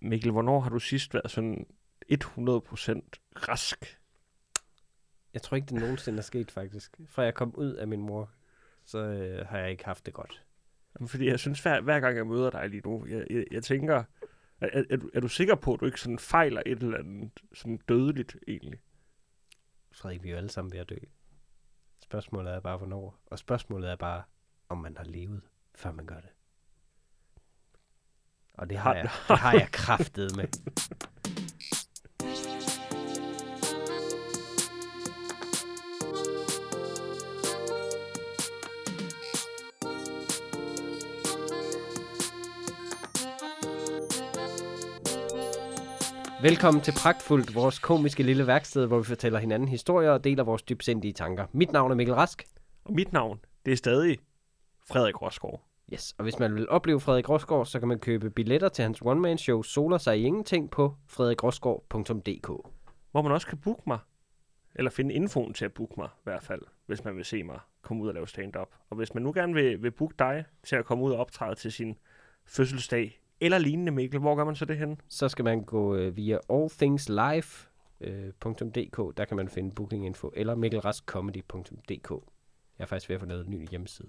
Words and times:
Mikkel, 0.00 0.32
hvornår 0.32 0.60
har 0.60 0.70
du 0.70 0.78
sidst 0.78 1.14
været 1.14 1.30
sådan 1.30 1.66
100% 2.12 2.16
rask? 3.48 3.98
Jeg 5.34 5.42
tror 5.42 5.54
ikke, 5.54 5.66
det 5.66 5.80
nogensinde 5.80 6.18
er 6.18 6.22
sket, 6.22 6.50
faktisk. 6.50 6.96
Fra 7.08 7.22
jeg 7.22 7.34
kom 7.34 7.54
ud 7.54 7.72
af 7.72 7.88
min 7.88 8.00
mor, 8.00 8.30
så 8.84 8.98
øh, 8.98 9.46
har 9.46 9.58
jeg 9.58 9.70
ikke 9.70 9.84
haft 9.84 10.06
det 10.06 10.14
godt. 10.14 10.44
Jamen, 10.98 11.08
Fordi 11.08 11.26
jeg 11.26 11.40
synes, 11.40 11.62
hver, 11.62 11.80
hver 11.80 12.00
gang 12.00 12.16
jeg 12.16 12.26
møder 12.26 12.50
dig 12.50 12.68
lige 12.68 12.80
nu, 12.84 13.06
jeg, 13.06 13.26
jeg, 13.30 13.44
jeg 13.50 13.62
tænker, 13.62 14.04
er, 14.60 14.82
er, 14.90 14.96
du- 14.96 15.10
er 15.14 15.20
du 15.20 15.28
sikker 15.28 15.54
på, 15.54 15.74
at 15.74 15.80
du 15.80 15.86
ikke 15.86 16.00
sådan 16.00 16.18
fejler 16.18 16.62
et 16.66 16.78
eller 16.82 16.98
andet 16.98 17.30
sådan 17.52 17.76
dødeligt 17.88 18.36
egentlig? 18.48 18.80
Frederik, 19.92 20.22
vi 20.22 20.28
er 20.28 20.32
jo 20.32 20.36
alle 20.38 20.50
sammen 20.50 20.72
ved 20.72 20.78
at 20.80 20.88
dø. 20.88 20.96
Spørgsmålet 22.02 22.52
er 22.52 22.60
bare, 22.60 22.76
hvornår. 22.76 23.20
Og 23.26 23.38
spørgsmålet 23.38 23.90
er 23.90 23.96
bare, 23.96 24.22
om 24.68 24.78
man 24.78 24.96
har 24.96 25.04
levet, 25.04 25.42
før 25.74 25.92
man 25.92 26.06
gør 26.06 26.20
det. 26.20 26.30
Og 28.60 28.70
det 28.70 28.78
har, 28.78 28.94
jeg, 28.94 29.02
det 29.28 29.38
har 29.38 29.52
jeg 29.52 29.68
kraftet 29.82 30.36
med. 30.36 30.44
Velkommen 46.42 46.82
til 46.82 46.92
Pragtfuldt, 46.92 47.54
vores 47.54 47.78
komiske 47.78 48.22
lille 48.22 48.46
værksted, 48.46 48.86
hvor 48.86 48.98
vi 48.98 49.04
fortæller 49.04 49.38
hinanden 49.38 49.68
historier 49.68 50.10
og 50.10 50.24
deler 50.24 50.44
vores 50.44 50.62
dybsindige 50.62 51.12
tanker. 51.12 51.46
Mit 51.52 51.72
navn 51.72 51.90
er 51.90 51.94
Mikkel 51.94 52.14
Rask. 52.14 52.44
Og 52.84 52.92
mit 52.92 53.12
navn, 53.12 53.40
det 53.66 53.72
er 53.72 53.76
stadig 53.76 54.18
Frederik 54.88 55.22
Rosgaard. 55.22 55.69
Yes, 55.92 56.14
og 56.18 56.22
hvis 56.22 56.38
man 56.38 56.54
vil 56.54 56.68
opleve 56.68 57.00
Frederik 57.00 57.28
Rosgaard, 57.28 57.66
så 57.66 57.78
kan 57.78 57.88
man 57.88 57.98
købe 57.98 58.30
billetter 58.30 58.68
til 58.68 58.82
hans 58.82 59.02
one-man-show 59.02 59.62
Soler 59.62 59.98
sig 59.98 60.18
i 60.18 60.22
ingenting 60.22 60.70
på 60.70 60.94
frederikrosgaard.dk. 61.06 62.46
Hvor 63.10 63.22
man 63.22 63.32
også 63.32 63.46
kan 63.46 63.58
booke 63.58 63.82
mig. 63.86 63.98
Eller 64.74 64.90
finde 64.90 65.14
infoen 65.14 65.54
til 65.54 65.64
at 65.64 65.72
booke 65.72 65.94
mig, 65.96 66.06
i 66.06 66.24
hvert 66.24 66.42
fald, 66.42 66.62
hvis 66.86 67.04
man 67.04 67.16
vil 67.16 67.24
se 67.24 67.42
mig 67.42 67.60
komme 67.82 68.02
ud 68.02 68.08
og 68.08 68.14
lave 68.14 68.28
stand-up. 68.28 68.68
Og 68.90 68.96
hvis 68.96 69.14
man 69.14 69.22
nu 69.22 69.32
gerne 69.32 69.54
vil, 69.54 69.82
vil 69.82 69.90
booke 69.90 70.14
dig 70.18 70.44
til 70.62 70.76
at 70.76 70.84
komme 70.84 71.04
ud 71.04 71.12
og 71.12 71.18
optræde 71.18 71.54
til 71.54 71.72
sin 71.72 71.98
fødselsdag, 72.44 73.20
eller 73.40 73.58
lignende, 73.58 73.92
Mikkel, 73.92 74.20
hvor 74.20 74.34
gør 74.34 74.44
man 74.44 74.56
så 74.56 74.64
det 74.64 74.78
hen? 74.78 75.00
Så 75.08 75.28
skal 75.28 75.44
man 75.44 75.64
gå 75.64 75.96
øh, 75.96 76.16
via 76.16 76.38
allthingslive.dk, 76.50 79.16
der 79.16 79.24
kan 79.24 79.36
man 79.36 79.48
finde 79.48 79.74
bookinginfo, 79.74 80.32
eller 80.36 80.54
mikkelraskcomedy.dk. 80.54 82.10
Jeg 82.78 82.84
er 82.84 82.86
faktisk 82.86 83.08
ved 83.08 83.14
at 83.14 83.20
få 83.20 83.26
lavet 83.26 83.46
en 83.46 83.50
ny 83.50 83.70
hjemmeside. 83.70 84.08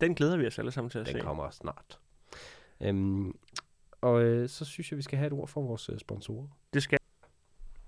Den 0.00 0.14
glæder 0.14 0.36
vi 0.36 0.46
os 0.46 0.58
alle 0.58 0.70
sammen 0.70 0.90
til 0.90 0.98
at 0.98 1.06
Den 1.06 1.12
se. 1.14 1.20
kommer 1.20 1.50
snart. 1.50 1.98
Øhm, 2.80 3.38
og 4.00 4.22
øh, 4.22 4.48
så 4.48 4.64
synes 4.64 4.90
jeg, 4.92 4.96
vi 4.96 5.02
skal 5.02 5.18
have 5.18 5.26
et 5.26 5.32
ord 5.32 5.48
for 5.48 5.62
vores 5.62 5.88
øh, 5.88 5.98
sponsorer. 5.98 6.46
Det 6.74 6.82
skal 6.82 6.98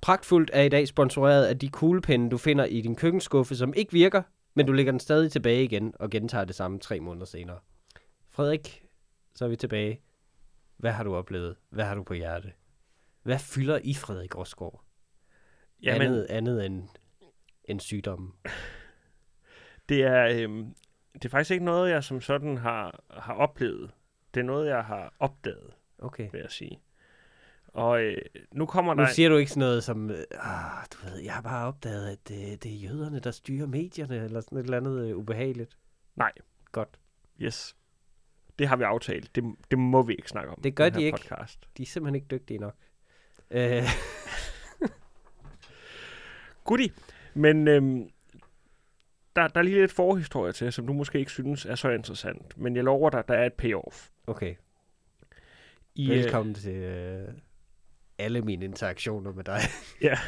Pragtfuldt 0.01 0.51
er 0.53 0.63
i 0.63 0.69
dag 0.69 0.89
sponsoreret 0.89 1.47
af 1.47 1.59
de 1.59 1.69
kuglepinde, 1.69 2.31
du 2.31 2.39
finder 2.39 2.65
i 2.65 2.81
din 2.81 2.97
køkkenskuffe, 2.97 3.57
som 3.57 3.75
ikke 3.77 3.93
virker, 3.93 4.23
men 4.55 4.67
du 4.67 4.73
lægger 4.73 4.93
den 4.93 5.01
stadig 5.01 5.33
tilbage 5.33 5.65
igen 5.65 5.95
og 5.99 6.11
gentager 6.11 6.45
det 6.45 6.55
samme 6.55 6.79
tre 6.79 7.01
måneder 7.01 7.27
senere. 7.27 7.59
Frederik, 8.31 8.85
så 9.35 9.45
er 9.45 9.49
vi 9.49 9.57
tilbage. 9.57 10.01
Hvad 10.77 10.93
har 10.93 11.05
du 11.05 11.15
oplevet? 11.15 11.57
Hvad 11.71 11.85
har 11.85 11.95
du 11.95 12.03
på 12.03 12.15
hjerte? 12.15 12.53
Hvad 13.23 13.39
fylder 13.39 13.79
i 13.85 13.95
Frederik 13.95 14.37
Rosgaard? 14.37 14.85
Jamen, 15.83 16.03
Andet, 16.03 16.27
andet 16.31 16.67
end, 16.67 16.89
end 17.65 17.81
sygdommen. 17.81 18.33
det 19.89 20.03
er, 20.03 20.29
øhm, 20.43 20.75
det 21.15 21.25
er 21.25 21.29
faktisk 21.29 21.51
ikke 21.51 21.65
noget, 21.65 21.91
jeg 21.91 22.05
som 22.05 22.21
sådan 22.21 22.57
har, 22.59 23.01
har 23.11 23.35
oplevet. 23.35 23.91
Det 24.35 24.41
er 24.41 24.45
noget, 24.45 24.69
jeg 24.69 24.85
har 24.85 25.15
opdaget, 25.19 25.71
Okay. 25.99 26.29
vil 26.33 26.41
jeg 26.41 26.51
sige. 26.51 26.81
Og 27.69 28.03
øh, 28.03 28.19
nu 28.53 28.67
kommer 28.67 28.95
Nu 28.95 29.03
der... 29.03 29.09
siger 29.09 29.29
du 29.29 29.37
ikke 29.37 29.51
sådan 29.51 29.61
noget 29.61 29.85
som, 29.85 30.11
øh, 30.11 30.17
du 30.93 31.07
ved, 31.07 31.19
jeg 31.19 31.35
har 31.35 31.43
bare 31.43 31.67
opdaget, 31.67 32.11
at 32.11 32.29
det, 32.29 32.63
det 32.63 32.73
er 32.73 32.77
jøderne, 32.77 33.21
der 33.21 33.31
styrer 33.31 33.67
medierne, 33.67 34.25
eller 34.25 34.41
sådan 34.41 34.59
et 34.59 34.63
eller 34.65 34.77
andet 34.77 35.09
øh, 35.09 35.17
ubehageligt. 35.17 35.77
Nej. 36.17 36.33
Godt. 36.73 36.89
Yes. 37.41 37.77
Det 38.59 38.69
har 38.69 38.77
vi 38.77 38.83
aftalt. 38.85 39.35
Det, 39.35 39.45
det 39.71 39.79
må 39.79 40.03
vi 40.03 40.15
ikke 40.15 40.29
snakke 40.29 40.51
om. 40.51 40.61
Det 40.63 40.75
gør 40.75 40.89
de 40.89 41.03
ikke. 41.03 41.19
Podcast. 41.19 41.69
De 41.77 41.83
er 41.83 41.87
simpelthen 41.87 42.15
ikke 42.15 42.27
dygtige 42.31 42.59
nok. 42.59 42.75
Øh, 43.53 43.83
Goodie. 46.65 46.91
Men 47.35 47.69
øhm, 47.69 48.11
der, 49.37 49.49
der 49.49 49.59
er 49.59 49.63
lige 49.63 49.81
lidt 49.81 49.93
forhistorie 49.93 50.53
til, 50.53 50.73
som 50.73 50.87
du 50.87 50.93
måske 50.93 51.19
ikke 51.19 51.31
synes 51.31 51.67
er 51.67 51.75
så 51.75 51.89
interessant. 51.91 52.59
Men 52.59 52.77
jeg 52.77 52.85
lover 52.85 53.11
dig, 53.11 53.29
der 53.29 53.35
er 53.35 53.47
et 53.47 53.53
payoff. 53.53 54.09
okay, 54.27 54.55
I, 55.95 56.11
øh, 56.11 56.17
velkommen 56.19 56.55
til 56.55 56.75
øh, 56.75 57.29
alle 58.19 58.43
mine 58.43 58.65
interaktioner 58.65 59.33
med 59.33 59.45
dig. 59.45 59.61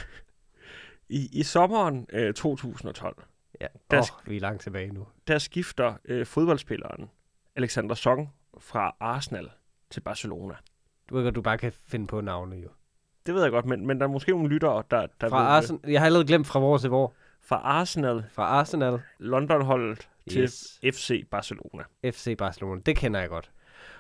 I, 1.08 1.28
I 1.32 1.42
sommeren 1.42 2.06
øh, 2.12 2.34
2012, 2.34 3.22
ja, 3.60 3.66
Der 3.90 3.98
oh, 3.98 4.28
vi 4.30 4.36
er 4.36 4.40
langt 4.40 4.62
tilbage 4.62 4.92
nu. 4.92 5.06
der 5.28 5.38
skifter 5.38 5.94
øh, 6.04 6.26
fodboldspilleren 6.26 7.10
Alexander 7.56 7.94
Song 7.94 8.34
fra 8.58 8.96
Arsenal 9.00 9.50
til 9.90 10.00
Barcelona. 10.00 10.54
Du 11.08 11.16
ved 11.16 11.24
godt, 11.24 11.34
du 11.34 11.42
bare 11.42 11.58
kan 11.58 11.72
finde 11.72 12.06
på 12.06 12.20
navne 12.20 12.56
jo. 12.56 12.68
Det 13.26 13.34
ved 13.34 13.42
jeg 13.42 13.50
godt, 13.50 13.66
men, 13.66 13.86
men 13.86 13.98
der 14.00 14.06
er 14.06 14.10
måske 14.10 14.30
nogle 14.30 14.48
lyttere, 14.48 14.82
der, 14.90 15.06
der 15.20 15.28
Fra 15.28 15.40
det. 15.40 15.46
Arsenal, 15.48 15.90
jeg 15.90 16.00
har 16.00 16.06
allerede 16.06 16.26
glemt 16.26 16.46
fra 16.46 16.58
hvor 16.58 16.78
til 16.78 16.88
hvor. 16.88 17.14
Fra 17.44 17.56
Arsenal, 17.56 18.24
Fra 18.32 18.42
Arsenal, 18.42 19.00
London-holdet 19.18 20.08
til 20.30 20.42
yes. 20.42 20.80
FC 20.94 21.26
Barcelona. 21.30 21.82
FC 22.04 22.36
Barcelona. 22.38 22.80
Det 22.86 22.96
kender 22.96 23.20
jeg 23.20 23.28
godt. 23.28 23.50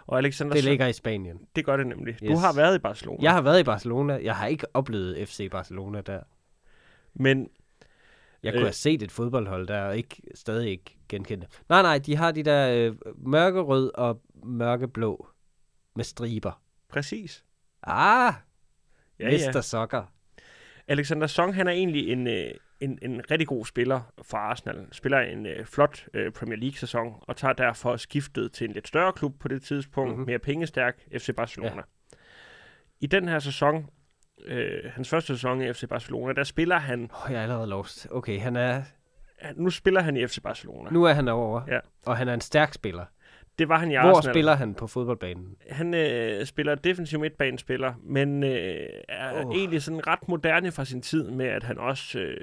Og 0.06 0.18
Alexander 0.18 0.54
Det 0.54 0.64
ligger 0.64 0.86
i 0.86 0.92
Spanien. 0.92 1.38
det 1.56 1.64
gør 1.64 1.76
det 1.76 1.86
nemlig. 1.86 2.20
Du 2.20 2.24
Yes. 2.24 2.40
har 2.40 2.52
været 2.54 2.74
i 2.76 2.78
Barcelona. 2.78 3.18
Jeg 3.22 3.32
har 3.32 3.40
været 3.40 3.60
i 3.60 3.64
Barcelona. 3.64 4.18
Jeg 4.22 4.36
har 4.36 4.46
ikke 4.46 4.66
oplevet 4.74 5.28
FC 5.28 5.50
Barcelona 5.50 6.00
der. 6.00 6.20
Men 7.14 7.48
Jeg 8.42 8.52
kunne 8.52 8.60
Øh. 8.60 8.66
have 8.66 8.72
set 8.72 9.02
et 9.02 9.12
fodboldhold 9.12 9.66
der, 9.68 9.82
og 9.82 9.96
ikke, 9.96 10.22
stadig 10.34 10.70
ikke 10.70 10.98
genkende. 11.08 11.46
det. 11.46 11.60
Nej, 11.68 11.82
nej, 11.82 11.98
de 11.98 12.16
har 12.16 12.32
de 12.32 12.42
der 12.42 12.88
øh, 12.90 12.96
mørkerød 13.16 13.90
og 13.94 14.20
mørkeblå 14.44 15.26
med 15.96 16.04
striber. 16.04 16.60
præcis. 16.88 17.44
Ah, 17.82 18.34
Ja, 19.20 19.26
Mr. 19.30 19.50
ja. 19.54 19.60
Sokker. 19.60 20.02
Alexander 20.88 21.26
Song, 21.26 21.54
han 21.54 21.66
er 21.68 21.72
egentlig 21.72 22.08
en, 22.12 22.26
øh, 22.26 22.50
en, 22.82 22.98
en 23.02 23.22
rigtig 23.30 23.48
god 23.48 23.64
spiller 23.66 24.00
for 24.22 24.36
Arsenal. 24.36 24.86
Spiller 24.92 25.18
en 25.18 25.46
øh, 25.46 25.64
flot 25.66 26.06
øh, 26.14 26.32
Premier 26.32 26.58
League-sæson, 26.58 27.14
og 27.20 27.36
tager 27.36 27.52
derfor 27.54 27.96
skiftet 27.96 28.52
til 28.52 28.64
en 28.68 28.72
lidt 28.72 28.88
større 28.88 29.12
klub 29.12 29.34
på 29.40 29.48
det 29.48 29.62
tidspunkt, 29.62 30.08
Mhm. 30.10 30.16
mm-hmm. 30.18 30.26
mere 30.30 30.38
pengestærk, 30.38 30.98
FC 31.18 31.30
Barcelona. 31.36 31.74
Ja. 31.76 32.16
I 33.00 33.06
den 33.06 33.28
her 33.28 33.38
sæson, 33.38 33.86
øh, 34.44 34.90
hans 34.94 35.08
første 35.08 35.26
sæson 35.34 35.62
i 35.62 35.72
FC 35.72 35.88
Barcelona, 35.88 36.32
der 36.32 36.44
spiller 36.44 36.78
han, 36.78 37.10
Oh, 37.24 37.32
jeg 37.32 37.38
er 37.38 37.42
allerede 37.42 37.66
lost. 37.66 38.06
Okay, 38.10 38.40
han 38.40 38.56
er, 38.56 38.82
nu 39.56 39.70
spiller 39.70 40.00
han 40.00 40.16
i 40.16 40.26
FC 40.26 40.38
Barcelona. 40.42 40.90
nu 40.90 41.04
er 41.04 41.12
han 41.12 41.28
over, 41.28 41.62
Ja. 41.68 41.78
og 42.06 42.16
han 42.16 42.28
er 42.28 42.34
en 42.34 42.40
stærk 42.40 42.72
spiller. 42.72 43.04
Det 43.62 43.68
var 43.68 43.78
han 43.78 43.90
i 43.90 43.94
Hvor 43.94 44.16
Arsenal. 44.16 44.34
spiller 44.34 44.54
han 44.54 44.74
på 44.74 44.86
fodboldbanen? 44.86 45.56
Han 45.70 45.94
øh, 45.94 46.46
spiller 46.46 46.74
defensiv 46.74 47.20
midtbanespiller, 47.20 47.94
men 48.04 48.42
øh, 48.44 48.86
er 49.08 49.44
oh. 49.46 49.56
egentlig 49.56 49.82
sådan 49.82 50.06
ret 50.06 50.28
moderne 50.28 50.72
fra 50.72 50.84
sin 50.84 51.02
tid 51.02 51.30
med, 51.30 51.46
at 51.46 51.62
han 51.62 51.78
også 51.78 52.18
øh, 52.18 52.36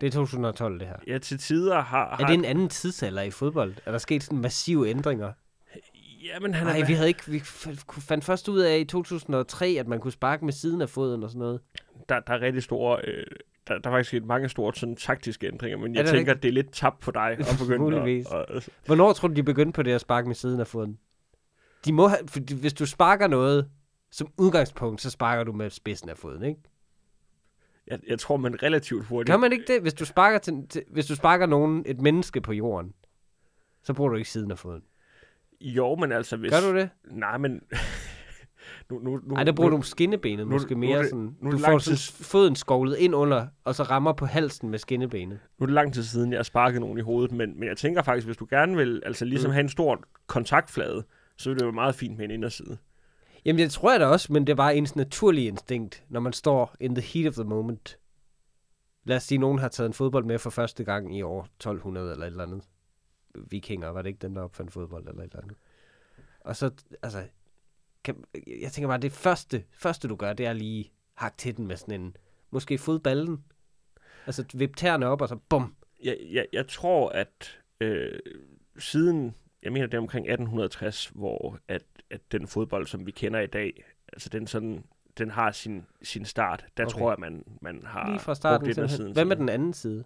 Det 0.00 0.06
er 0.06 0.10
2012, 0.10 0.78
det 0.80 0.88
her. 0.88 0.96
ja, 1.06 1.18
til 1.18 1.38
tider 1.38 1.80
har... 1.80 2.10
Er 2.10 2.16
har 2.16 2.26
det 2.26 2.34
en 2.34 2.44
anden 2.44 2.68
tidsalder 2.68 3.22
i 3.22 3.30
fodbold? 3.30 3.74
Er 3.86 3.90
der 3.90 3.98
sket 3.98 4.22
sådan 4.22 4.38
massive 4.38 4.88
ændringer? 4.88 5.32
Jamen, 6.34 6.54
han 6.54 6.66
Nej, 6.66 6.80
er, 6.80 6.86
vi 6.86 6.92
havde 6.92 7.08
ikke, 7.08 7.22
vi 7.26 7.38
fandt 8.00 8.24
først 8.24 8.48
ud 8.48 8.58
af 8.60 8.78
i 8.78 8.84
2003, 8.84 9.76
at 9.80 9.88
man 9.88 10.00
kunne 10.00 10.12
sparke 10.12 10.44
med 10.44 10.52
siden 10.52 10.82
af 10.82 10.88
foden 10.88 11.22
og 11.22 11.28
sådan 11.30 11.38
noget. 11.38 11.60
der, 12.08 12.20
der 12.20 12.32
er 12.34 12.40
rigtig 12.40 12.62
store... 12.62 12.98
Øh, 13.04 13.26
der, 13.68 13.78
der 13.78 13.90
er 13.90 13.94
faktisk 13.94 14.08
sket 14.08 14.24
mange 14.24 14.48
store 14.48 14.74
sådan, 14.74 14.96
taktiske 14.96 15.46
ændringer, 15.46 15.78
men 15.78 15.94
jeg 15.94 16.06
tænker, 16.06 16.34
at 16.34 16.42
det 16.42 16.48
er 16.48 16.52
lidt 16.52 16.72
tabt 16.72 17.00
på 17.00 17.10
dig 17.10 17.36
at 17.38 17.46
begynde 17.60 17.78
Muligvis. 17.78 18.26
at, 18.26 18.44
at, 18.48 18.68
Hvornår 18.86 19.12
tror 19.12 19.28
du, 19.28 19.34
de 19.34 19.42
begyndte 19.42 19.72
på 19.72 19.82
det 19.82 19.92
at 19.92 20.00
sparke 20.00 20.26
med 20.26 20.34
siden 20.34 20.60
af 20.60 20.66
foden? 20.66 20.98
De 21.84 21.92
må 21.92 22.08
have, 22.08 22.28
for 22.28 22.54
hvis 22.54 22.72
du 22.72 22.86
sparker 22.86 23.26
noget, 23.26 23.70
som 24.10 24.28
udgangspunkt, 24.38 25.00
så 25.00 25.10
sparker 25.10 25.44
du 25.44 25.52
med 25.52 25.70
spidsen 25.70 26.08
af 26.08 26.18
foden, 26.18 26.42
ikke? 26.42 26.60
jeg, 27.86 27.98
jeg 28.08 28.18
tror, 28.18 28.36
man 28.36 28.62
relativt 28.62 29.04
hurtigt... 29.04 29.30
Kan 29.30 29.40
man 29.40 29.52
ikke 29.52 29.64
det? 29.68 29.80
Hvis 29.82 29.94
du 29.94 30.04
sparker, 30.04 30.38
til, 30.38 30.66
til, 30.68 30.82
hvis 30.90 31.06
du 31.06 31.14
sparker 31.14 31.46
nogen, 31.46 31.82
et 31.86 32.00
menneske 32.00 32.40
på 32.40 32.52
jorden, 32.52 32.94
så 33.82 33.94
bruger 33.94 34.10
du 34.10 34.16
ikke 34.16 34.30
siden 34.30 34.50
af 34.50 34.58
foden. 34.58 34.82
Jo, 35.60 35.94
men 35.94 36.12
altså 36.12 36.36
hvis... 36.36 36.52
Gør 36.52 36.72
du 36.72 36.76
det? 36.76 36.90
Nej, 37.04 37.38
men... 37.38 37.62
nu, 39.02 39.10
nu, 39.10 39.20
nu, 39.24 39.34
Nej, 39.34 39.44
der 39.44 39.52
bruger 39.52 39.70
nu, 39.70 39.76
du 39.76 39.82
skinnebenet 39.82 40.46
nu- 40.46 40.52
måske 40.52 40.74
nu 40.74 40.80
mere 40.80 40.96
er 40.96 41.00
det- 41.02 41.10
sådan. 41.10 41.36
nu 41.40 41.50
Du 41.50 41.58
får 41.58 41.78
sådan 41.78 41.96
tid- 41.96 42.24
foden 42.24 42.56
skovlet 42.56 42.96
ind 42.96 43.14
under, 43.14 43.46
og 43.64 43.74
så 43.74 43.82
rammer 43.82 44.12
på 44.12 44.26
halsen 44.26 44.70
med 44.70 44.78
skinnebenet. 44.78 45.38
nu 45.58 45.64
er 45.64 45.66
det 45.66 45.74
lang 45.74 45.94
tid 45.94 46.02
siden, 46.02 46.32
jeg 46.32 46.38
har 46.38 46.42
sparket 46.44 46.80
nogen 46.80 46.98
i 46.98 47.00
hovedet, 47.00 47.32
men, 47.32 47.58
men 47.58 47.68
jeg 47.68 47.76
tænker 47.76 48.02
faktisk, 48.02 48.26
hvis 48.26 48.36
du 48.36 48.46
gerne 48.50 48.76
vil 48.76 49.02
altså 49.06 49.24
ligesom 49.24 49.48
Mm. 49.48 49.52
have 49.52 49.60
en 49.62 49.68
stor 49.68 50.02
kontaktflade, 50.26 51.04
så 51.36 51.50
vil 51.50 51.58
det 51.58 51.64
være 51.64 51.72
meget 51.72 51.94
fint 51.94 52.16
med 52.16 52.24
en 52.24 52.30
inderside. 52.30 52.76
Jamen, 53.44 53.58
det 53.62 53.70
tror 53.70 53.90
jeg 53.90 54.00
da 54.00 54.06
også, 54.06 54.32
men 54.32 54.46
det 54.46 54.56
bare 54.56 54.76
ens 54.76 54.96
naturlige 54.96 55.46
instinkt, 55.46 56.04
når 56.08 56.20
man 56.20 56.32
står 56.32 56.74
in 56.80 56.94
the 56.94 57.02
heat 57.02 57.28
of 57.28 57.34
the 57.34 57.44
moment. 57.44 57.98
Lad 59.04 59.16
os 59.16 59.22
sige, 59.22 59.36
at 59.36 59.40
nogen 59.40 59.58
har 59.58 59.68
taget 59.68 59.86
en 59.88 59.92
fodbold 59.94 60.24
med 60.24 60.38
for 60.38 60.50
første 60.50 60.84
gang 60.84 61.16
i 61.16 61.22
år 61.22 61.42
1200 61.60 62.12
eller 62.12 62.26
et 62.26 62.30
eller 62.30 62.42
andet. 62.44 62.62
Vikinger, 63.50 63.88
var 63.88 64.02
det 64.02 64.08
ikke 64.08 64.18
dem, 64.22 64.34
der 64.34 64.42
opfandt 64.42 64.72
fodbold 64.72 65.08
eller 65.08 65.22
et 65.22 65.24
eller 65.32 65.42
andet? 65.42 65.56
Og 66.40 66.56
så, 66.56 66.70
altså, 67.02 67.22
kan, 68.04 68.24
jeg 68.62 68.72
tænker 68.72 68.88
bare, 68.88 68.98
det 68.98 69.12
første, 69.12 69.64
første 69.72 70.08
du 70.08 70.16
gør, 70.16 70.32
det 70.32 70.46
er 70.46 70.52
lige 70.52 70.92
hakke 71.14 71.36
til 71.36 71.56
den 71.56 71.66
med 71.66 71.76
sådan 71.76 72.00
en, 72.00 72.16
måske 72.50 72.78
fodballen. 72.78 73.44
Altså 74.26 74.44
vip 74.54 74.76
tæerne 74.76 75.06
op, 75.06 75.20
og 75.20 75.28
så 75.28 75.36
bum. 75.48 75.74
Jeg, 76.04 76.16
jeg, 76.30 76.46
jeg 76.52 76.68
tror, 76.68 77.08
at 77.10 77.60
øh, 77.80 78.18
siden, 78.78 79.34
jeg 79.62 79.72
mener 79.72 79.86
det 79.86 79.94
er 79.94 79.98
omkring 80.00 80.22
1860, 80.26 81.06
hvor 81.14 81.58
at, 81.68 81.82
at 82.10 82.20
den 82.32 82.46
fodbold, 82.46 82.86
som 82.86 83.06
vi 83.06 83.10
kender 83.10 83.40
i 83.40 83.46
dag, 83.46 83.84
altså 84.12 84.28
den 84.28 84.46
sådan, 84.46 84.84
den 85.18 85.30
har 85.30 85.52
sin, 85.52 85.86
sin 86.02 86.24
start. 86.24 86.64
Der 86.76 86.84
Okay. 86.84 86.92
tror 86.92 87.10
jeg, 87.10 87.16
man, 87.20 87.44
man 87.62 87.82
har 87.86 88.06
Lige 88.10 88.18
fra 88.18 88.24
brugt 88.32 88.36
starten. 88.36 88.60
det 88.60 88.66
med 88.66 88.74
simpelthen. 88.74 88.96
siden. 88.98 89.12
Hvad 89.12 89.24
med 89.24 89.36
den 89.36 89.48
anden 89.48 89.72
side? 89.72 90.04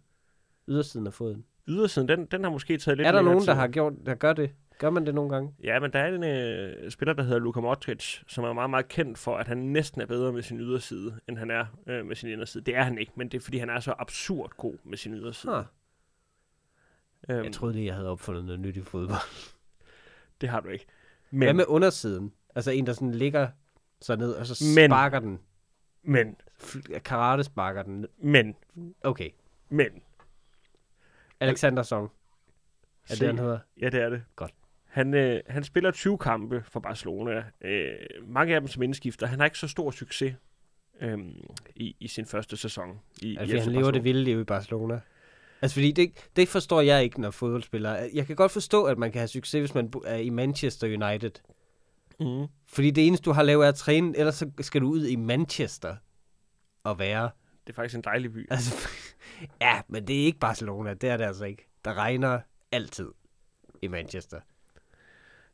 Ydersiden 0.68 1.06
af 1.06 1.12
foden. 1.14 1.44
Ydersiden, 1.68 2.08
den, 2.08 2.26
den 2.26 2.44
har 2.44 2.50
måske 2.50 2.78
taget 2.78 2.98
lidt 2.98 3.08
er 3.08 3.12
der 3.12 3.22
nogen, 3.22 3.38
der 3.38 3.44
tid. 3.44 3.52
har 3.52 3.68
gjort, 3.68 3.92
der 4.06 4.14
gør 4.14 4.32
det? 4.32 4.50
Gør 4.78 4.90
man 4.90 5.06
det 5.06 5.14
nogle 5.14 5.30
gange? 5.34 5.54
Ja, 5.62 5.80
men 5.80 5.92
der 5.92 5.98
er 5.98 6.14
en 6.14 6.24
øh, 6.24 6.90
spiller, 6.90 7.12
der 7.12 7.22
hedder 7.22 7.38
Luka 7.38 7.60
Modric, 7.60 8.20
som 8.26 8.44
er 8.44 8.52
meget, 8.52 8.70
meget 8.70 8.88
kendt 8.88 9.18
for, 9.18 9.36
at 9.36 9.48
han 9.48 9.58
næsten 9.58 10.00
er 10.00 10.06
bedre 10.06 10.32
med 10.32 10.42
sin 10.42 10.60
yderside, 10.60 11.20
end 11.28 11.38
han 11.38 11.50
er 11.50 11.66
øh, 11.86 12.06
med 12.06 12.16
sin 12.16 12.28
inderside. 12.30 12.64
Det 12.64 12.76
er 12.76 12.82
han 12.82 12.98
ikke, 12.98 13.12
men 13.16 13.28
det 13.28 13.38
er, 13.38 13.42
fordi 13.42 13.58
han 13.58 13.70
er 13.70 13.80
så 13.80 13.94
absurd 13.98 14.50
god 14.56 14.76
med 14.84 14.96
sin 14.98 15.14
yderside. 15.14 15.54
Huh. 15.56 15.64
Øhm, 17.36 17.44
Jeg 17.44 17.52
troede 17.52 17.74
lige, 17.74 17.86
jeg 17.86 17.94
havde 17.94 18.08
opfundet 18.08 18.44
noget 18.44 18.60
nyt 18.60 18.76
i 18.76 18.82
fodbold. 18.82 19.18
Det 20.40 20.48
har 20.48 20.60
du 20.60 20.68
ikke. 20.68 20.86
Men, 21.30 21.46
Hvad 21.46 21.54
med 21.54 21.64
undersiden? 21.68 22.32
Altså 22.54 22.70
en, 22.70 22.86
der 22.86 22.92
sådan 22.92 23.12
ligger 23.14 23.48
så 24.00 24.16
ned, 24.16 24.32
og 24.32 24.46
så 24.46 24.64
Men- 24.76 24.90
sparker 24.90 25.18
den. 25.20 25.38
men, 26.02 26.36
Karate 27.04 27.44
sparker 27.44 27.82
den. 27.82 28.06
men, 28.18 28.56
Okay. 29.02 29.30
men. 29.68 30.02
Alexander 31.40 31.82
Song. 31.82 32.12
Er 33.10 33.14
det, 33.14 33.26
han 33.26 33.38
hedder? 33.38 33.58
Ja, 33.80 33.88
det 33.88 34.00
er 34.02 34.08
det. 34.08 34.24
Godt. 34.36 34.54
Han, 34.98 35.14
øh, 35.14 35.40
han 35.46 35.64
spiller 35.64 35.90
20 35.90 36.18
kampe 36.18 36.62
for 36.64 36.80
Barcelona. 36.80 37.44
Øh, 37.60 37.92
mange 38.26 38.54
af 38.54 38.60
dem 38.60 38.68
som 38.68 38.82
indskifter. 38.82 39.26
Han 39.26 39.38
har 39.38 39.44
ikke 39.44 39.58
så 39.58 39.68
stor 39.68 39.90
succes 39.90 40.34
øh, 41.00 41.18
i, 41.76 41.96
i 42.00 42.08
sin 42.08 42.26
første 42.26 42.56
sæson. 42.56 43.00
I, 43.22 43.36
Altså, 43.36 43.56
i 43.56 43.58
han 43.58 43.72
lever 43.72 43.90
det 43.90 44.04
vilde 44.04 44.24
liv 44.24 44.40
i 44.40 44.44
Barcelona. 44.44 45.00
Altså, 45.62 45.74
fordi 45.74 45.92
det, 45.92 46.30
det 46.36 46.48
forstår 46.48 46.80
jeg 46.80 47.04
ikke, 47.04 47.20
når 47.20 47.30
fodboldspillere... 47.30 48.10
Jeg 48.14 48.26
kan 48.26 48.36
godt 48.36 48.52
forstå, 48.52 48.84
at 48.84 48.98
man 48.98 49.12
kan 49.12 49.18
have 49.18 49.28
succes, 49.28 49.60
hvis 49.60 49.74
man 49.74 49.92
er 50.04 50.16
i 50.16 50.30
Manchester 50.30 50.86
United. 50.86 51.32
Mm. 52.20 52.46
Fordi 52.66 52.90
det 52.90 53.06
eneste, 53.06 53.24
du 53.24 53.32
har 53.32 53.42
lavet, 53.42 53.64
er 53.64 53.68
at 53.68 53.74
træne, 53.74 54.18
ellers 54.18 54.34
så 54.34 54.50
skal 54.60 54.80
du 54.80 54.88
ud 54.88 55.06
i 55.06 55.16
Manchester 55.16 55.96
og 56.84 56.98
være. 56.98 57.30
Det 57.66 57.72
er 57.72 57.74
faktisk 57.74 57.96
en 57.96 58.02
dejlig 58.02 58.32
by. 58.32 58.46
Altså, 58.50 58.88
ja, 59.60 59.80
men 59.88 60.06
det 60.06 60.20
er 60.20 60.24
ikke 60.24 60.38
Barcelona. 60.38 60.94
Det 60.94 61.10
er 61.10 61.16
det 61.16 61.24
altså 61.24 61.44
ikke. 61.44 61.68
Der 61.84 61.94
regner 61.94 62.40
altid 62.72 63.08
i 63.82 63.88
Manchester. 63.88 64.40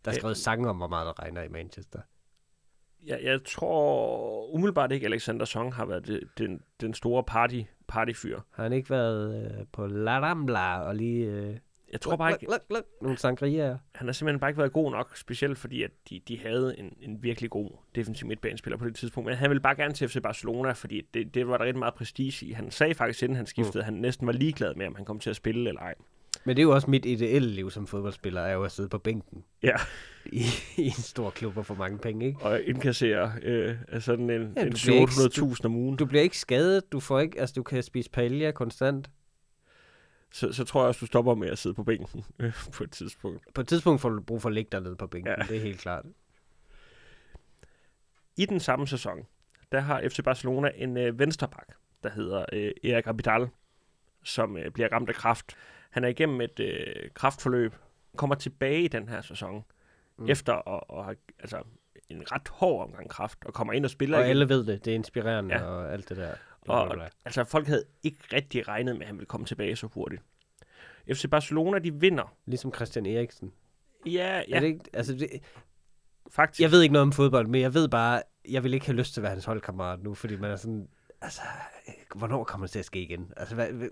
Der 0.04 0.10
er 0.10 0.14
Ja. 0.14 0.18
skrevet 0.18 0.36
sange 0.36 0.68
om, 0.68 0.76
hvor 0.76 0.88
meget 0.88 1.06
der 1.06 1.22
regner 1.22 1.42
i 1.42 1.48
Manchester. 1.48 1.98
Jeg, 3.06 3.20
jeg 3.22 3.40
tror 3.44 4.46
umiddelbart 4.54 4.92
ikke, 4.92 5.06
Alexander 5.06 5.44
Song 5.44 5.74
har 5.74 5.84
været 5.86 6.06
det, 6.06 6.20
den, 6.38 6.60
den 6.80 6.94
store 6.94 7.24
party, 7.24 7.60
partyfyr. 7.88 8.40
Har 8.50 8.62
han 8.62 8.72
ikke 8.72 8.90
været 8.90 9.44
øh, 9.60 9.66
på 9.72 9.86
La 9.86 10.20
Rambla 10.20 10.80
og 10.80 10.94
lige... 10.96 11.26
Øh, 11.26 11.56
Jeg 11.92 12.00
tror 12.00 12.16
bare 12.16 12.32
ikke, 12.32 12.44
luk, 12.44 12.52
luk, 12.70 12.78
luk, 12.78 12.84
nogle 13.02 13.18
sangrier? 13.18 13.78
han 13.94 14.08
har 14.08 14.12
simpelthen 14.12 14.40
bare 14.40 14.50
ikke 14.50 14.58
været 14.58 14.72
god 14.72 14.90
nok, 14.90 15.16
specielt 15.16 15.58
fordi, 15.58 15.82
at 15.82 15.90
de, 16.10 16.20
de 16.28 16.38
havde 16.40 16.78
en, 16.78 16.96
en 17.00 17.22
virkelig 17.22 17.50
god 17.50 17.70
defensiv 17.94 18.28
midtbanespiller 18.28 18.76
på 18.78 18.84
det 18.86 18.94
tidspunkt. 18.96 19.26
Men 19.28 19.36
han 19.36 19.50
ville 19.50 19.60
bare 19.60 19.74
gerne 19.76 19.94
til 19.94 20.08
FC 20.08 20.22
Barcelona, 20.22 20.72
fordi 20.72 21.00
det, 21.14 21.34
det 21.34 21.48
var 21.48 21.56
der 21.58 21.64
rigtig 21.64 21.78
meget 21.78 21.94
prestige 21.94 22.46
i. 22.46 22.52
Han 22.52 22.70
sagde 22.70 22.94
faktisk, 22.94 23.22
inden 23.22 23.36
han 23.36 23.46
skiftede, 23.46 23.78
at 23.78 23.84
han 23.84 23.94
næsten 23.94 24.26
var 24.26 24.32
ligeglad 24.32 24.74
med, 24.74 24.86
om 24.86 24.94
han 24.94 25.04
kom 25.04 25.18
til 25.18 25.30
at 25.30 25.36
spille 25.36 25.68
eller 25.68 25.80
ej. 25.80 25.94
Men 26.46 26.56
det 26.56 26.62
er 26.62 26.64
jo 26.64 26.74
også 26.74 26.90
mit 26.90 27.06
ideelle 27.06 27.48
liv 27.48 27.70
som 27.70 27.86
fodboldspiller, 27.86 28.40
er 28.40 28.52
jo 28.52 28.64
at 28.64 28.72
sidde 28.72 28.88
på 28.88 28.98
bænken. 28.98 29.44
Ja. 29.62 29.76
I, 30.26 30.42
i 30.76 30.82
en 30.86 30.92
stor 30.92 31.30
klub 31.30 31.56
og 31.56 31.66
få 31.66 31.74
mange 31.74 31.98
penge, 31.98 32.26
ikke? 32.26 32.40
Og 32.42 32.62
indkassere 32.62 33.32
øh, 33.42 33.76
sådan 34.00 34.30
en, 34.30 34.52
Ja, 34.56 34.62
en 34.62 34.72
du 34.72 34.78
bliver 34.84 35.00
ikke- 35.00 35.12
800.000 35.54 35.64
om 35.64 35.74
ugen. 35.76 35.96
Du 35.96 36.06
bliver 36.06 36.22
ikke 36.22 36.38
skadet, 36.38 36.92
du 36.92 37.00
får 37.00 37.20
ikke, 37.20 37.40
altså 37.40 37.52
du 37.56 37.62
kan 37.62 37.82
spise 37.82 38.10
paella 38.10 38.50
konstant. 38.50 39.10
Så, 40.32 40.52
så 40.52 40.64
tror 40.64 40.80
jeg 40.80 40.88
også, 40.88 41.00
du 41.00 41.06
stopper 41.06 41.34
med 41.34 41.48
at 41.48 41.58
sidde 41.58 41.74
på 41.74 41.84
bænken 41.84 42.24
øh, 42.38 42.52
på 42.72 42.84
et 42.84 42.90
tidspunkt. 42.90 43.54
På 43.54 43.60
et 43.60 43.68
tidspunkt 43.68 44.00
får 44.00 44.08
du 44.08 44.20
brug 44.22 44.42
for 44.42 44.48
at 44.48 44.54
ligge 44.54 44.68
dernede 44.72 44.96
på 44.96 45.06
bænken, 45.06 45.34
Ja. 45.38 45.44
det 45.48 45.56
er 45.56 45.60
helt 45.60 45.78
klart. 45.80 46.04
I 48.36 48.46
den 48.46 48.60
samme 48.60 48.86
sæson, 48.86 49.18
der 49.72 49.80
har 49.80 50.02
FC 50.08 50.20
Barcelona 50.24 50.70
en 50.76 50.96
øh, 50.96 51.18
vensterbak, 51.18 51.66
der 52.02 52.10
hedder 52.10 52.44
øh, 52.52 52.70
Erik 52.84 53.06
Abidal, 53.06 53.48
som 54.22 54.56
øh, 54.56 54.70
bliver 54.70 54.88
ramt 54.92 55.08
af 55.08 55.14
kraft. 55.14 55.56
Han 55.94 56.04
er 56.04 56.08
igennem 56.08 56.40
et 56.40 56.60
øh, 56.60 57.10
kraftforløb, 57.14 57.74
kommer 58.16 58.34
tilbage 58.34 58.82
i 58.82 58.88
den 58.88 59.08
her 59.08 59.20
sæson, 59.22 59.64
mm. 60.18 60.28
Efter 60.28 60.68
at, 60.68 60.98
at 60.98 61.04
have 61.04 61.16
altså, 61.38 61.62
en 62.08 62.32
ret 62.32 62.48
hård 62.48 62.84
omgang 62.88 63.08
kraft, 63.10 63.38
og 63.44 63.54
kommer 63.54 63.72
ind 63.72 63.84
og 63.84 63.90
spiller 63.90 64.16
Og 64.18 64.22
igen. 64.22 64.30
alle 64.30 64.48
ved 64.48 64.64
det, 64.66 64.84
det 64.84 64.90
er 64.90 64.94
inspirerende 64.94 65.54
Ja. 65.54 65.62
og 65.64 65.92
alt 65.92 66.08
det 66.08 66.16
der. 66.16 66.34
Og, 66.68 66.90
bla. 66.94 67.08
altså, 67.24 67.44
folk 67.44 67.66
havde 67.66 67.84
ikke 68.02 68.18
rigtig 68.32 68.68
regnet 68.68 68.94
med, 68.94 69.02
at 69.02 69.06
han 69.06 69.16
ville 69.16 69.26
komme 69.26 69.46
tilbage 69.46 69.76
så 69.76 69.86
hurtigt. 69.86 70.22
FC 71.12 71.30
Barcelona, 71.30 71.78
de 71.78 71.94
vinder. 71.94 72.36
Ligesom 72.46 72.74
Christian 72.74 73.06
Eriksen. 73.06 73.52
Ja, 74.06 74.42
Ja. 74.48 74.56
Er 74.56 74.60
det 74.60 74.66
ikke, 74.66 74.84
altså 74.92 75.14
det, 75.14 75.28
faktisk. 76.30 76.60
jeg 76.62 76.70
ved 76.70 76.82
ikke 76.82 76.92
noget 76.92 77.02
om 77.02 77.12
fodbold, 77.12 77.46
men 77.46 77.60
jeg 77.60 77.74
ved 77.74 77.88
bare, 77.88 78.22
jeg 78.48 78.64
vil 78.64 78.74
ikke 78.74 78.86
have 78.86 78.96
lyst 78.96 79.14
til 79.14 79.20
at 79.20 79.22
være 79.22 79.32
hans 79.32 79.44
holdkammerat 79.44 80.02
nu, 80.02 80.14
fordi 80.14 80.36
man 80.36 80.50
er 80.50 80.56
sådan, 80.56 80.88
altså, 81.20 81.40
hvornår 82.14 82.44
kommer 82.44 82.66
det 82.66 82.72
til 82.72 82.78
at 82.78 82.84
ske 82.84 83.02
igen? 83.02 83.32
Altså, 83.36 83.54
hvad, 83.54 83.72
ved, 83.72 83.90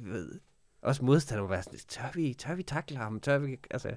ved, 0.00 0.40
også 0.86 1.04
modstander 1.04 1.42
må 1.42 1.48
være 1.48 1.62
sådan, 1.62 1.78
tør 1.78 2.10
vi, 2.14 2.34
tør 2.34 2.54
vi 2.54 2.62
takle 2.62 2.96
ham? 2.96 3.20
Tør 3.20 3.38
vi, 3.38 3.58
altså, 3.70 3.96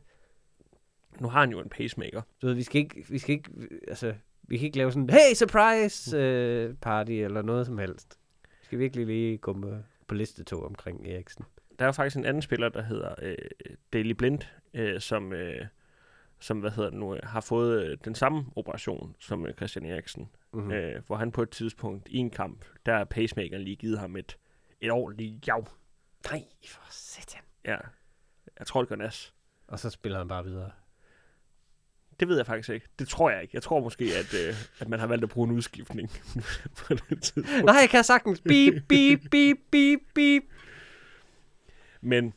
Nu 1.20 1.30
har 1.30 1.40
han 1.40 1.52
jo 1.52 1.60
en 1.60 1.70
pacemaker. 1.70 2.22
du 2.42 2.48
ved, 2.48 2.54
vi 2.54 2.64
skal 2.64 2.82
ikke, 2.82 3.06
vi 3.10 3.20
skal 3.20 3.36
ikke, 3.36 3.52
altså, 3.88 4.14
vi 4.44 4.58
kan 4.58 4.66
ikke 4.66 4.78
lave 4.78 4.92
sådan, 4.92 5.10
hey, 5.10 5.34
surprise 5.36 6.18
øh, 6.18 6.76
party, 6.76 7.12
eller 7.12 7.42
noget 7.42 7.66
som 7.66 7.78
helst. 7.78 8.20
Vi 8.44 8.66
skal 8.66 8.80
virkelig 8.80 9.06
lige 9.06 9.38
gå 9.38 9.54
med 9.54 9.84
på 10.08 10.16
liste 10.16 10.44
to 10.44 10.64
omkring 10.64 11.08
Eriksen. 11.08 11.46
Der 11.80 11.86
er 11.86 11.88
jo 11.88 11.92
faktisk 11.92 12.18
en 12.18 12.26
anden 12.26 12.42
spiller, 12.42 12.70
der 12.70 12.82
hedder 12.82 13.16
øh, 13.22 13.36
Daily 13.94 14.12
Blind, 14.12 14.40
øh, 14.74 15.00
som, 15.00 15.34
øh, 15.34 15.66
som 16.40 16.60
hvad 16.60 16.72
hedder 16.72 16.90
det 16.90 17.00
nu, 17.00 17.16
øh, 17.16 17.20
har 17.24 17.42
fået 17.42 17.84
øh, 17.86 17.98
den 18.06 18.16
samme 18.16 18.46
operation 18.56 19.16
som 19.20 19.46
øh, 19.46 19.54
Christian 19.54 19.86
Eriksen. 19.86 20.30
Mm. 20.54 20.62
Mm. 20.62 20.72
Øh, 20.72 21.02
hvor 21.08 21.16
han 21.16 21.32
på 21.32 21.42
et 21.42 21.50
tidspunkt 21.50 22.08
i 22.10 22.18
en 22.18 22.30
kamp, 22.30 22.66
der 22.86 22.94
er 22.94 23.04
pacemakeren 23.04 23.62
lige 23.62 23.76
givet 23.76 24.00
ham 24.00 24.16
et, 24.16 24.38
et 24.82 24.92
ordentligt 24.92 25.48
jav. 25.48 25.68
Nej, 26.26 26.44
for 26.68 26.82
satan. 26.90 27.42
Ja, 27.66 27.78
jeg 28.60 28.68
tror, 28.68 28.82
det 28.82 28.90
gør 28.90 28.96
nas. 28.96 29.34
Og 29.68 29.80
så 29.80 29.90
spiller 29.90 30.18
han 30.18 30.28
bare 30.28 30.44
videre. 30.44 30.72
Det 32.20 32.28
ved 32.28 32.38
jeg 32.38 32.46
faktisk 32.46 32.70
ikke. 32.70 32.88
Det 33.00 33.08
tror 33.08 33.30
jeg 33.30 33.42
ikke. 33.42 33.52
Jeg 33.56 33.64
tror 33.64 33.80
måske, 33.80 34.04
at, 34.06 34.34
øh, 34.48 34.56
at 34.80 34.88
man 34.90 35.00
har 35.00 35.08
valgt 35.08 35.24
at 35.24 35.30
bruge 35.30 35.48
en 35.50 35.56
udskiftning 35.56 36.10
på 36.78 36.94
det 36.94 37.08
tidspunkt. 37.24 37.66
Nej, 37.66 37.76
jeg 37.76 37.90
kan 37.90 38.04
sagtens. 38.04 38.42
Beep, 38.42 38.74
beep, 38.90 39.20
beep, 39.32 39.58
beep, 39.72 40.00
beep. 40.16 40.44
Men 42.02 42.34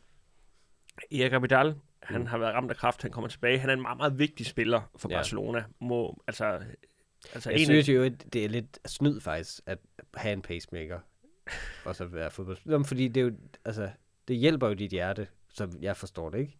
Erik 1.12 1.32
Abidal, 1.32 1.74
han 2.02 2.20
Mm. 2.20 2.26
har 2.26 2.38
været 2.38 2.54
ramt 2.54 2.70
af 2.70 2.76
kraft, 2.76 3.02
han 3.02 3.10
kommer 3.10 3.28
tilbage. 3.28 3.58
Han 3.58 3.70
er 3.70 3.74
en 3.74 3.82
meget, 3.82 3.96
meget 3.96 4.18
vigtig 4.18 4.46
spiller 4.46 4.90
for 4.96 5.08
Ja. 5.10 5.16
Barcelona. 5.16 5.64
Må, 5.80 6.22
altså, 6.26 6.60
altså 7.34 7.50
Jeg 7.50 7.58
en 7.60 7.64
synes 7.66 7.88
jo, 7.88 8.02
at 8.02 8.32
det 8.32 8.44
er 8.44 8.48
lidt 8.48 8.78
snyd 8.90 9.20
faktisk, 9.20 9.60
at 9.66 9.78
have 10.14 10.32
en 10.32 10.42
pacemaker, 10.42 11.00
og 11.84 11.96
så 11.96 12.04
være 12.04 12.30
fodboldspiller. 12.30 12.82
Fordi 12.82 13.08
det 13.08 13.20
er 13.20 13.24
jo, 13.24 13.32
altså, 13.64 13.90
det 14.28 14.36
hjælper 14.36 14.68
jo 14.68 14.74
dit 14.74 14.90
hjerte, 14.90 15.28
som 15.48 15.72
jeg 15.80 15.96
forstår 15.96 16.30
det, 16.30 16.38
ikke? 16.38 16.56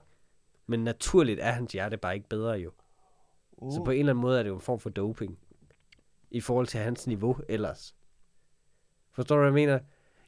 Men 0.67 0.85
naturligt 0.85 1.41
er 1.41 1.51
hans 1.51 1.73
hjerte 1.73 1.97
bare 1.97 2.15
ikke 2.15 2.29
bedre 2.29 2.53
jo. 2.53 2.73
uh, 3.53 3.73
Så 3.73 3.85
på 3.85 3.91
en 3.91 3.99
eller 3.99 4.13
anden 4.13 4.23
måde 4.23 4.39
er 4.39 4.43
det 4.43 4.51
jo 4.51 4.55
en 4.55 4.61
form 4.61 4.81
for 4.81 4.91
doping. 4.91 5.39
I 6.31 6.41
forhold 6.41 6.67
til 6.67 6.81
hans 6.81 7.07
niveau 7.07 7.37
ellers. 7.49 7.95
Forstår 9.13 9.37
du, 9.37 9.41
hvad 9.41 9.49
jeg 9.49 9.55
mener? 9.55 9.79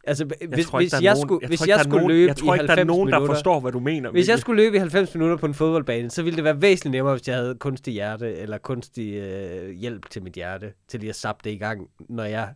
Altså, 0.06 0.26
jeg 0.40 0.48
hvis, 0.48 0.66
tror 0.66 0.80
ikke, 0.80 0.84
hvis 0.84 0.90
der 0.92 0.98
jeg 1.02 1.12
nogen- 1.14 1.28
skulle, 1.28 1.38
jeg 1.42 1.48
hvis 1.48 1.58
tror 1.60 1.64
ikke, 1.64 1.70
jeg 1.70 1.78
der 1.78 1.90
skulle 1.90 2.08
løbe 2.08 2.28
jeg 2.28 2.36
tror 2.36 2.54
i 2.54 2.56
ikke, 2.56 2.66
der 2.66 2.72
er 2.72 2.76
90 2.76 2.86
nogen, 2.96 3.08
der 3.12 3.18
minutter, 3.18 3.34
forstår, 3.34 3.60
hvad 3.60 3.72
du 3.72 3.80
mener. 3.80 4.10
hvis 4.10 4.28
jeg 4.28 4.38
skulle 4.38 4.62
løbe 4.62 4.76
i 4.76 4.78
90 4.78 5.14
minutter 5.14 5.36
på 5.36 5.46
en 5.46 5.54
fodboldbane, 5.54 6.10
så 6.10 6.22
ville 6.22 6.36
det 6.36 6.44
være 6.44 6.62
væsentligt 6.62 6.90
nemmere, 6.92 7.14
hvis 7.14 7.28
jeg 7.28 7.36
havde 7.36 7.54
kunstig 7.54 7.92
hjerte, 7.94 8.34
eller 8.36 8.58
kunstig 8.58 9.14
øh, 9.14 9.70
hjælp 9.70 10.10
til 10.10 10.22
mit 10.22 10.32
hjerte, 10.32 10.72
til 10.88 11.00
lige 11.00 11.10
at 11.10 11.16
sappe 11.16 11.40
det 11.44 11.50
i 11.50 11.58
gang, 11.58 11.88
når 12.08 12.24
jeg 12.24 12.48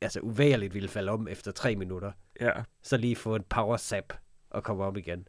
altså, 0.00 0.20
uværligt 0.20 0.74
ville 0.74 0.88
falde 0.88 1.12
om 1.12 1.28
efter 1.30 1.50
tre 1.52 1.76
minutter. 1.76 2.10
Ja. 2.40 2.50
Så 2.82 2.96
lige 2.96 3.16
få 3.16 3.36
et 3.36 3.44
power 3.46 3.76
sap 3.76 4.12
og 4.50 4.62
komme 4.64 4.84
op 4.84 4.96
igen. 4.96 5.26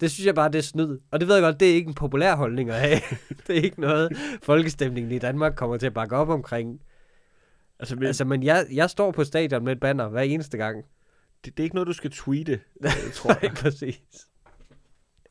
Det 0.00 0.10
synes 0.10 0.26
jeg 0.26 0.34
bare, 0.34 0.48
det 0.48 0.58
er 0.58 0.62
snyd. 0.62 0.98
Og 1.12 1.20
det 1.20 1.28
ved 1.28 1.34
jeg 1.34 1.42
godt, 1.42 1.60
det 1.60 1.70
er 1.70 1.74
ikke 1.74 1.88
en 1.88 1.94
populær 1.94 2.36
holdning 2.36 2.70
at 2.70 2.80
have. 2.80 3.00
det 3.46 3.58
er 3.58 3.62
ikke 3.62 3.80
noget, 3.80 4.16
folkestemningen 4.42 5.12
i 5.12 5.18
Danmark 5.18 5.54
kommer 5.56 5.76
til 5.76 5.86
at 5.86 5.94
bakke 5.94 6.16
op 6.16 6.28
omkring. 6.28 6.80
Altså, 7.78 7.96
men, 7.96 8.04
Altså, 8.06 8.24
men 8.24 8.42
jeg, 8.42 8.66
jeg 8.72 8.90
står 8.90 9.10
på 9.10 9.24
stadion 9.24 9.64
med 9.64 9.72
et 9.72 9.80
banner 9.80 10.08
hver 10.08 10.22
eneste 10.22 10.56
gang. 10.56 10.84
det, 11.44 11.56
det 11.56 11.62
er 11.62 11.64
ikke 11.64 11.74
noget, 11.76 11.86
du 11.86 11.92
skal 11.92 12.10
tweete, 12.10 12.52
øh, 12.84 13.12
tror 13.12 13.30
jeg. 13.30 13.38
Nej, 13.42 13.54
præcis. 13.54 14.26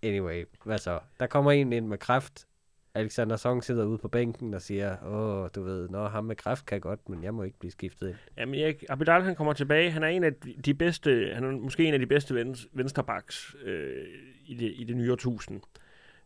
Anyway, 0.04 0.46
hvad 0.66 0.78
så? 0.78 1.00
Der 1.20 1.28
kommer 1.28 1.52
en 1.52 1.74
ind 1.74 1.88
med 1.88 1.98
kræft. 1.98 2.48
Alexander 2.96 3.36
Song 3.36 3.64
sidder 3.64 3.86
ude 3.86 3.98
på 3.98 4.08
bænken 4.08 4.54
og 4.54 4.62
siger, 4.62 5.04
åh, 5.06 5.50
du 5.56 5.64
ved, 5.64 5.90
når 5.90 6.08
ham 6.08 6.24
med 6.26 6.36
kræft 6.36 6.66
kan 6.66 6.82
godt, 6.82 7.10
men 7.10 7.24
jeg 7.24 7.34
må 7.34 7.44
ikke 7.44 7.60
blive 7.60 7.72
skiftet 7.72 8.08
ind. 8.10 8.16
Jamen, 8.38 8.56
Erik 8.56 8.84
Abidal, 8.90 9.22
han 9.24 9.36
kommer 9.36 9.54
tilbage. 9.54 9.92
Han 9.92 10.04
er 10.04 10.08
en 10.08 10.24
af 10.24 10.34
de- 10.66 10.74
bedste, 10.74 11.32
han 11.34 11.44
er 11.44 11.52
måske 11.52 11.86
en 11.86 11.94
af 11.94 12.00
de 12.00 12.06
bedste 12.08 12.36
vens, 12.36 12.68
vensterbacks 12.74 13.56
øh, 13.64 14.06
i, 14.46 14.54
det, 14.56 14.74
i 14.76 14.84
det 14.84 14.98
nye 14.98 15.12
årtusind. 15.12 15.62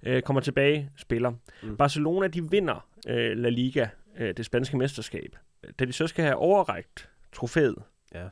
øh, 0.04 0.22
kommer 0.22 0.42
tilbage, 0.42 0.92
spiller. 0.98 1.34
Mm. 1.64 1.78
Barcelona, 1.78 2.28
de 2.28 2.50
vinder 2.52 2.88
øh, 3.08 3.38
La 3.38 3.50
Liga, 3.50 3.88
øh, 4.18 4.38
det 4.38 4.46
spanske 4.46 4.78
mesterskab. 4.78 5.36
Da 5.80 5.86
de 5.86 5.94
så 5.94 6.08
skal 6.08 6.24
have 6.26 6.36
overrækt 6.36 7.10
trofæet, 7.32 7.84
Ja. 8.14 8.28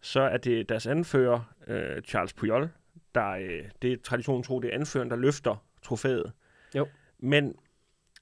så 0.00 0.20
er 0.20 0.36
det 0.36 0.68
deres 0.68 0.86
anfører, 0.86 1.52
øh, 1.66 2.02
Charles 2.02 2.32
Puyol, 2.32 2.70
der 3.14 3.28
øh, 3.30 3.64
det 3.82 3.92
er 3.92 3.96
traditionen 4.04 4.42
tro, 4.42 4.60
det 4.60 4.70
er 4.70 4.74
anføreren, 4.74 5.10
der 5.10 5.16
løfter 5.16 5.64
trofæet. 5.82 6.32
Jo. 6.74 6.88
Men 7.18 7.54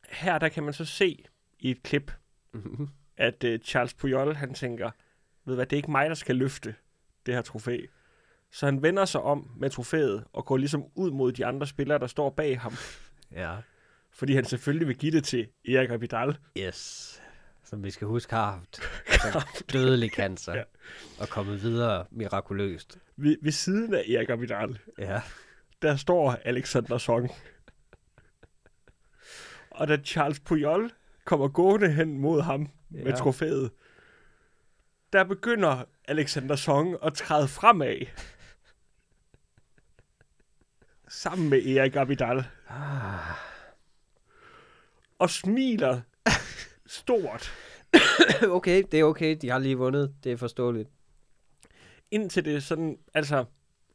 her, 0.08 0.38
der 0.38 0.48
kan 0.48 0.62
man 0.62 0.72
så 0.72 0.84
se 0.84 1.24
i 1.58 1.70
et 1.70 1.82
klip, 1.82 2.12
Mhm. 2.52 2.88
at 3.16 3.44
øh, 3.44 3.58
Charles 3.60 3.94
Puyol, 3.94 4.34
han 4.34 4.54
tænker, 4.54 4.90
ved 5.44 5.54
hvad, 5.54 5.66
det 5.66 5.72
er 5.72 5.76
ikke 5.76 5.90
mig, 5.90 6.08
der 6.08 6.14
skal 6.14 6.36
løfte 6.36 6.74
det 7.26 7.34
her 7.34 7.42
trofæ. 7.42 7.78
Så 8.50 8.66
han 8.66 8.82
vender 8.82 9.04
sig 9.04 9.20
om 9.20 9.50
med 9.56 9.70
trofæet 9.70 10.24
og 10.32 10.44
går 10.46 10.56
ligesom 10.56 10.84
ud 10.94 11.10
mod 11.10 11.32
de 11.32 11.46
andre 11.46 11.66
spillere, 11.66 11.98
der 11.98 12.06
står 12.06 12.30
bag 12.30 12.60
ham. 12.60 12.72
ja. 13.32 13.56
Fordi 14.10 14.34
han 14.34 14.44
selvfølgelig 14.44 14.88
vil 14.88 14.96
give 14.98 15.12
det 15.12 15.24
til 15.24 15.48
Erik 15.68 15.90
Abidal. 15.90 16.36
Yes. 16.58 17.22
Som 17.68 17.84
vi 17.84 17.90
skal 17.90 18.06
huske 18.06 18.34
har 18.34 18.50
haft 18.50 18.80
altså, 19.24 19.64
dødelig 19.72 20.10
cancer. 20.10 20.54
Ja. 20.54 20.62
Og 21.20 21.28
kommet 21.28 21.62
videre 21.62 22.06
mirakuløst. 22.10 22.98
Ved, 23.16 23.36
ved 23.42 23.52
siden 23.52 23.94
af 23.94 24.04
Erik 24.08 24.28
Abidal, 24.28 24.78
Ja. 24.98 25.20
der 25.82 25.96
står 25.96 26.32
Alexander 26.44 26.98
Song. 26.98 27.30
Og 29.70 29.88
da 29.88 29.96
Charles 29.96 30.40
Puyol 30.40 30.92
kommer 31.24 31.48
gående 31.48 31.92
hen 31.92 32.18
mod 32.18 32.42
ham 32.42 32.68
ja. 32.94 33.04
med 33.04 33.16
trofæet, 33.16 33.70
der 35.12 35.24
begynder 35.24 35.84
Alexander 36.04 36.56
Song 36.56 36.96
at 37.02 37.14
træde 37.14 37.48
fremad. 37.48 38.06
Sammen 41.08 41.48
med 41.50 41.66
Erik 41.66 41.96
Abidal. 41.96 42.44
Ah. 42.68 43.34
Og 45.18 45.30
smiler 45.30 46.00
stort, 46.88 47.52
okay, 48.48 48.82
det 48.92 49.00
er 49.00 49.04
okay. 49.04 49.36
De 49.42 49.50
har 49.50 49.58
lige 49.58 49.78
vundet. 49.78 50.14
Det 50.24 50.32
er 50.32 50.36
forståeligt. 50.36 50.88
indtil 52.10 52.44
det 52.44 52.62
sådan, 52.62 52.98
altså, 53.14 53.44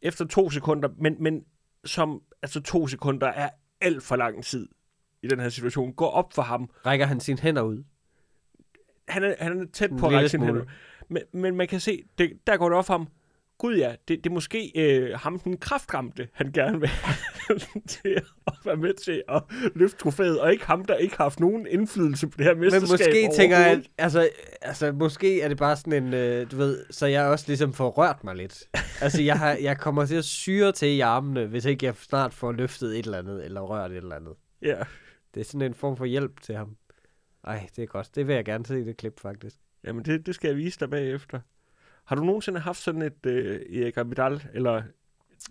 efter 0.01 0.25
to 0.25 0.49
sekunder, 0.49 0.89
men, 0.97 1.15
men 1.19 1.45
som, 1.85 2.21
altså 2.41 2.61
to 2.61 2.87
sekunder 2.87 3.27
er 3.27 3.49
alt 3.81 4.03
for 4.03 4.15
lang 4.15 4.43
tid 4.43 4.67
i 5.23 5.27
den 5.27 5.39
her 5.39 5.49
situation, 5.49 5.93
går 5.93 6.09
op 6.09 6.33
for 6.33 6.41
ham. 6.41 6.69
Rækker 6.85 7.05
han 7.05 7.19
sine 7.19 7.39
hænder 7.39 7.61
ud? 7.61 7.83
Han 9.07 9.23
er, 9.23 9.35
han 9.39 9.61
er 9.61 9.65
tæt 9.73 9.89
på 9.99 10.07
at 10.07 10.13
række 10.13 10.29
sine 10.29 10.45
hænder. 10.45 10.65
Men, 11.09 11.23
men 11.31 11.55
man 11.55 11.67
kan 11.67 11.79
se, 11.79 12.03
det, 12.17 12.39
der 12.47 12.57
går 12.57 12.69
det 12.69 12.77
op 12.77 12.85
for 12.85 12.93
ham, 12.93 13.07
gud 13.63 13.77
ja, 13.77 13.95
det, 14.07 14.23
det 14.23 14.25
er 14.25 14.33
måske 14.33 14.71
øh, 14.75 15.19
ham, 15.19 15.39
den 15.39 15.57
kraftramte, 15.57 16.27
han 16.33 16.51
gerne 16.51 16.79
vil 16.79 16.89
have 16.89 17.59
til 17.87 18.21
at 18.47 18.53
være 18.65 18.75
med 18.75 18.93
til 18.93 19.23
at 19.29 19.43
løfte 19.75 19.97
trofæet, 19.97 20.39
og 20.39 20.51
ikke 20.51 20.65
ham, 20.65 20.85
der 20.85 20.95
ikke 20.95 21.17
har 21.17 21.23
haft 21.23 21.39
nogen 21.39 21.67
indflydelse 21.67 22.27
på 22.27 22.37
det 22.37 22.45
her 22.45 22.53
Men 22.53 22.61
mesterskab 22.61 22.89
måske 22.91 23.29
tænker 23.35 23.57
jeg, 23.57 23.83
altså, 23.97 24.29
altså 24.61 24.91
måske 24.91 25.41
er 25.41 25.47
det 25.47 25.57
bare 25.57 25.75
sådan 25.75 26.03
en, 26.03 26.13
øh, 26.13 26.51
du 26.51 26.55
ved, 26.55 26.85
så 26.91 27.05
jeg 27.05 27.25
også 27.25 27.45
ligesom 27.47 27.73
får 27.73 27.89
rørt 27.89 28.23
mig 28.23 28.35
lidt. 28.35 28.63
altså 29.01 29.21
jeg, 29.21 29.39
har, 29.39 29.51
jeg 29.51 29.77
kommer 29.77 30.05
til 30.05 30.15
at 30.15 30.25
syre 30.25 30.71
til 30.71 30.87
i 30.87 30.99
armene, 30.99 31.45
hvis 31.45 31.65
ikke 31.65 31.85
jeg 31.85 31.95
snart 31.95 32.33
får 32.33 32.51
løftet 32.51 32.99
et 32.99 33.05
eller 33.05 33.17
andet, 33.17 33.45
eller 33.45 33.61
rørt 33.61 33.91
et 33.91 33.97
eller 33.97 34.15
andet. 34.15 34.33
Ja. 34.61 34.77
Det 35.33 35.39
er 35.39 35.45
sådan 35.45 35.61
en 35.61 35.73
form 35.73 35.97
for 35.97 36.05
hjælp 36.05 36.41
til 36.41 36.55
ham. 36.55 36.75
Ej, 37.43 37.69
det 37.75 37.81
er 37.83 37.87
godt. 37.87 38.15
Det 38.15 38.27
vil 38.27 38.35
jeg 38.35 38.45
gerne 38.45 38.65
se 38.65 38.79
i 38.79 38.83
det 38.83 38.97
klip, 38.97 39.19
faktisk. 39.19 39.55
Jamen, 39.83 40.05
det, 40.05 40.25
det 40.25 40.35
skal 40.35 40.47
jeg 40.47 40.57
vise 40.57 40.79
dig 40.79 40.89
bagefter. 40.89 41.39
Har 42.05 42.15
du 42.15 42.23
nogensinde 42.23 42.59
haft 42.59 42.79
sådan 42.79 43.01
et 43.01 43.25
øh, 43.25 43.81
Erik 43.81 43.97
Abidal, 43.97 44.43
eller 44.53 44.83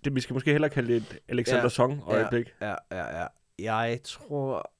det, 0.04 0.14
vi 0.14 0.20
skal 0.20 0.34
måske 0.34 0.50
hellere 0.52 0.70
kalde 0.70 0.88
det 0.88 0.96
et 0.96 1.18
Alexander 1.28 1.58
Ja. 1.60 1.64
ja. 1.64 1.68
Song 1.68 2.02
øjeblik? 2.06 2.54
Ja, 2.60 2.74
ja, 2.92 3.20
ja. 3.20 3.26
Jeg 3.58 4.00
tror... 4.04 4.72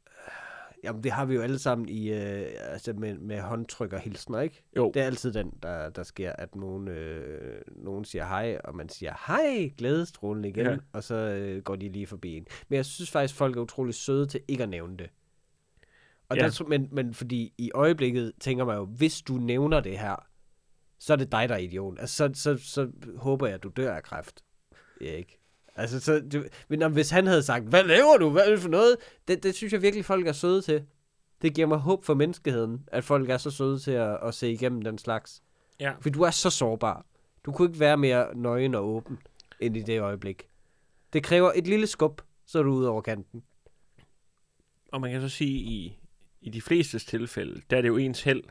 Jamen, 0.84 1.02
det 1.04 1.12
har 1.12 1.24
vi 1.24 1.34
jo 1.34 1.40
alle 1.42 1.58
sammen 1.58 1.88
i, 1.88 2.12
øh, 2.12 2.46
altså 2.58 2.92
med, 2.92 3.18
med 3.18 3.40
håndtryk 3.40 3.92
og 3.92 4.00
hilsner, 4.00 4.40
ikke? 4.40 4.62
Jo. 4.76 4.90
Det 4.94 5.02
er 5.02 5.06
altid 5.06 5.32
den, 5.32 5.52
der, 5.62 5.90
der 5.90 6.02
sker, 6.02 6.32
at 6.32 6.54
nogen, 6.56 6.88
øh, 6.88 7.60
nogen 7.76 8.04
siger 8.04 8.24
hej, 8.26 8.58
og 8.64 8.76
man 8.76 8.88
siger 8.88 9.12
hej, 9.26 9.72
glædestrålen 9.78 10.44
igen, 10.44 10.66
Ja. 10.66 10.76
og 10.92 11.04
så 11.04 11.14
øh, 11.14 11.62
går 11.62 11.76
de 11.76 11.88
lige 11.88 12.06
forbi 12.06 12.36
en. 12.36 12.46
Men 12.68 12.76
jeg 12.76 12.84
synes 12.84 13.10
faktisk, 13.10 13.34
folk 13.34 13.56
er 13.56 13.60
utrolig 13.60 13.94
søde 13.94 14.26
til 14.26 14.40
ikke 14.48 14.62
at 14.62 14.68
nævne 14.68 14.96
det. 14.96 15.10
Og 16.28 16.36
Ja. 16.36 16.42
der, 16.42 16.64
men, 16.68 16.88
men 16.92 17.14
fordi 17.14 17.54
i 17.58 17.70
øjeblikket 17.74 18.32
tænker 18.40 18.64
man 18.64 18.76
jo, 18.76 18.84
hvis 18.84 19.22
du 19.22 19.32
nævner 19.32 19.80
det 19.80 19.98
her, 19.98 20.26
så 21.02 21.12
er 21.12 21.16
det 21.16 21.32
dig, 21.32 21.48
der 21.48 21.54
er 21.54 21.58
idiot. 21.58 21.98
Altså, 22.00 22.16
så, 22.16 22.34
så, 22.34 22.56
så 22.56 22.90
håber 23.16 23.46
jeg, 23.46 23.54
at 23.54 23.62
du 23.62 23.68
dør 23.68 23.94
af 23.94 24.02
kræft. 24.02 24.44
Erik. 25.00 25.38
Altså, 25.76 26.00
så, 26.00 26.22
du, 26.32 26.44
men 26.68 26.82
om, 26.82 26.92
hvis 26.92 27.10
han 27.10 27.26
havde 27.26 27.42
sagt, 27.42 27.64
hvad 27.64 27.84
laver 27.84 28.16
du? 28.16 28.30
Hvad 28.30 28.46
er 28.46 28.50
det 28.50 28.60
for 28.60 28.68
noget? 28.68 28.96
Det, 29.28 29.42
det 29.42 29.54
synes 29.54 29.72
jeg 29.72 29.82
virkelig, 29.82 30.04
folk 30.04 30.26
er 30.26 30.32
søde 30.32 30.62
til. 30.62 30.84
Det 31.42 31.54
giver 31.54 31.66
mig 31.66 31.78
håb 31.78 32.04
for 32.04 32.14
menneskeheden, 32.14 32.88
at 32.92 33.04
folk 33.04 33.30
er 33.30 33.36
så 33.36 33.50
søde 33.50 33.78
til 33.78 33.90
at, 33.90 34.18
at 34.22 34.34
se 34.34 34.52
igennem 34.52 34.82
den 34.82 34.98
slags. 34.98 35.42
Ja. 35.80 35.92
For 36.00 36.10
du 36.10 36.22
er 36.22 36.30
så 36.30 36.50
sårbar. 36.50 37.06
Du 37.44 37.52
kunne 37.52 37.68
ikke 37.68 37.80
være 37.80 37.96
mere 37.96 38.34
nøgen 38.34 38.74
og 38.74 38.84
åben 38.84 39.18
end 39.60 39.76
i 39.76 39.82
det 39.82 40.00
øjeblik. 40.00 40.48
Det 41.12 41.22
kræver 41.22 41.52
et 41.54 41.66
lille 41.66 41.86
skub, 41.86 42.20
så 42.46 42.58
er 42.58 42.62
du 42.62 42.72
ude 42.72 42.88
over 42.88 43.02
kanten. 43.02 43.42
Og 44.92 45.00
man 45.00 45.10
kan 45.10 45.20
så 45.20 45.28
sige, 45.28 45.58
i, 45.58 45.98
i 46.40 46.50
de 46.50 46.60
fleste 46.60 46.98
tilfælde, 46.98 47.62
der 47.70 47.76
er 47.76 47.80
det 47.80 47.88
jo 47.88 47.96
ens 47.96 48.22
held, 48.22 48.42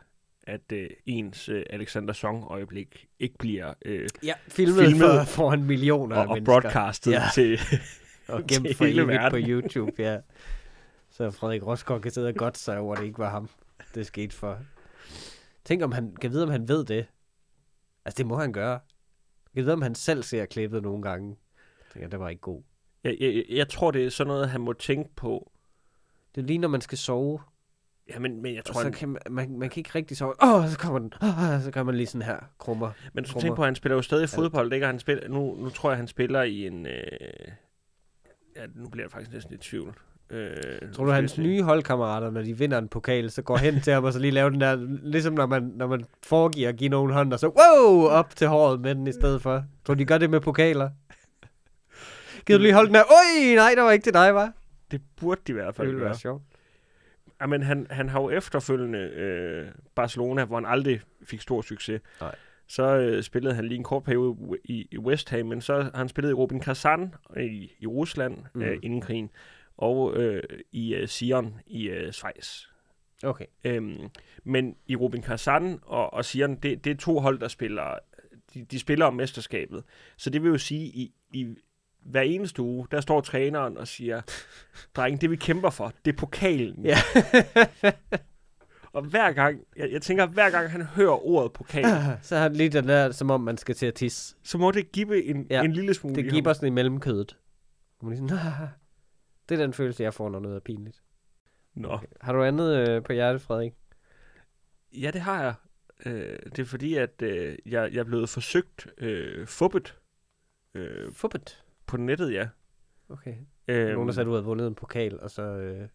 at 0.51 0.71
øh, 0.73 0.89
ens 1.05 1.49
øh, 1.49 1.63
Alexander 1.69 2.13
Song 2.13 2.43
øjeblik 2.43 3.07
ikke 3.19 3.37
bliver 3.37 3.73
øh, 3.85 4.09
Ja, 4.23 4.33
filmet, 4.47 4.75
Filmet 4.75 4.89
filmet 4.91 5.27
for, 5.27 5.33
foran 5.43 5.63
millioner 5.63 6.15
og, 6.15 6.21
af 6.21 6.27
og 6.27 6.33
mennesker. 6.33 6.61
broadcastet 6.61 7.11
Ja. 7.11 7.23
til... 7.33 7.59
og 8.27 8.47
til 8.49 8.63
gemt 8.63 8.77
for 8.77 8.85
hele 8.85 9.01
evigt 9.01 9.19
på 9.29 9.35
verden. 9.35 9.49
YouTube, 9.49 9.91
ja. 9.99 10.17
Så 11.15 11.31
Frederik 11.31 11.65
Rosgaard 11.65 12.01
kan 12.01 12.11
sidde 12.11 12.27
og 12.27 12.35
godt 12.35 12.57
sig 12.57 12.77
over, 12.79 12.95
at 12.95 12.99
det 12.99 13.05
ikke 13.05 13.19
var 13.19 13.29
ham, 13.29 13.49
det 13.95 14.05
skete 14.05 14.35
for. 14.35 14.59
Tænk, 15.65 15.81
om 15.83 15.91
han 15.91 16.15
kan 16.21 16.31
vide, 16.31 16.43
om 16.43 16.49
han 16.49 16.67
ved 16.67 16.85
det. 16.85 17.05
Altså, 18.05 18.17
det 18.17 18.25
må 18.25 18.35
han 18.37 18.53
gøre. 18.53 18.79
Jeg 19.55 19.63
vide, 19.63 19.73
om 19.73 19.81
han 19.81 19.95
selv 19.95 20.23
ser 20.23 20.45
klippet 20.45 20.83
nogle 20.83 21.01
gange. 21.01 21.29
Jeg 21.79 21.93
tænker, 21.93 22.09
det 22.09 22.19
var 22.19 22.29
ikke 22.29 22.41
god. 22.41 22.61
Jeg, 23.03 23.17
jeg, 23.19 23.45
jeg 23.49 23.69
tror, 23.69 23.91
det 23.91 24.05
er 24.05 24.09
sådan 24.09 24.27
noget, 24.27 24.49
han 24.49 24.61
må 24.61 24.73
tænke 24.73 25.09
på. 25.15 25.51
Det 26.35 26.41
er 26.41 26.45
lige, 26.45 26.57
når 26.57 26.67
man 26.67 26.81
skal 26.81 26.97
sove, 26.97 27.39
Ja, 28.13 28.19
men, 28.19 28.41
men 28.41 28.53
jeg 28.53 28.59
og 28.59 28.65
tror, 28.65 28.79
så 28.79 28.83
han, 28.83 28.93
kan 28.93 29.09
man, 29.09 29.21
man, 29.29 29.57
man 29.59 29.69
kan 29.69 29.79
ikke 29.79 29.91
rigtig 29.95 30.17
sove. 30.17 30.33
Åh, 30.43 30.53
oh, 30.53 30.69
så 30.69 30.77
kommer 30.77 30.99
den. 30.99 31.13
Oh, 31.21 31.61
så 31.63 31.71
kan 31.73 31.85
man 31.85 31.95
lige 31.95 32.07
sådan 32.07 32.21
her 32.21 32.37
krummer. 32.57 32.91
men 33.13 33.25
så 33.25 33.31
trommer. 33.31 33.41
tænk 33.41 33.55
på, 33.55 33.61
at 33.61 33.67
han 33.67 33.75
spiller 33.75 33.95
jo 33.95 34.01
stadig 34.01 34.29
fodbold, 34.29 34.73
ikke? 34.73 34.85
Og 34.85 34.89
han 34.89 34.99
spiller, 34.99 35.27
nu, 35.29 35.55
nu 35.59 35.69
tror 35.69 35.89
jeg, 35.89 35.97
han 35.97 36.07
spiller 36.07 36.41
i 36.43 36.67
en... 36.67 36.85
Øh, 36.85 36.93
ja, 38.55 38.61
nu 38.75 38.89
bliver 38.89 39.05
jeg 39.05 39.11
faktisk 39.11 39.33
næsten 39.33 39.53
i 39.53 39.57
tvivl. 39.57 39.93
Øh, 40.29 40.51
Tror 40.93 41.05
du, 41.05 41.11
hans 41.11 41.37
nye 41.37 41.63
holdkammerater, 41.63 42.31
når 42.31 42.41
de 42.41 42.57
vinder 42.57 42.77
en 42.77 42.87
pokal, 42.87 43.31
så 43.31 43.41
går 43.41 43.57
hen 43.57 43.81
til 43.81 43.93
ham 43.93 44.03
og 44.03 44.13
så 44.13 44.19
lige 44.19 44.31
laver 44.31 44.49
den 44.49 44.61
der, 44.61 44.75
ligesom 45.03 45.33
når 45.33 45.45
man, 45.45 45.63
når 45.75 45.87
man 45.87 46.05
foregiver 46.23 46.69
at 46.69 46.75
give 46.75 46.89
nogen 46.89 47.11
hånd, 47.11 47.33
og 47.33 47.39
så 47.39 47.47
wow, 47.47 48.07
op 48.07 48.35
til 48.35 48.47
håret 48.47 48.81
med 48.81 48.95
den 48.95 49.07
i 49.07 49.11
stedet 49.11 49.41
for. 49.41 49.63
Tror 49.85 49.93
du, 49.93 49.99
de 49.99 50.05
gør 50.05 50.17
det 50.17 50.29
med 50.29 50.39
pokaler? 50.39 50.89
Gider 52.45 52.57
du 52.57 52.61
lige 52.61 52.73
holde 52.73 52.87
den 52.87 52.95
her? 52.95 53.03
Oj, 53.03 53.55
nej, 53.55 53.73
der 53.75 53.81
var 53.81 53.91
ikke 53.91 54.03
til 54.03 54.13
dig, 54.13 54.35
var. 54.35 54.53
Det 54.91 55.01
burde 55.21 55.41
de 55.47 55.51
i 55.51 55.53
hvert 55.53 55.67
Det 55.67 55.75
fald 55.75 55.87
ville 55.87 56.05
være 56.05 56.17
sjovt. 56.17 56.43
Ja, 57.41 57.45
men 57.45 57.63
han, 57.63 57.87
han 57.89 58.09
har 58.09 58.21
jo 58.21 58.29
efterfølgende 58.29 58.99
øh, 58.99 59.67
Barcelona, 59.95 60.45
hvor 60.45 60.55
han 60.55 60.65
aldrig 60.65 61.01
fik 61.23 61.41
stor 61.41 61.61
succes. 61.61 62.01
Nej. 62.21 62.35
Så 62.67 62.83
øh, 62.97 63.23
spillede 63.23 63.53
han 63.55 63.65
lige 63.65 63.77
en 63.77 63.83
kort 63.83 64.03
periode 64.03 64.37
i, 64.63 64.87
i 64.91 64.97
West 64.97 65.29
Ham, 65.29 65.45
men 65.45 65.61
så 65.61 65.81
har 65.81 65.91
han 65.95 66.09
spillet 66.09 66.29
i 66.29 66.33
Robin 66.33 66.59
Kazan 66.59 67.13
i, 67.37 67.71
i 67.79 67.87
Rusland 67.87 68.37
Mm. 68.53 68.61
øh, 68.61 68.77
inden 68.83 69.01
krigen, 69.01 69.29
og 69.77 70.17
øh, 70.17 70.43
i 70.71 70.95
øh, 70.95 71.07
Sion 71.07 71.55
i 71.67 71.89
øh, 71.89 72.11
Schweiz. 72.11 72.65
Okay. 73.23 73.45
Øhm, 73.63 74.09
men 74.43 74.75
i 74.87 74.95
Robin 74.95 75.21
Kazan 75.21 75.79
og, 75.81 76.13
og 76.13 76.25
Sion, 76.25 76.55
det, 76.55 76.85
det 76.85 76.91
er 76.91 76.95
to 76.97 77.19
hold, 77.19 77.39
der 77.39 77.47
spiller, 77.47 77.97
de, 78.53 78.65
de 78.65 78.79
spiller 78.79 79.05
om 79.05 79.13
mesterskabet. 79.13 79.83
Så 80.17 80.29
det 80.29 80.43
vil 80.43 80.49
jo 80.49 80.57
sige, 80.57 80.85
i, 80.85 81.13
i 81.33 81.55
hver 82.01 82.21
eneste 82.21 82.61
uge, 82.61 82.87
der 82.91 83.01
står 83.01 83.21
træneren 83.21 83.77
og 83.77 83.87
siger, 83.87 84.21
dreng, 84.95 85.21
det 85.21 85.31
vi 85.31 85.35
kæmper 85.35 85.69
for, 85.69 85.93
det 86.05 86.13
er 86.13 86.17
pokalen. 86.17 86.85
Ja. 86.85 86.97
Og 88.93 89.03
hver 89.03 89.31
gang, 89.31 89.59
jeg, 89.77 89.91
jeg 89.91 90.01
tænker, 90.01 90.25
hver 90.25 90.49
gang 90.49 90.69
han 90.69 90.81
hører 90.81 91.25
ordet 91.27 91.53
pokal, 91.53 91.85
så 92.21 92.35
har 92.35 92.43
han 92.43 92.53
lige 92.53 92.69
den 92.69 92.87
der, 92.87 93.11
som 93.11 93.31
om 93.31 93.41
man 93.41 93.57
skal 93.57 93.75
til 93.75 93.85
at 93.85 93.93
tisse. 93.93 94.35
så 94.43 94.57
må 94.57 94.71
det 94.71 94.91
give 94.91 95.23
en, 95.23 95.47
Ja, 95.49 95.63
en 95.63 95.73
lille 95.73 95.93
smule 95.93 96.15
Det 96.15 96.31
giver 96.31 96.53
sådan 96.53 96.67
i 96.67 96.71
mellemkødet. 96.71 97.37
Og 97.99 98.05
man 98.05 98.17
lige 98.17 98.29
sådan, 98.29 98.67
det 99.49 99.59
er 99.59 99.63
den 99.63 99.73
følelse, 99.73 100.03
jeg 100.03 100.13
får, 100.13 100.29
når 100.29 100.39
noget 100.39 100.55
er 100.55 100.59
pinligt. 100.59 101.01
Nå. 101.75 101.99
Har 102.21 102.33
du 102.33 102.43
andet 102.43 102.89
øh, 102.89 103.03
på 103.03 103.13
hjertet, 103.13 103.41
Frederik? 103.41 103.73
Ja, 104.93 105.11
det 105.11 105.21
har 105.21 105.43
jeg. 105.43 105.53
Øh, 106.05 106.39
det 106.45 106.59
er 106.59 106.65
fordi, 106.65 106.95
at 106.95 107.21
øh, 107.21 107.57
jeg, 107.65 107.93
jeg 107.93 107.99
er 107.99 108.03
blevet 108.03 108.29
forsøgt 108.29 108.87
øh, 108.97 109.47
fubbet 109.47 109.97
øh, 110.73 111.13
Fuppet. 111.13 111.60
På 111.91 111.97
nettet, 111.97 112.33
ja. 112.33 112.47
Okay. 113.09 113.35
Øh, 113.67 113.93
Nogen, 113.93 114.07
der 114.07 114.13
sagde, 114.13 114.25
at 114.25 114.27
du 114.27 114.31
havde 114.31 114.45
vundet 114.45 114.67
en 114.67 114.75
pokal, 114.75 115.19
og 115.19 115.31
så... 115.31 115.41
Øh, 115.41 115.87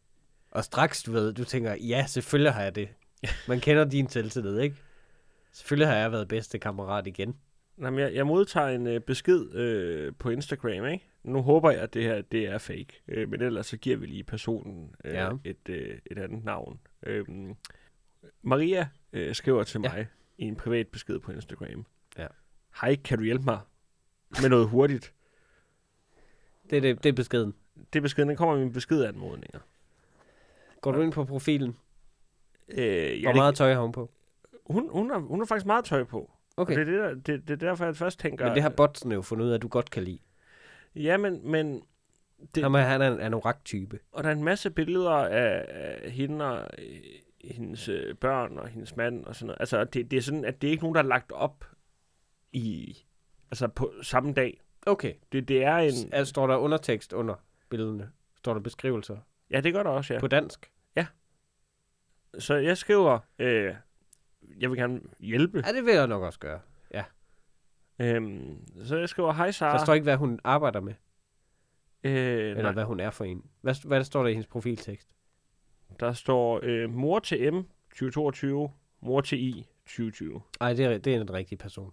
og 0.51 0.65
straks, 0.65 1.03
du 1.03 1.13
ved, 1.13 1.33
du 1.33 1.45
tænker, 1.45 1.75
ja, 1.75 2.05
selvfølgelig 2.09 2.53
har 2.53 2.63
jeg 2.63 2.75
det. 2.75 2.89
Man 3.49 3.61
kender 3.61 3.85
din 3.85 4.09
selvtillid, 4.09 4.59
ikke? 4.61 4.77
Selvfølgelig 5.53 5.89
har 5.89 5.95
jeg 5.97 6.13
været 6.13 6.29
bedste 6.29 6.59
kammerat 6.59 7.07
igen. 7.07 7.37
Jamen, 7.81 8.01
jeg, 8.01 8.15
jeg 8.15 8.27
modtager 8.27 8.69
en 8.69 8.87
øh, 8.87 9.01
besked 9.01 9.55
øh, 9.55 10.13
på 10.19 10.31
Instagram, 10.31 10.87
ikke? 10.87 11.11
nu 11.25 11.43
håber 11.43 11.71
jeg, 11.71 11.81
at 11.81 11.95
det 11.95 12.03
her 12.03 12.23
det 12.23 12.45
er 12.47 12.59
fake, 12.59 13.03
øh, 13.09 13.29
men 13.31 13.43
ellers 13.43 13.67
så 13.67 13.77
giver 13.77 13.97
vi 13.97 14.07
lige 14.07 14.25
personen 14.25 14.95
øh, 15.05 15.15
Ja. 15.15 15.31
et, 15.45 15.69
øh, 15.69 15.99
et 16.11 16.19
andet 16.19 16.45
navn. 16.45 16.81
Øh, 17.07 17.25
Maria 18.43 18.89
øh, 19.13 19.35
skriver 19.35 19.63
til 19.65 19.81
Ja. 19.85 19.93
mig 19.93 20.07
i 20.39 20.45
en 20.45 20.57
privat 20.57 20.89
besked 20.89 21.19
på 21.19 21.33
Instagram. 21.33 21.87
Ja. 22.19 22.27
Hej, 22.81 22.97
kan 22.97 23.19
du 23.19 23.25
hjælpe 23.25 23.45
mig 23.45 23.61
med 24.43 24.49
noget 24.51 24.69
hurtigt? 24.69 25.13
Det 26.71 26.77
er, 26.77 26.81
det, 26.81 27.03
det 27.05 27.09
er 27.09 27.13
beskeden. 27.13 27.55
Det 27.93 27.99
er 27.99 28.03
beskeden, 28.03 28.29
den 28.29 28.37
kommer 28.37 28.57
med 28.65 28.71
beskedanmodninger. 28.71 29.61
Går 30.81 30.93
du 30.93 31.01
ind 31.01 31.13
på 31.13 31.25
profilen? 31.25 31.77
Øh, 32.69 32.79
ja, 32.79 33.21
Hvor 33.23 33.31
det- 33.33 33.37
meget 33.37 33.55
tøj 33.55 33.75
har 33.75 33.81
hun 33.83 33.93
på? 33.93 34.11
hun, 34.67 34.89
hun, 34.93 35.11
har, 35.11 35.19
hun 35.19 35.39
har 35.41 35.47
faktisk 35.47 35.67
meget 35.67 35.85
tøj 35.85 36.05
på. 36.05 36.31
Okay. 36.57 36.73
Og 36.81 36.87
det, 36.87 36.95
er 36.95 36.99
det, 37.09 37.27
der, 37.27 37.35
det, 37.37 37.49
det 37.49 37.63
er 37.63 37.69
derfor, 37.69 37.85
jeg 37.85 37.97
først 37.97 38.21
tænker... 38.21 38.45
Men 38.47 38.55
det 38.55 38.63
har 38.63 38.69
botsene 38.71 39.15
jo 39.15 39.23
fundet 39.23 39.45
ud 39.45 39.51
af, 39.51 39.55
at 39.55 39.63
du 39.63 39.69
godt 39.69 39.91
kan 39.91 40.03
lide. 40.03 40.19
Ja, 40.95 41.17
men, 41.17 41.51
men 41.51 41.75
Det... 41.75 42.55
Det- 42.55 42.65
er, 42.65 42.69
han 42.79 43.03
er 43.03 43.13
en 43.13 43.21
anorak-type. 43.21 43.99
Og 44.13 44.25
der 44.25 44.31
er 44.31 44.35
en 44.35 44.45
masse 44.45 44.71
billeder 44.71 45.11
af, 45.11 45.65
af 45.69 46.11
hende 46.11 46.45
og 46.45 46.69
øh, 46.79 47.01
hendes 47.45 47.89
øh, 47.89 48.15
børn 48.15 48.59
og 48.59 48.69
hendes 48.69 48.97
mand 48.97 49.25
og 49.25 49.35
sådan 49.35 49.47
noget. 49.47 49.61
Altså, 49.61 49.85
det, 49.85 50.11
det 50.11 50.17
er 50.17 50.21
sådan, 50.21 50.45
at 50.45 50.63
det 50.63 50.69
er 50.69 50.71
ikke 50.71 50.83
nogen, 50.83 50.95
der 50.95 51.03
er 51.03 51.07
lagt 51.07 51.33
op 51.33 51.65
i, 52.53 52.97
altså 53.51 53.69
på 53.69 53.93
samme 54.03 54.33
dag. 54.33 54.61
Okay. 54.87 55.15
Det, 55.33 55.49
det 55.49 55.65
er 55.65 55.77
en... 55.77 55.93
Altså, 56.13 56.25
står 56.31 56.47
der 56.47 56.57
undertekst 56.57 57.13
under 57.13 57.35
billederne? 57.69 58.11
Står 58.39 58.53
der 58.55 58.61
beskrivelser? 58.61 59.17
Ja, 59.51 59.61
det 59.61 59.73
gør 59.73 59.83
der 59.83 59.91
også, 59.91 60.13
ja. 60.13 60.17
Ja. 60.17 60.21
På 60.21 60.29
dansk? 60.29 60.73
Så 62.39 62.55
jeg 62.55 62.79
skriver, 62.79 63.19
øh, 63.39 63.75
jeg 64.61 64.71
vil 64.71 64.79
gerne 64.79 65.01
hjælpe. 65.21 65.63
Ja, 65.67 65.73
det 65.73 65.85
vil 65.85 65.95
jeg 65.95 66.07
nok 66.07 66.23
også 66.23 66.39
gøre. 66.39 66.61
Øhm, 67.99 68.67
så 68.85 68.97
jeg 68.97 69.09
skriver, 69.09 69.33
hej 69.33 69.47
Der 69.47 69.51
Sara. 69.53 69.85
står 69.85 69.95
ikke, 69.95 70.05
hvad 70.05 70.17
hun 70.17 70.41
arbejder 70.45 70.81
med, 70.81 70.95
øh, 72.05 72.13
eller 72.51 72.63
nej, 72.63 72.73
hvad 72.73 72.85
hun 72.85 73.01
er 73.01 73.11
for 73.11 73.25
en. 73.25 73.45
Hvad, 73.61 73.87
hvad 73.87 73.99
der 73.99 74.05
står 74.05 74.23
der 74.23 74.29
i 74.29 74.33
hendes 74.33 74.47
profiltekst? 74.47 75.09
der 76.01 76.13
står 76.13 76.61
øh, 76.63 76.91
mor 76.91 77.19
til 77.19 77.53
M 77.55 77.63
2022, 77.91 78.71
mor 79.01 79.21
til 79.21 79.39
I 79.39 79.67
2020. 79.87 80.43
Ej, 80.61 80.73
det 80.73 80.85
er, 80.85 80.99
det 80.99 81.15
er 81.15 81.21
en 81.21 81.33
rigtig 81.33 81.59
person. 81.59 81.93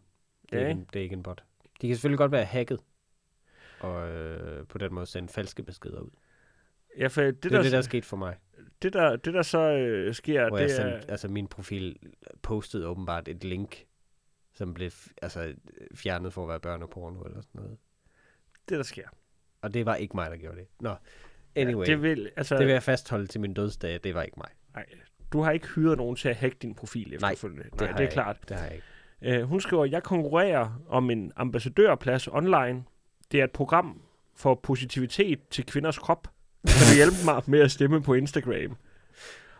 Det 0.51 0.57
er, 0.57 0.61
Ja, 0.61 0.67
ikke 0.67 0.79
en, 0.79 0.87
det 0.93 0.99
er 0.99 1.03
ikke 1.03 1.13
en 1.13 1.23
bot. 1.23 1.43
De 1.83 1.87
kan 1.87 1.95
selvfølgelig 1.95 2.17
godt 2.17 2.31
være 2.31 2.45
hacket, 2.45 2.79
og 3.79 4.09
øh, 4.09 4.67
på 4.67 4.77
den 4.77 4.93
måde 4.93 5.05
sende 5.05 5.29
falske 5.29 5.63
beskeder 5.63 5.99
ud. 5.99 6.09
Ja, 6.97 7.07
for 7.07 7.21
det, 7.21 7.43
Det, 7.43 7.51
der, 7.51 7.59
er 7.59 7.63
det, 7.63 7.71
der 7.71 7.77
er 7.77 7.81
sket 7.81 8.05
for 8.05 8.17
mig. 8.17 8.35
det, 8.81 8.93
der, 8.93 9.15
det 9.15 9.33
der 9.33 9.41
så 9.41 9.59
øh, 9.59 10.13
sker, 10.13 10.47
hvor 10.47 10.57
jeg 10.57 10.69
det 10.69 10.79
er... 10.79 10.91
sendte, 10.91 11.11
altså 11.11 11.27
min 11.27 11.47
profil 11.47 11.95
postede 12.41 12.87
åbenbart 12.87 13.27
et 13.27 13.43
link, 13.43 13.85
som 14.53 14.73
blev 14.73 14.91
altså, 15.21 15.53
fjernet 15.95 16.33
for 16.33 16.43
at 16.43 16.49
være 16.49 16.59
børneporno 16.59 17.21
eller 17.21 17.41
sådan 17.41 17.61
noget. 17.61 17.77
det, 18.69 18.77
der 18.77 18.83
sker. 18.83 19.07
Og 19.61 19.73
det 19.73 19.85
var 19.85 19.95
ikke 19.95 20.15
mig, 20.15 20.31
der 20.31 20.37
gjorde 20.37 20.57
det. 20.57 20.67
Nå, 20.79 20.95
anyway. 21.55 21.87
Ja, 21.87 21.91
det, 21.91 22.01
vil, 22.01 22.31
altså, 22.35 22.57
det 22.57 22.65
vil 22.65 22.73
jeg 22.73 22.83
fastholde 22.83 23.27
til 23.27 23.41
min 23.41 23.53
dødsdag, 23.53 23.99
det 24.03 24.15
var 24.15 24.23
ikke 24.23 24.37
mig. 24.37 24.49
Nej, 24.73 24.85
du 25.33 25.41
har 25.41 25.51
ikke 25.51 25.67
hyret 25.67 25.97
nogen 25.97 26.15
til 26.15 26.29
at 26.29 26.35
hacke 26.35 26.57
din 26.61 26.75
profil 26.75 27.13
efterfølgende. 27.13 27.69
Nej, 27.75 27.87
har 27.87 27.97
det 27.97 28.03
er 28.03 28.05
jeg 28.05 28.13
klart. 28.13 28.35
Ikke. 28.37 28.49
Det 28.49 28.57
har 28.57 28.65
jeg 28.65 28.75
ikke. 28.75 28.87
Uh, 29.27 29.41
hun 29.41 29.61
skriver, 29.61 29.85
jeg 29.85 30.03
konkurrerer 30.03 30.81
om 30.89 31.09
en 31.09 31.31
ambassadørplads 31.35 32.27
online. 32.27 32.83
Det 33.31 33.39
er 33.39 33.43
et 33.43 33.51
program 33.51 34.01
for 34.35 34.55
positivitet 34.63 35.39
til 35.51 35.65
kvinders 35.65 35.97
krop. 35.99 36.27
Kan 36.67 36.87
du 36.89 36.95
hjælpe 36.95 37.15
mig 37.25 37.41
med 37.47 37.59
at 37.59 37.71
stemme 37.71 38.01
på 38.03 38.13
Instagram? 38.13 38.75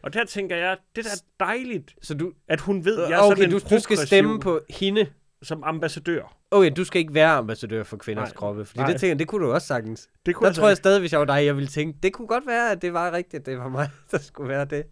Og 0.01 0.13
der 0.13 0.25
tænker 0.25 0.55
jeg, 0.55 0.77
det 0.95 1.05
er 1.05 1.09
da 1.09 1.45
dejligt, 1.45 1.95
Så 2.01 2.13
du, 2.13 2.31
at 2.47 2.61
hun 2.61 2.85
ved, 2.85 2.99
at 2.99 3.09
jeg 3.09 3.17
er 3.17 3.21
okay, 3.21 3.35
sådan 3.35 3.53
en 3.53 3.59
du, 3.59 3.75
du 3.75 3.79
skal 3.79 3.97
stemme 3.97 4.39
på 4.39 4.59
hende. 4.69 5.07
som 5.41 5.63
ambassadør. 5.63 6.37
Okay, 6.51 6.71
du 6.77 6.83
skal 6.83 6.99
ikke 6.99 7.13
være 7.13 7.31
ambassadør 7.31 7.83
for 7.83 7.97
kvinders 7.97 8.29
Nej. 8.29 8.35
kroppe, 8.35 8.65
fordi 8.65 8.79
Nej. 8.79 8.91
det 8.91 8.99
tænker 8.99 9.15
det 9.15 9.27
kunne 9.27 9.45
du 9.45 9.53
også 9.53 9.67
sagtens. 9.67 10.09
Det 10.25 10.35
kunne 10.35 10.47
Der 10.47 10.53
tror 10.53 10.67
jeg 10.67 10.77
stadig, 10.77 10.99
hvis 10.99 11.11
jeg 11.11 11.19
var 11.19 11.25
dig, 11.25 11.45
jeg 11.45 11.55
ville 11.55 11.67
tænke, 11.67 11.99
det 12.03 12.13
kunne 12.13 12.27
godt 12.27 12.47
være, 12.47 12.71
at 12.71 12.81
det 12.81 12.93
var 12.93 13.11
rigtigt, 13.11 13.45
det 13.45 13.57
var 13.57 13.69
mig, 13.69 13.89
der 14.11 14.17
skulle 14.17 14.49
være 14.49 14.65
det. 14.65 14.83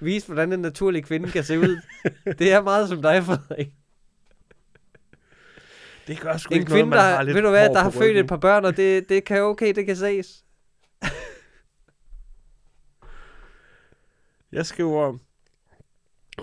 Vis, 0.00 0.26
hvordan 0.26 0.52
en 0.52 0.60
naturlig 0.60 1.04
kvinde 1.04 1.30
kan 1.30 1.44
se 1.44 1.58
ud. 1.58 1.80
det 2.38 2.52
er 2.52 2.62
meget 2.62 2.88
som 2.88 3.02
dig, 3.02 3.24
Frederik. 3.24 3.68
Det 6.06 6.20
gør 6.20 6.36
sgu 6.36 6.54
En 6.54 6.60
ikke 6.60 6.70
noget, 6.70 6.82
kvinde, 6.82 6.90
man 6.90 6.98
har 6.98 7.16
der, 7.16 7.22
lidt 7.22 7.34
ved 7.34 7.42
du 7.42 7.50
hvad, 7.50 7.68
der 7.68 7.80
har 7.80 7.90
født 7.90 8.16
et 8.16 8.26
par 8.26 8.36
børn, 8.36 8.64
og 8.64 8.76
det, 8.76 9.08
det 9.08 9.24
kan 9.24 9.42
okay, 9.42 9.74
det 9.74 9.86
kan 9.86 9.96
ses. 9.96 10.44
Jeg 14.52 14.66
skriver, 14.66 15.18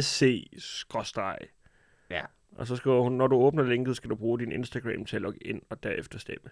sc 0.00 0.46
Ja. 2.10 2.22
Og 2.56 2.66
så 2.66 2.76
skriver 2.76 3.02
hun, 3.02 3.12
når 3.12 3.26
du 3.26 3.36
åbner 3.36 3.62
linket, 3.62 3.96
skal 3.96 4.10
du 4.10 4.14
bruge 4.14 4.38
din 4.38 4.52
Instagram 4.52 5.04
til 5.04 5.16
at 5.16 5.22
logge 5.22 5.46
ind 5.46 5.62
og 5.70 5.82
derefter 5.82 6.18
stemme. 6.18 6.50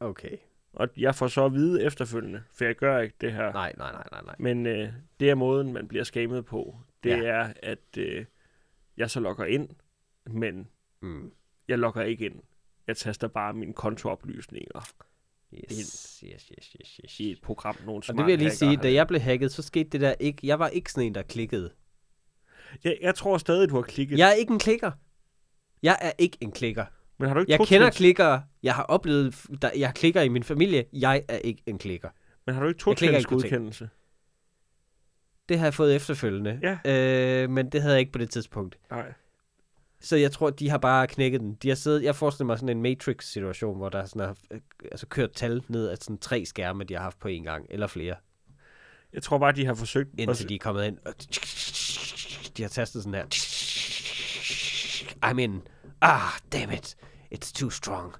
Okay. 0.00 0.36
Og 0.72 0.88
jeg 0.96 1.14
får 1.14 1.26
så 1.28 1.44
at 1.44 1.52
vide 1.52 1.82
efterfølgende, 1.84 2.42
for 2.52 2.64
jeg 2.64 2.74
gør 2.74 2.98
ikke 2.98 3.14
det 3.20 3.32
her. 3.32 3.52
Nej, 3.52 3.72
nej, 3.78 3.92
nej, 3.92 4.04
nej, 4.12 4.22
nej. 4.24 4.34
Men 4.38 4.66
øh, 4.66 4.92
det 5.20 5.30
er 5.30 5.34
måden, 5.34 5.72
man 5.72 5.88
bliver 5.88 6.04
skamet 6.04 6.44
på. 6.44 6.76
Det 7.04 7.10
Ja. 7.10 7.22
er, 7.24 7.52
at 7.62 7.96
øh, 7.98 8.24
jeg 8.96 9.10
så 9.10 9.20
logger 9.20 9.44
ind, 9.44 9.68
men 10.26 10.68
Mm. 11.00 11.32
jeg 11.68 11.78
logger 11.78 12.02
ikke 12.02 12.26
ind. 12.26 12.40
Jeg 12.86 12.96
taster 12.96 13.28
bare 13.28 13.54
mine 13.54 13.72
kontooplysninger 13.72 14.80
Yes, 15.54 15.70
yes, 16.26 16.48
yes, 16.58 16.76
yes, 16.80 17.00
yes. 17.04 17.20
i 17.20 17.30
et 17.32 17.40
program, 17.42 17.76
nogle 17.86 18.02
Og 18.08 18.14
det 18.16 18.24
vil 18.24 18.32
jeg 18.32 18.38
lige 18.38 18.50
sige, 18.50 18.76
da 18.76 18.92
jeg 18.92 19.06
blev 19.08 19.20
hacket, 19.20 19.52
så 19.52 19.62
skete 19.62 19.90
det 19.90 20.00
der 20.00 20.14
ikke. 20.20 20.46
Jeg 20.46 20.58
var 20.58 20.68
ikke 20.68 20.92
sådan 20.92 21.06
en, 21.06 21.14
der 21.14 21.22
klikkede. 21.22 21.72
Jeg, 22.84 22.98
jeg 23.00 23.14
tror 23.14 23.38
stadig, 23.38 23.68
du 23.68 23.74
har 23.74 23.82
klikket. 23.82 24.18
Jeg 24.18 24.28
er 24.28 24.32
ikke 24.32 24.52
en 24.52 24.58
klikker. 24.58 24.90
Jeg 25.82 25.98
er 26.00 26.12
ikke 26.18 26.38
en 26.40 26.52
klikker. 26.52 26.84
Men 27.22 27.28
har 27.28 27.34
du 27.34 27.40
ikke 27.40 27.52
Jeg 27.52 27.58
kender 27.66 27.86
tweets? 27.86 27.96
klikkere. 27.96 28.42
Jeg 28.62 28.74
har 28.74 28.82
oplevet, 28.82 29.34
der, 29.62 29.70
jeg 29.76 29.94
klikker 29.94 30.22
i 30.22 30.28
min 30.28 30.42
familie. 30.42 30.84
Jeg 30.92 31.22
er 31.28 31.38
ikke 31.38 31.62
en 31.66 31.78
klikker. 31.78 32.08
Men 32.46 32.54
har 32.54 32.62
du 32.62 32.68
ikke 32.68 32.78
to 32.80 32.90
Jeg 32.90 32.96
klikker 32.96 33.18
ikke 33.18 33.28
på 33.28 33.40
ting. 33.40 33.42
godkendelse? 33.52 33.88
Det 35.48 35.58
har 35.58 35.66
jeg 35.66 35.74
fået 35.74 35.94
efterfølgende. 35.96 36.60
Ja. 36.84 37.42
Øh, 37.42 37.50
men 37.50 37.70
det 37.72 37.82
havde 37.82 37.94
jeg 37.94 38.00
ikke 38.00 38.12
på 38.12 38.18
det 38.18 38.30
tidspunkt. 38.30 38.78
Nej. 38.90 39.12
Så 40.00 40.16
jeg 40.16 40.32
tror, 40.32 40.50
de 40.50 40.70
har 40.70 40.78
bare 40.78 41.06
knækket 41.06 41.40
den. 41.40 41.54
De 41.54 41.68
har 41.68 41.74
siddet, 41.74 42.02
jeg 42.02 42.16
forestiller 42.16 42.46
mig 42.46 42.58
sådan 42.58 42.76
en 42.76 42.82
Matrix-situation, 42.82 43.76
hvor 43.76 43.88
der 43.88 44.04
sådan 44.06 44.28
er, 44.28 44.34
øh, 44.50 44.60
altså 44.92 45.06
kørt 45.06 45.32
tal 45.32 45.62
ned 45.68 45.88
af 45.88 45.96
sådan 46.00 46.18
tre 46.18 46.44
skærme, 46.44 46.84
de 46.84 46.94
har 46.94 47.02
haft 47.02 47.18
på 47.18 47.28
en 47.28 47.42
gang, 47.44 47.66
eller 47.70 47.86
flere, 47.86 48.14
Jeg 49.12 49.22
tror 49.22 49.38
bare, 49.38 49.52
de 49.52 49.66
har 49.66 49.74
forsøgt... 49.74 50.08
at- 50.12 50.20
indtil 50.20 50.48
de 50.48 50.54
er 50.54 50.58
kommet 50.58 50.86
ind. 50.86 50.98
og 51.06 51.14
De 52.56 52.62
har 52.62 52.68
tastet 52.68 53.02
sådan 53.02 53.14
her. 53.14 53.26
I'm 55.26 55.38
in. 55.38 55.62
Ah, 56.00 56.20
damn 56.52 56.72
it. 56.72 56.96
It's 57.34 57.52
too 57.52 57.70
strong. 57.70 58.14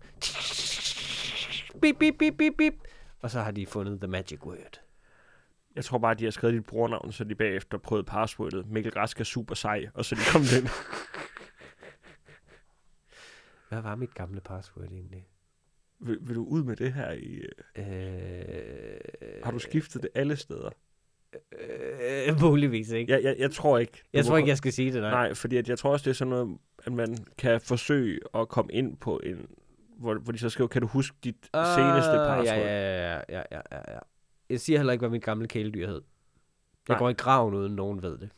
Bip, 1.82 1.98
bip, 1.98 2.18
bip, 2.18 2.38
bip, 2.38 2.54
bip. 2.58 2.74
Og 3.20 3.30
så 3.30 3.40
har 3.40 3.50
de 3.50 3.66
fundet 3.66 4.00
the 4.00 4.08
magic 4.08 4.46
word. 4.46 4.80
Jeg 5.74 5.84
tror 5.84 5.98
bare, 5.98 6.14
de 6.14 6.24
har 6.24 6.30
skrevet 6.30 6.54
dit 6.54 6.64
brugernavn, 6.64 7.12
så 7.12 7.24
de 7.24 7.34
bagefter 7.34 7.78
prøvede 7.78 8.04
passwordet. 8.04 8.66
Mikkel 8.66 8.92
Rask 8.92 9.20
er 9.20 9.24
super 9.24 9.54
sej, 9.54 9.86
og 9.94 10.04
så 10.04 10.14
de 10.14 10.20
kom 10.32 10.42
den. 10.42 10.68
Hvad 13.68 13.80
var 13.80 13.94
mit 13.94 14.14
gamle 14.14 14.40
password 14.40 14.88
egentlig? 14.88 15.26
vil, 16.02 16.18
vil 16.20 16.36
du 16.36 16.44
ud 16.44 16.64
med 16.64 16.76
det 16.76 16.92
her? 16.92 17.10
I, 17.10 17.42
øh, 17.76 17.86
Øh, 19.22 19.44
har 19.44 19.50
du 19.50 19.58
skiftet 19.58 20.02
det 20.02 20.10
alle 20.14 20.36
steder? 20.36 20.70
Øh, 21.60 22.40
muligvis 22.48 22.90
ikke. 22.90 23.12
Jeg, 23.12 23.22
jeg, 23.22 23.36
jeg 23.38 23.50
tror 23.50 23.78
ikke. 23.78 24.02
Jeg 24.12 24.24
tror 24.24 24.36
ikke, 24.36 24.48
jeg 24.48 24.56
skal 24.56 24.72
sige 24.72 24.92
det, 24.92 25.02
nej. 25.02 25.10
Nej, 25.10 25.34
fordi 25.34 25.56
at 25.56 25.68
jeg 25.68 25.78
tror 25.78 25.92
også, 25.92 26.04
det 26.04 26.10
er 26.10 26.14
sådan 26.14 26.30
noget, 26.30 26.58
at 26.84 26.92
man 26.92 27.16
kan 27.38 27.60
forsøge 27.60 28.20
at 28.34 28.48
komme 28.48 28.72
ind 28.72 28.96
på 28.96 29.20
en... 29.24 29.46
Hvor, 29.98 30.14
hvor 30.14 30.32
de 30.32 30.38
så 30.38 30.50
skriver, 30.50 30.68
kan 30.68 30.82
du 30.82 30.88
huske 30.88 31.16
dit 31.24 31.36
uh, 31.56 31.64
seneste 31.64 32.10
password? 32.10 32.58
Ja, 32.58 33.16
ja, 33.18 33.22
ja, 33.28 33.42
ja, 33.52 33.60
ja, 33.72 33.92
ja. 33.92 33.98
Jeg 34.50 34.60
siger 34.60 34.78
heller 34.78 34.92
ikke, 34.92 35.00
hvad 35.00 35.10
mit 35.10 35.22
gamle 35.22 35.48
kæledyr 35.48 35.86
hed. 35.86 36.02
Jeg 36.88 36.94
Nej. 36.94 36.98
går 36.98 37.08
i 37.08 37.12
graven, 37.12 37.54
uden 37.54 37.76
nogen 37.76 38.02
ved 38.02 38.18
det. 38.18 38.30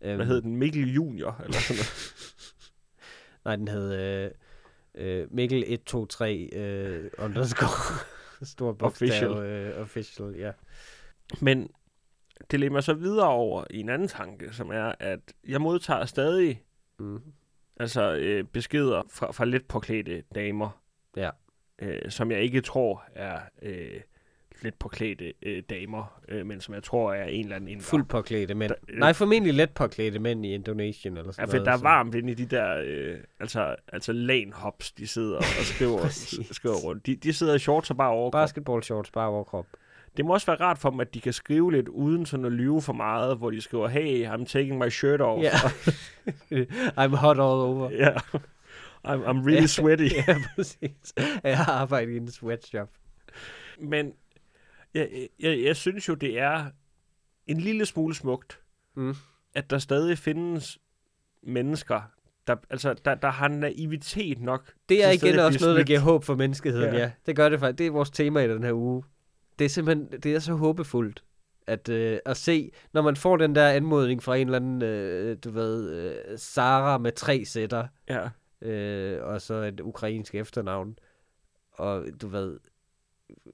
Hvad 0.00 0.26
hed 0.26 0.42
den? 0.42 0.56
Mikkel 0.56 0.94
Junior? 0.94 1.40
Eller 1.44 1.58
sådan 1.58 1.76
noget. 1.76 2.14
Nej, 3.44 3.56
den 3.56 3.68
hed 3.68 3.94
øh, 3.94 4.30
øh, 4.94 5.26
Mikkel 5.30 5.64
123 5.66 6.54
øh, 6.54 7.10
underscore 7.18 7.98
stor 8.42 8.72
bogstav. 8.72 9.08
Official. 9.08 9.30
Øh, 9.30 9.80
official, 9.82 10.34
ja. 10.38 10.52
Men 11.40 11.70
det 12.50 12.60
leder 12.60 12.72
mig 12.72 12.82
så 12.84 12.94
videre 12.94 13.28
over 13.28 13.64
i 13.70 13.80
en 13.80 13.88
anden 13.88 14.08
tanke, 14.08 14.52
som 14.52 14.70
er, 14.70 14.92
at 15.00 15.20
jeg 15.48 15.60
modtager 15.60 16.04
stadig 16.04 16.62
Mm. 17.00 17.20
altså 17.80 18.14
øh, 18.16 18.44
beskeder 18.44 19.02
fra, 19.10 19.30
fra 19.32 19.44
lidt 19.44 19.68
påklædte 19.68 20.22
damer, 20.34 20.80
Ja. 21.16 21.30
øh, 21.78 22.10
som 22.10 22.30
jeg 22.30 22.40
ikke 22.42 22.60
tror 22.60 23.04
er 23.14 23.40
øh, 23.62 24.00
lidt 24.62 24.78
påklædte 24.78 25.32
øh, 25.42 25.62
damer, 25.70 26.20
øh, 26.28 26.46
men 26.46 26.60
som 26.60 26.74
jeg 26.74 26.82
tror 26.82 27.14
er 27.14 27.24
en 27.24 27.44
eller 27.44 27.56
anden 27.56 27.68
indre. 27.68 27.82
Fuldt 27.82 28.08
påklædte 28.08 28.54
mænd. 28.54 28.70
Der- 28.70 28.94
Nej, 28.98 29.12
formentlig 29.12 29.54
let 29.54 29.70
påklædte 29.70 30.18
mænd 30.18 30.46
i 30.46 30.54
Indonesien 30.54 31.16
eller 31.16 31.28
Ja, 31.28 31.32
sådan 31.32 31.48
for 31.48 31.56
noget. 31.56 31.66
der 31.66 31.72
er 31.72 31.76
så- 31.76 31.82
varmt 31.82 32.14
inde 32.14 32.30
i 32.32 32.34
de 32.34 32.46
der, 32.46 32.82
øh, 32.84 33.18
altså, 33.40 33.76
altså 33.88 34.12
lane-hops, 34.12 34.92
de 34.98 35.06
sidder 35.06 35.36
og 35.36 35.44
skriver, 35.74 36.08
skriver 36.52 36.76
rundt. 36.84 37.06
De, 37.06 37.16
de 37.16 37.32
sidder 37.32 37.54
i 37.54 37.58
shorts 37.58 37.90
og 37.90 37.96
bare 37.96 38.10
overkrop. 38.10 38.32
Basketball 38.40 38.82
shorts, 38.82 39.10
bare 39.10 39.28
overkrop. 39.28 39.66
Det 40.18 40.26
må 40.26 40.32
også 40.32 40.46
være 40.46 40.60
rart 40.60 40.78
for 40.78 40.90
dem, 40.90 41.00
at 41.00 41.14
de 41.14 41.20
kan 41.20 41.32
skrive 41.32 41.72
lidt 41.72 41.88
uden 41.88 42.26
sådan 42.26 42.44
at 42.46 42.52
lyve 42.52 42.82
for 42.82 42.92
meget, 42.92 43.36
hvor 43.36 43.50
de 43.50 43.60
skriver, 43.60 43.88
hey, 43.88 44.28
I'm 44.28 44.44
taking 44.44 44.78
my 44.78 44.88
shirt 44.88 45.20
off. 45.20 45.42
Ja. 45.42 45.50
I'm 47.04 47.16
hot 47.16 47.36
all 47.36 47.40
over. 47.40 47.90
Ja. 47.90 48.10
I'm, 49.06 49.24
I'm 49.26 49.46
really 49.46 49.66
sweaty. 49.66 50.08
ja, 50.28 50.36
præcis. 50.54 51.14
Jeg 51.42 51.58
har 51.58 51.72
arbejdet 51.72 52.12
i 52.12 52.16
en 52.16 52.30
sweatshop. 52.30 52.88
Men 53.80 54.12
jeg, 54.94 55.08
jeg, 55.40 55.62
jeg 55.62 55.76
synes 55.76 56.08
jo, 56.08 56.14
det 56.14 56.38
er 56.38 56.66
en 57.46 57.60
lille 57.60 57.86
smule 57.86 58.14
smukt, 58.14 58.60
Mm. 58.94 59.14
at 59.54 59.70
der 59.70 59.78
stadig 59.78 60.18
findes 60.18 60.78
mennesker, 61.42 62.00
der, 62.46 62.56
altså, 62.70 62.94
der, 63.04 63.14
der 63.14 63.28
har 63.30 63.48
naivitet 63.48 64.40
nok. 64.40 64.72
Det 64.88 65.04
er 65.04 65.10
igen 65.10 65.38
også 65.38 65.58
noget, 65.64 65.76
der 65.78 65.84
giver 65.84 65.98
håb 65.98 66.24
for 66.24 66.34
menneskeheden, 66.34 66.94
ja. 66.94 66.98
ja. 67.00 67.10
Det 67.26 67.36
gør 67.36 67.48
det 67.48 67.60
faktisk. 67.60 67.78
Det 67.78 67.86
er 67.86 67.90
vores 67.90 68.10
tema 68.10 68.40
i 68.44 68.48
den 68.48 68.62
her 68.62 68.72
uge. 68.72 69.02
Det 69.58 69.64
er 69.64 69.68
simpelthen, 69.68 70.20
det 70.22 70.34
er 70.34 70.38
så 70.38 70.54
håbefuldt 70.54 71.24
at, 71.66 71.88
øh, 71.88 72.18
at 72.26 72.36
se, 72.36 72.70
når 72.92 73.02
man 73.02 73.16
får 73.16 73.36
den 73.36 73.54
der 73.54 73.68
anmodning 73.68 74.22
fra 74.22 74.36
en 74.36 74.46
eller 74.48 74.56
anden, 74.56 74.82
øh, 74.82 75.36
du 75.44 75.50
ved, 75.50 75.90
øh, 75.92 76.38
Sara 76.38 76.98
med 76.98 77.12
tre 77.12 77.44
sætter, 77.44 77.86
Ja. 78.08 78.28
øh, 78.68 79.24
og 79.24 79.40
så 79.40 79.54
et 79.54 79.80
ukrainsk 79.80 80.34
efternavn, 80.34 80.98
og 81.72 82.06
du 82.22 82.28
ved, 82.28 82.58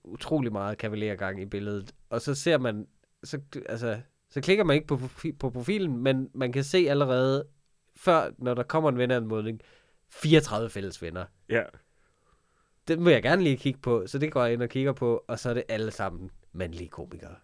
utrolig 0.05 0.53
meget 0.53 0.79
kavalergang 0.79 1.43
i 1.43 1.47
billedet. 1.47 1.95
Og 2.11 2.21
så 2.21 2.35
ser 2.35 2.59
man, 2.59 2.87
så, 3.25 3.41
altså, 3.67 4.01
så 4.31 4.41
klikker 4.41 4.65
man 4.65 4.75
ikke 4.75 4.87
på, 4.87 5.01
på 5.39 5.51
profilen, 5.51 5.97
men 6.03 6.31
man 6.35 6.53
kan 6.53 6.65
se 6.65 6.87
allerede, 6.89 7.45
før, 7.97 8.31
når 8.39 8.55
der 8.55 8.63
kommer 8.63 8.91
en 8.91 8.99
venneanmodning, 8.99 9.61
34 10.11 10.71
fælles 10.71 11.03
venner. 11.03 11.25
ja. 11.49 11.63
Den 12.89 13.05
vil 13.05 13.13
jeg 13.13 13.23
gerne 13.23 13.43
lige 13.43 13.57
kigge 13.57 13.81
på, 13.81 14.07
så 14.07 14.19
det 14.19 14.33
går 14.33 14.45
jeg 14.45 14.53
ind 14.53 14.63
og 14.63 14.69
kigger 14.69 14.93
på, 14.93 15.25
og 15.29 15.39
så 15.39 15.51
er 15.51 15.55
det 15.55 15.63
alle 15.69 15.91
sammen 15.91 16.31
mandlige 16.53 16.89
komikere. 16.89 17.35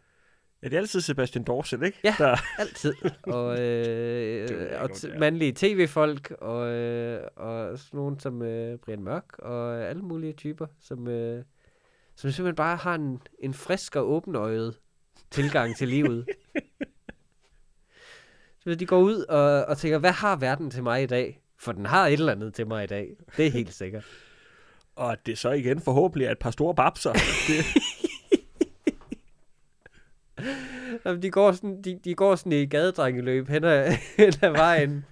Ja, 0.63 0.69
det 0.69 0.75
er 0.75 0.79
altid 0.79 1.01
Sebastian 1.01 1.45
Dorset, 1.45 1.83
ikke? 1.83 1.99
Ja. 2.05 2.15
Der, 2.19 2.37
Altid. 2.61 2.95
og 3.23 3.57
Det 3.59 4.51
øh, 4.51 4.83
og 4.83 4.91
t- 4.91 5.11
det 5.11 5.19
mandlige 5.21 5.53
tv-folk, 5.57 6.31
og, 6.31 6.69
øh, 6.69 7.23
og 7.37 7.79
sådan 7.79 7.99
nogen 7.99 8.21
som 8.21 8.43
øh, 8.43 8.79
Brian 8.79 9.03
Mørk, 9.03 9.39
og 9.39 9.83
alle 9.89 10.03
mulige 10.03 10.33
typer, 10.33 10.67
som, 10.81 11.09
øh, 11.09 11.45
som 12.17 12.31
simpelthen 12.31 12.57
bare 12.57 12.77
har 12.77 12.95
en, 12.95 13.23
en 13.39 13.55
frisk 13.55 13.97
og 13.97 14.11
åbenøjet 14.11 14.79
tilgang 15.31 15.77
til 15.77 15.89
livet. 15.89 16.27
Så 18.65 18.75
de 18.75 18.87
går 18.87 18.99
ud 19.01 19.25
og, 19.29 19.65
og 19.65 19.79
tænker, 19.79 19.99
hvad 19.99 20.13
har 20.13 20.37
verden 20.37 20.71
til 20.71 20.83
mig 20.83 21.03
i 21.03 21.07
dag? 21.07 21.43
For 21.59 21.73
den 21.73 21.87
har 21.87 22.07
et 22.07 22.13
eller 22.13 22.33
andet 22.33 22.55
til 22.55 22.67
mig 22.67 22.85
i 22.85 22.87
dag. 22.87 23.17
Det 23.37 23.47
er 23.47 23.51
helt 23.51 23.75
sikkert. 23.75 24.05
Og 25.01 25.13
at 25.13 25.27
det 25.27 25.39
så 25.39 25.51
igen 25.51 25.81
forhåbentlig 25.81 26.27
er 26.27 26.31
et 26.31 26.39
par 26.39 26.51
store 26.51 26.75
babser. 26.75 27.13
det, 27.13 27.65
Jamen, 31.05 31.23
de 31.23 31.31
går 31.31 31.53
sådan, 31.53 31.83
de, 31.83 32.01
de 32.05 32.15
går 32.15 32.37
sådan 32.37 32.53
i 32.53 32.67
gadedrengeløb 32.67 33.49
hen 33.49 33.65
ad, 33.65 33.93
hen 34.17 34.33
ad 34.43 34.51
vejen. 34.51 35.05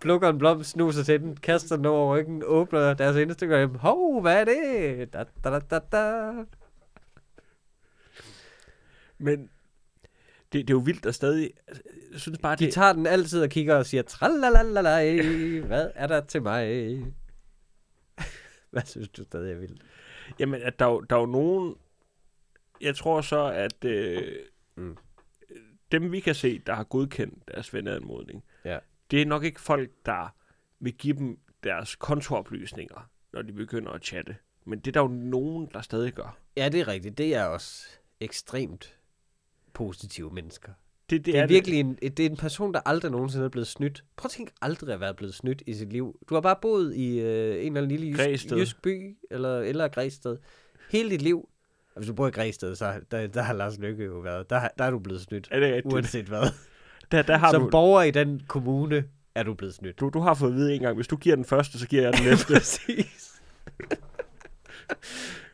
Plukker 0.00 0.28
en 0.28 0.38
blomst, 0.38 0.70
snuser 0.70 1.02
til 1.02 1.20
den, 1.20 1.36
kaster 1.36 1.76
den 1.76 1.86
over 1.86 2.16
ryggen, 2.16 2.42
åbner 2.46 2.94
deres 2.94 3.16
Instagram. 3.16 3.74
Hov, 3.74 4.20
hvad 4.20 4.40
er 4.40 4.44
det? 4.44 5.12
Da, 5.12 5.24
da, 5.44 5.50
da, 5.50 5.58
da, 5.70 5.78
da. 5.92 6.32
men 9.18 9.50
det, 10.52 10.68
det 10.68 10.70
er 10.70 10.74
jo 10.74 10.78
vildt 10.78 11.06
at 11.06 11.14
stadig... 11.14 11.50
Jeg 12.12 12.20
synes 12.20 12.38
bare, 12.38 12.56
De 12.56 12.64
det, 12.64 12.72
tager 12.72 12.92
den 12.92 13.06
altid 13.06 13.42
og 13.42 13.48
kigger 13.48 13.74
og 13.74 13.86
siger, 13.86 14.02
tralalalala, 14.02 15.22
hvad 15.60 15.90
er 15.94 16.06
der 16.06 16.20
til 16.20 16.42
mig? 16.42 16.66
Hvad 18.72 18.82
synes 18.82 19.08
du 19.08 19.24
stadig 19.24 19.52
er 19.52 19.58
vildt? 19.58 19.82
Jamen, 20.38 20.62
at 20.62 20.78
der, 20.78 20.86
er 20.86 21.00
der 21.00 21.16
er 21.16 21.20
jo 21.20 21.26
nogen... 21.26 21.74
Jeg 22.80 22.96
tror 22.96 23.20
så, 23.20 23.44
at 23.52 23.84
øh, 23.84 24.36
Mm. 24.76 24.96
dem 25.92 26.12
vi 26.12 26.20
kan 26.20 26.34
se, 26.34 26.58
der 26.58 26.74
har 26.74 26.84
godkendt 26.84 27.48
deres 27.48 27.74
venneanmodning, 27.74 28.44
Ja. 28.64 28.78
det 29.10 29.22
er 29.22 29.26
nok 29.26 29.44
ikke 29.44 29.60
folk, 29.60 29.90
der 30.06 30.34
vil 30.80 30.92
give 30.94 31.16
dem 31.16 31.38
deres 31.64 31.96
kontooplysninger, 31.96 33.10
når 33.32 33.42
de 33.42 33.52
begynder 33.52 33.90
at 33.92 34.04
chatte. 34.04 34.36
Men 34.64 34.78
det 34.80 34.86
er 34.86 34.92
der 34.92 35.00
jo 35.00 35.14
nogen, 35.14 35.70
der 35.74 35.80
stadig 35.80 36.12
gør. 36.12 36.38
Ja, 36.56 36.68
det 36.68 36.80
er 36.80 36.88
rigtigt. 36.88 37.18
Det 37.18 37.34
er 37.34 37.44
også 37.44 37.88
ekstremt 38.20 38.98
positive 39.72 40.30
mennesker. 40.30 40.72
Det, 41.10 41.26
Det 41.26 41.38
er, 41.38 41.46
virkelig 41.46 41.80
en, 41.80 41.94
det 42.02 42.20
er 42.20 42.30
en 42.30 42.36
person, 42.36 42.74
der 42.74 42.80
aldrig 42.86 43.10
nogensinde 43.10 43.44
er 43.44 43.48
blevet 43.48 43.66
snyt. 43.68 44.04
Prøv 44.16 44.26
at 44.26 44.30
tænke 44.30 44.52
aldrig 44.62 44.94
at 44.94 45.00
være 45.00 45.14
blevet 45.14 45.34
snydt 45.34 45.62
i 45.66 45.74
sit 45.74 45.92
liv. 45.92 46.18
Du 46.28 46.34
har 46.34 46.40
bare 46.40 46.56
boet 46.62 46.94
i 46.96 47.20
øh, 47.20 47.26
en 47.26 47.66
eller 47.66 47.66
anden 47.82 47.88
lille 47.88 48.06
jysk, 48.06 48.18
Græsted. 48.20 48.56
jysk 48.58 48.82
by, 48.82 49.16
eller, 49.30 49.58
eller 49.60 49.88
Græsted, 49.88 50.36
hele 50.90 51.10
dit 51.10 51.22
liv. 51.22 51.38
Og 51.94 52.00
hvis 52.00 52.06
du 52.08 52.14
bor 52.14 52.28
i 52.28 52.30
Græsted, 52.30 52.74
så 52.76 52.92
der, 53.10 53.26
der 53.26 53.42
har 53.42 53.52
Lars 53.54 53.78
Lykke 53.78 54.04
jo 54.04 54.18
været. 54.18 54.50
Der, 54.50 54.68
der 54.78 54.84
er 54.84 54.90
du 54.90 54.98
blevet 54.98 55.20
snydt, 55.22 55.48
Er 55.50 55.60
det 55.60 55.74
rigtigt? 55.74 55.94
uanset 55.94 56.26
hvad. 56.26 56.42
Der, 57.12 57.22
der 57.22 57.36
har 57.36 57.50
Som 57.52 57.62
du, 57.62 57.70
borger 57.70 58.02
i 58.02 58.10
den 58.10 58.42
kommune 58.48 59.04
er 59.34 59.42
du 59.42 59.54
blevet 59.54 59.74
snydt. 59.74 60.00
du, 60.00 60.10
du 60.14 60.20
har 60.20 60.34
fået 60.34 60.50
at 60.50 60.56
vide 60.56 60.74
en 60.74 60.80
gang, 60.80 60.96
hvis 60.96 61.08
du 61.08 61.16
giver 61.16 61.36
den 61.36 61.44
første, 61.44 61.78
så 61.78 61.88
giver 61.88 62.02
jeg 62.02 62.12
den 62.12 62.24
næste. 62.30 62.52
Præcis. 62.54 63.40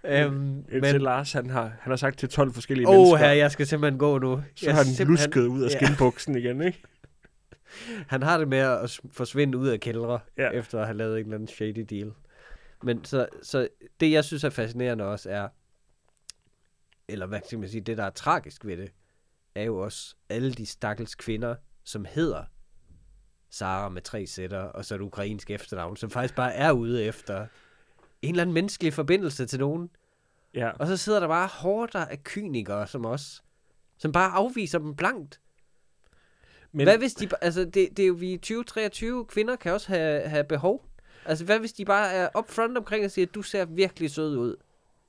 Øhm, 0.07 0.59
Indtil 0.59 0.81
men, 0.81 1.01
Lars, 1.01 1.33
han 1.33 1.51
har, 1.51 1.63
han 1.81 1.91
har 1.91 1.97
sagt 1.97 2.19
til 2.19 2.29
12 2.29 2.53
forskellige 2.53 2.89
åh 2.89 2.95
mennesker, 2.97 3.17
her, 3.19 3.33
jeg 3.33 3.51
skal 3.51 3.67
simpelthen 3.67 3.99
gå 3.99 4.19
nu. 4.19 4.43
så 4.55 4.67
jeg 4.67 4.75
har 4.75 4.85
han 4.85 4.93
simpelthen- 4.95 5.09
lusket 5.31 5.47
ud 5.47 5.63
af 5.63 5.71
ja. 5.71 5.77
skinbuksen 5.87 6.37
igen, 6.39 6.63
ikke? 6.63 6.83
Han 8.09 8.23
har 8.23 8.39
det 8.39 8.49
med 8.49 8.59
at 8.59 8.99
forsvinde 9.13 9.59
ud 9.59 9.69
af 9.69 9.81
kældre, 9.81 10.21
Ja. 10.39 10.43
ja. 10.45 10.51
efter 10.51 10.81
at 10.81 10.87
have 10.87 10.97
lavet 10.97 11.15
en 11.19 11.25
eller 11.25 11.35
anden 11.35 11.49
shady 11.49 11.87
deal. 11.91 12.13
Men 12.83 13.05
så, 13.05 13.27
så 13.43 13.69
det, 14.01 14.13
jeg 14.13 14.25
synes 14.25 14.45
er 14.45 14.51
fascinerende 14.51 15.05
også, 15.05 15.31
er, 15.31 15.49
eller 17.09 17.27
hvad 17.27 17.41
skal 17.47 17.59
man 17.59 17.69
sige, 17.69 17.81
det 17.81 17.97
der 17.99 18.05
er 18.05 18.11
tragisk 18.11 18.65
ved 18.65 18.77
det, 18.77 18.93
er 19.55 19.63
jo 19.63 19.77
også 19.79 20.15
alle 20.29 20.53
de 20.53 20.67
stakkels 20.67 21.15
kvinder, 21.15 21.55
som 21.85 22.07
hedder 22.15 22.45
Sara 23.51 23.89
med 23.89 24.03
tre 24.03 24.27
sætter, 24.27 24.59
og 24.61 24.85
så 24.85 24.95
et 24.95 25.01
ukrainsk 25.01 25.51
efternavn, 25.51 25.97
som 25.97 26.11
faktisk 26.11 26.35
bare 26.35 26.55
er 26.55 26.73
ude 26.73 27.05
efter 27.05 27.47
en 28.25 28.31
eller 28.31 28.43
anden 28.43 28.55
menneskelig 28.55 28.93
forbindelse 28.93 29.47
til 29.47 29.59
nogen. 29.59 29.91
Ja. 30.55 30.71
Og 30.71 30.87
så 30.87 30.97
sidder 30.97 31.21
der 31.21 31.29
bare 31.29 31.47
hårder 31.47 32.05
af 32.05 32.25
kynikere 32.25 32.87
som 32.87 33.07
os, 33.07 33.43
som 33.99 34.13
bare 34.13 34.31
afviser 34.31 34.79
dem 34.79 34.97
blankt. 34.97 35.41
Men... 36.73 36.87
Hvad 36.87 36.99
hvis 36.99 37.15
de... 37.15 37.29
Altså, 37.41 37.65
det, 37.65 37.89
det 37.97 37.99
er 37.99 38.07
jo 38.07 38.15
vi 38.15 38.33
i 38.33 38.37
2023. 38.37 39.25
Kvinder 39.25 39.57
kan 39.57 39.73
også 39.73 39.89
have, 39.89 40.21
have 40.21 40.45
behov. 40.45 40.85
Altså, 41.27 41.45
hvad 41.45 41.59
hvis 41.59 41.73
de 41.73 41.85
bare 41.85 42.13
er 42.13 42.29
upfront 42.39 42.79
omkring 42.79 43.05
og 43.05 43.11
siger, 43.11 43.27
du 43.27 43.43
ser 43.43 43.65
virkelig 43.65 44.11
sød 44.11 44.37
ud. 44.37 44.57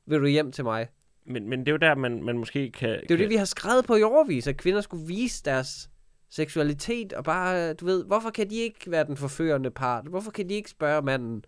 Vil 0.05 0.19
du 0.19 0.25
hjem 0.25 0.51
til 0.51 0.63
mig? 0.63 0.87
Men, 1.25 1.49
men 1.49 1.59
det 1.59 1.67
er 1.67 1.71
jo 1.71 1.77
der, 1.77 1.95
man, 1.95 2.23
man 2.23 2.37
måske 2.37 2.71
kan... 2.71 2.89
Det 2.89 3.11
er 3.11 3.15
jo 3.15 3.17
det, 3.17 3.29
vi 3.29 3.35
har 3.35 3.45
skrevet 3.45 3.85
på 3.85 3.95
i 3.95 4.03
overvis, 4.03 4.47
at 4.47 4.57
kvinder 4.57 4.81
skulle 4.81 5.07
vise 5.07 5.43
deres 5.43 5.89
seksualitet, 6.29 7.13
og 7.13 7.23
bare, 7.23 7.73
du 7.73 7.85
ved, 7.85 8.05
hvorfor 8.05 8.29
kan 8.29 8.49
de 8.49 8.55
ikke 8.55 8.91
være 8.91 9.03
den 9.03 9.17
forførende 9.17 9.71
part? 9.71 10.05
Hvorfor 10.05 10.31
kan 10.31 10.49
de 10.49 10.53
ikke 10.53 10.69
spørge 10.69 11.01
manden? 11.01 11.45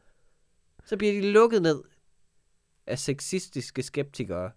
Så 0.87 0.97
bliver 0.97 1.13
de 1.13 1.31
lukket 1.31 1.61
ned 1.61 1.81
af 2.87 2.99
sexistiske 2.99 3.83
skeptikere, 3.83 4.51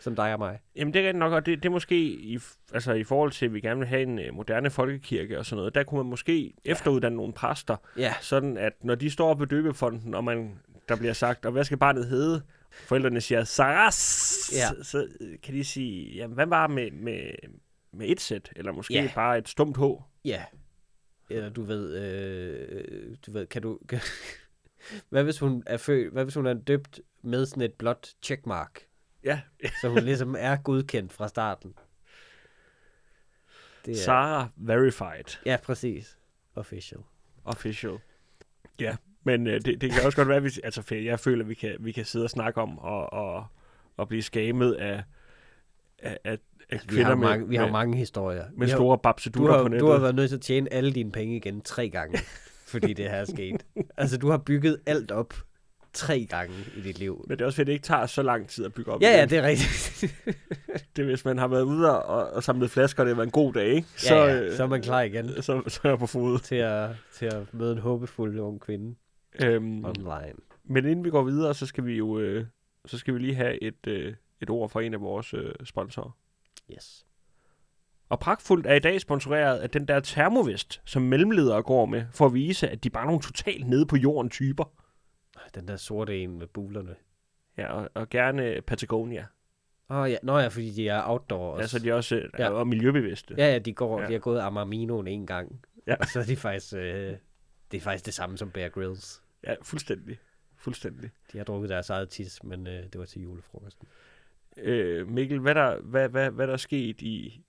som 0.00 0.16
dig 0.16 0.32
og 0.32 0.38
mig. 0.38 0.58
Jamen 0.76 0.94
det 0.94 1.08
er 1.08 1.12
nok, 1.12 1.32
og 1.32 1.46
det, 1.46 1.62
det 1.62 1.68
er 1.68 1.72
måske 1.72 1.96
i, 2.04 2.38
altså, 2.72 2.92
i 2.92 3.04
forhold 3.04 3.32
til, 3.32 3.46
at 3.46 3.54
vi 3.54 3.60
gerne 3.60 3.78
vil 3.78 3.88
have 3.88 4.02
en 4.02 4.18
uh, 4.18 4.34
moderne 4.34 4.70
folkekirke 4.70 5.38
og 5.38 5.46
sådan 5.46 5.56
noget, 5.56 5.74
der 5.74 5.82
kunne 5.82 5.98
man 5.98 6.10
måske 6.10 6.54
ja. 6.66 6.70
efteruddanne 6.70 7.16
nogle 7.16 7.32
præster, 7.32 7.76
Ja, 7.96 8.14
sådan 8.20 8.56
at 8.56 8.72
når 8.84 8.94
de 8.94 9.10
står 9.10 9.34
på 9.34 9.44
døbefonden, 9.44 10.14
og 10.14 10.24
man, 10.24 10.58
der 10.88 10.96
bliver 10.96 11.12
sagt, 11.12 11.46
og 11.46 11.52
hvad 11.52 11.64
skal 11.64 11.78
barnet 11.78 12.06
hedde? 12.06 12.42
Forældrene 12.70 13.20
siger, 13.20 13.44
Saras! 13.44 14.50
Ja. 14.52 14.68
Så, 14.68 14.90
så 14.90 15.08
øh, 15.20 15.38
kan 15.42 15.54
de 15.54 15.64
sige, 15.64 16.14
jamen 16.14 16.34
hvad 16.34 16.46
var 16.46 16.66
med, 16.66 16.90
med, 16.90 17.30
med 17.92 18.08
et 18.08 18.20
sæt, 18.20 18.52
eller 18.56 18.72
måske 18.72 18.94
Ja. 18.94 19.10
bare 19.14 19.38
et 19.38 19.48
stumt 19.48 19.76
H? 19.76 19.82
ja. 20.24 20.44
Eller 21.32 21.48
du 21.48 21.62
ved, 21.62 21.96
øh, 21.96 23.16
du 23.26 23.32
ved, 23.32 23.46
kan 23.46 23.62
du... 23.62 23.78
Kan, 23.88 24.00
hvad 25.08 25.24
hvis 25.24 25.38
hun 25.38 25.62
er 25.66 25.76
født, 25.76 26.12
hvad 26.12 26.24
hvis 26.24 26.34
hun 26.34 26.46
er 26.46 26.54
døbt 26.54 27.00
med 27.22 27.46
sådan 27.46 27.62
et 27.62 27.72
blåt 27.74 28.14
checkmark, 28.22 28.80
Ja, 29.24 29.40
så 29.80 29.88
hun 29.88 29.98
ligesom 29.98 30.36
er 30.38 30.56
godkendt 30.56 31.12
fra 31.12 31.28
starten? 31.28 31.74
Det 33.86 33.92
er, 33.92 33.96
Sarah 33.96 34.46
Verified 34.56 35.38
Ja, 35.46 35.56
præcis. 35.62 36.18
Official. 36.54 37.00
Official. 37.44 37.98
Ja, 38.80 38.96
men 39.24 39.46
øh, 39.46 39.60
det, 39.60 39.80
det 39.80 39.92
kan 39.92 40.02
også 40.06 40.16
godt 40.16 40.28
være, 40.28 40.36
at 40.36 40.44
vi, 40.44 40.50
altså, 40.64 40.94
jeg 40.94 41.20
føler, 41.20 41.44
at 41.44 41.48
vi 41.48 41.54
kan, 41.54 41.76
vi 41.80 41.92
kan 41.92 42.04
sidde 42.04 42.24
og 42.24 42.30
snakke 42.30 42.60
om 42.60 42.78
og, 42.78 43.12
og, 43.12 43.46
og 43.96 44.08
blive 44.08 44.22
skamet 44.22 44.72
af, 44.72 45.02
af, 45.98 46.18
af, 46.24 46.32
af 46.32 46.38
Vi 46.70 46.76
har, 46.76 46.84
kvinder 46.86 47.14
mange, 47.14 47.48
vi 47.48 47.56
har 47.56 47.64
med, 47.64 47.72
mange 47.72 47.96
historier. 47.96 48.44
med 48.56 48.66
Vi 48.66 48.70
har- 48.70 48.78
store 48.78 48.96
du 48.96 49.00
babsedutter 49.02 49.62
på 49.62 49.68
nettet. 49.68 49.80
du 49.80 49.90
har 49.92 49.98
været 49.98 50.14
nødt 50.14 50.28
til 50.28 50.36
at 50.36 50.42
tjene 50.42 50.72
alle 50.72 50.92
dine 50.92 51.12
penge 51.12 51.36
igen 51.36 51.60
tre 51.60 51.88
gange, 51.90 52.18
fordi 52.70 52.92
det 52.92 53.04
her 53.10 53.16
er 53.16 53.24
sket. 53.24 53.66
Altså, 53.96 54.18
du 54.18 54.28
har 54.30 54.38
bygget 54.38 54.80
alt 54.86 55.10
op 55.10 55.34
tre 55.92 56.26
gange 56.30 56.54
i 56.76 56.80
dit 56.80 56.98
liv. 56.98 57.24
Men 57.28 57.38
det 57.38 57.42
er 57.42 57.46
også 57.46 57.56
fordi, 57.56 57.66
det 57.66 57.72
ikke 57.72 57.82
tager 57.82 58.06
så 58.06 58.22
lang 58.22 58.48
tid 58.48 58.64
at 58.64 58.74
bygge 58.74 58.92
op 58.92 59.00
Ja, 59.02 59.08
ja, 59.08 59.16
igen. 59.18 59.30
det 59.30 59.38
er 59.38 59.42
rigtigt. 59.42 60.00
det 60.96 61.02
er, 61.02 61.06
hvis 61.06 61.24
man 61.24 61.38
har 61.38 61.48
været 61.48 61.62
ude 61.62 62.02
og, 62.02 62.30
og 62.30 62.42
samlet 62.42 62.70
flasker, 62.70 63.02
og 63.02 63.08
det 63.08 63.16
var 63.16 63.22
en 63.22 63.30
god 63.30 63.52
dag, 63.52 63.66
ikke? 63.68 63.88
så, 63.96 64.14
ja, 64.14 64.24
ja, 64.34 64.56
så 64.56 64.62
er 64.62 64.66
man 64.66 64.82
klar 64.82 65.00
igen 65.02 65.42
Så, 65.42 65.62
så 65.66 65.80
er 65.84 65.88
jeg 65.88 65.98
på 65.98 66.06
fod. 66.06 66.38
til 66.38 66.54
at, 66.54 66.90
til 67.14 67.26
at 67.26 67.54
møde 67.54 67.72
en 67.72 67.78
håbefuld 67.78 68.38
ung 68.38 68.60
kvinde 68.60 68.94
Øhm, 69.42 69.84
online. 69.84 70.32
men 70.64 70.84
inden 70.86 71.04
vi 71.04 71.10
går 71.10 71.22
videre, 71.22 71.54
så 71.54 71.66
skal 71.66 71.84
vi 71.86 71.96
jo 71.96 72.18
øh, 72.18 72.46
så 72.86 72.98
skal 72.98 73.14
vi 73.14 73.18
lige 73.18 73.34
have 73.34 73.62
et, 73.62 73.86
øh, 73.86 74.14
et 74.42 74.50
ord 74.50 74.70
fra 74.70 74.82
en 74.82 74.94
af 74.94 75.00
vores 75.00 75.34
øh, 75.34 75.52
sponsorer. 75.64 76.10
Yes. 76.72 77.06
Og 78.10 78.20
pragtfuldt 78.20 78.66
er 78.66 78.74
i 78.74 78.78
dag 78.78 79.00
sponsoreret 79.00 79.58
af 79.58 79.70
den 79.70 79.88
der 79.88 80.00
termovest, 80.00 80.80
som 80.84 81.02
mellemledere 81.02 81.62
går 81.62 81.86
med, 81.86 82.04
for 82.12 82.26
at 82.26 82.34
vise, 82.34 82.68
at 82.68 82.84
de 82.84 82.90
bare 82.90 83.02
er 83.02 83.06
nogle 83.06 83.20
totalt 83.22 83.68
nede 83.68 83.86
på 83.86 83.96
jorden 83.96 84.30
typer. 84.30 84.64
Den 85.54 85.68
der 85.68 85.76
sorte 85.76 86.18
en 86.22 86.38
med 86.38 86.46
bulerne. 86.46 86.94
Ja, 87.56 87.72
og, 87.72 87.88
og 87.94 88.08
gerne 88.10 88.60
Patagonia. 88.66 89.26
Åh 89.90 89.96
oh, 89.96 90.10
ja, 90.10 90.16
nå 90.22 90.38
ja, 90.38 90.48
fordi 90.48 90.70
de 90.70 90.88
er 90.88 91.02
outdoor 91.04 91.50
også. 91.52 91.62
Altså, 91.62 91.78
de 91.78 91.90
er 91.90 91.94
også 91.94 92.16
øh, 92.16 92.28
Ja. 92.38 92.52
ja. 92.52 92.60
er 92.60 92.64
miljøbevidste. 92.64 93.34
Ja, 93.38 93.52
ja, 93.52 93.58
de, 93.58 93.72
går, 93.72 93.96
Ja. 93.98 94.02
ja. 94.02 94.08
de 94.08 94.12
har 94.12 94.20
gået 94.20 94.40
Amarminoen 94.40 95.06
en 95.06 95.26
gang. 95.26 95.60
Ja. 95.86 95.94
Og 95.94 96.06
så 96.06 96.20
er 96.20 96.24
de 96.24 96.36
faktisk, 96.36 96.74
øh, 96.74 97.16
det 97.70 97.76
er 97.76 97.80
faktisk 97.80 98.06
det 98.06 98.14
samme 98.14 98.38
som 98.38 98.50
Bear 98.50 98.68
Grylls. 98.68 99.22
ja 99.46 99.54
fuldstændig. 99.62 100.18
Fuldstændig. 100.56 101.10
De 101.32 101.38
har 101.38 101.44
drukket 101.44 101.70
deres 101.70 101.90
eget 101.90 102.08
tis, 102.08 102.44
men 102.44 102.66
øh, 102.66 102.82
det 102.82 102.98
var 102.98 103.04
til 103.04 103.22
julefrokosten. 103.22 103.88
Øh, 104.56 105.08
Mikkel, 105.08 105.38
hvad 105.38 105.54
der, 105.54 105.80
hvad, 105.80 106.08
hvad, 106.08 106.30
hvad 106.30 106.46
der 106.46 106.52
er 106.52 106.56
sket 106.56 107.02
i, 107.02 107.42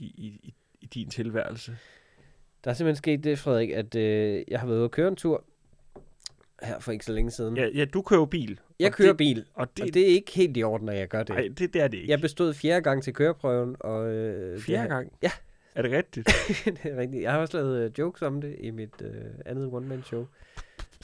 i, 0.00 0.04
i, 0.04 0.54
i- 0.80 0.86
din 0.94 1.10
tilværelse? 1.10 1.76
Der 2.64 2.70
er 2.70 2.74
simpelthen 2.74 2.96
sket 2.96 3.24
det, 3.24 3.38
Frederik, 3.38 3.70
at 3.70 3.94
øh, 3.94 4.44
jeg 4.48 4.60
har 4.60 4.66
været 4.66 4.76
ude 4.78 4.84
at 4.84 4.90
køre 4.90 5.08
en 5.08 5.16
tur 5.16 5.44
her 6.62 6.78
for 6.80 6.92
ikke 6.92 7.04
så 7.04 7.12
længe 7.12 7.30
siden. 7.30 7.56
Ja, 7.56 7.68
ja 7.74 7.84
du 7.84 8.02
kører 8.02 8.26
bil. 8.26 8.60
jeg 8.78 8.86
og 8.88 8.92
kører 8.94 9.08
det, 9.08 9.16
bil, 9.16 9.44
Og 9.54 9.76
det, 9.76 9.84
og 9.88 9.94
det 9.94 10.02
er 10.02 10.06
ikke 10.06 10.32
helt 10.32 10.56
i 10.56 10.62
orden, 10.62 10.86
når 10.86 10.92
jeg 10.92 11.08
gør 11.08 11.22
det. 11.22 11.28
nej, 11.36 11.48
det, 11.58 11.74
det 11.74 11.82
er 11.82 11.88
det 11.88 11.96
ikke. 11.98 12.10
Jeg 12.10 12.20
bestod 12.20 12.54
fjerde 12.54 12.82
gang 12.82 13.02
til 13.02 13.14
køreprøven, 13.14 13.76
og... 13.80 14.06
Øh, 14.12 14.54
det 14.54 14.62
Fjerde 14.62 14.80
har- 14.80 14.88
gang? 14.88 15.12
Ja. 15.22 15.30
Er 15.74 15.82
det 15.82 15.90
rigtigt? 15.90 16.26
det 16.82 16.92
er 16.92 16.96
rigtigt. 16.96 17.22
Jeg 17.22 17.32
har 17.32 17.38
også 17.38 17.56
lavet 17.56 17.84
øh, 17.84 17.90
jokes 17.98 18.22
om 18.22 18.40
det 18.40 18.56
i 18.60 18.70
mit 18.70 19.02
øh, 19.02 19.10
andet 19.46 19.68
one-man-show, 19.72 20.26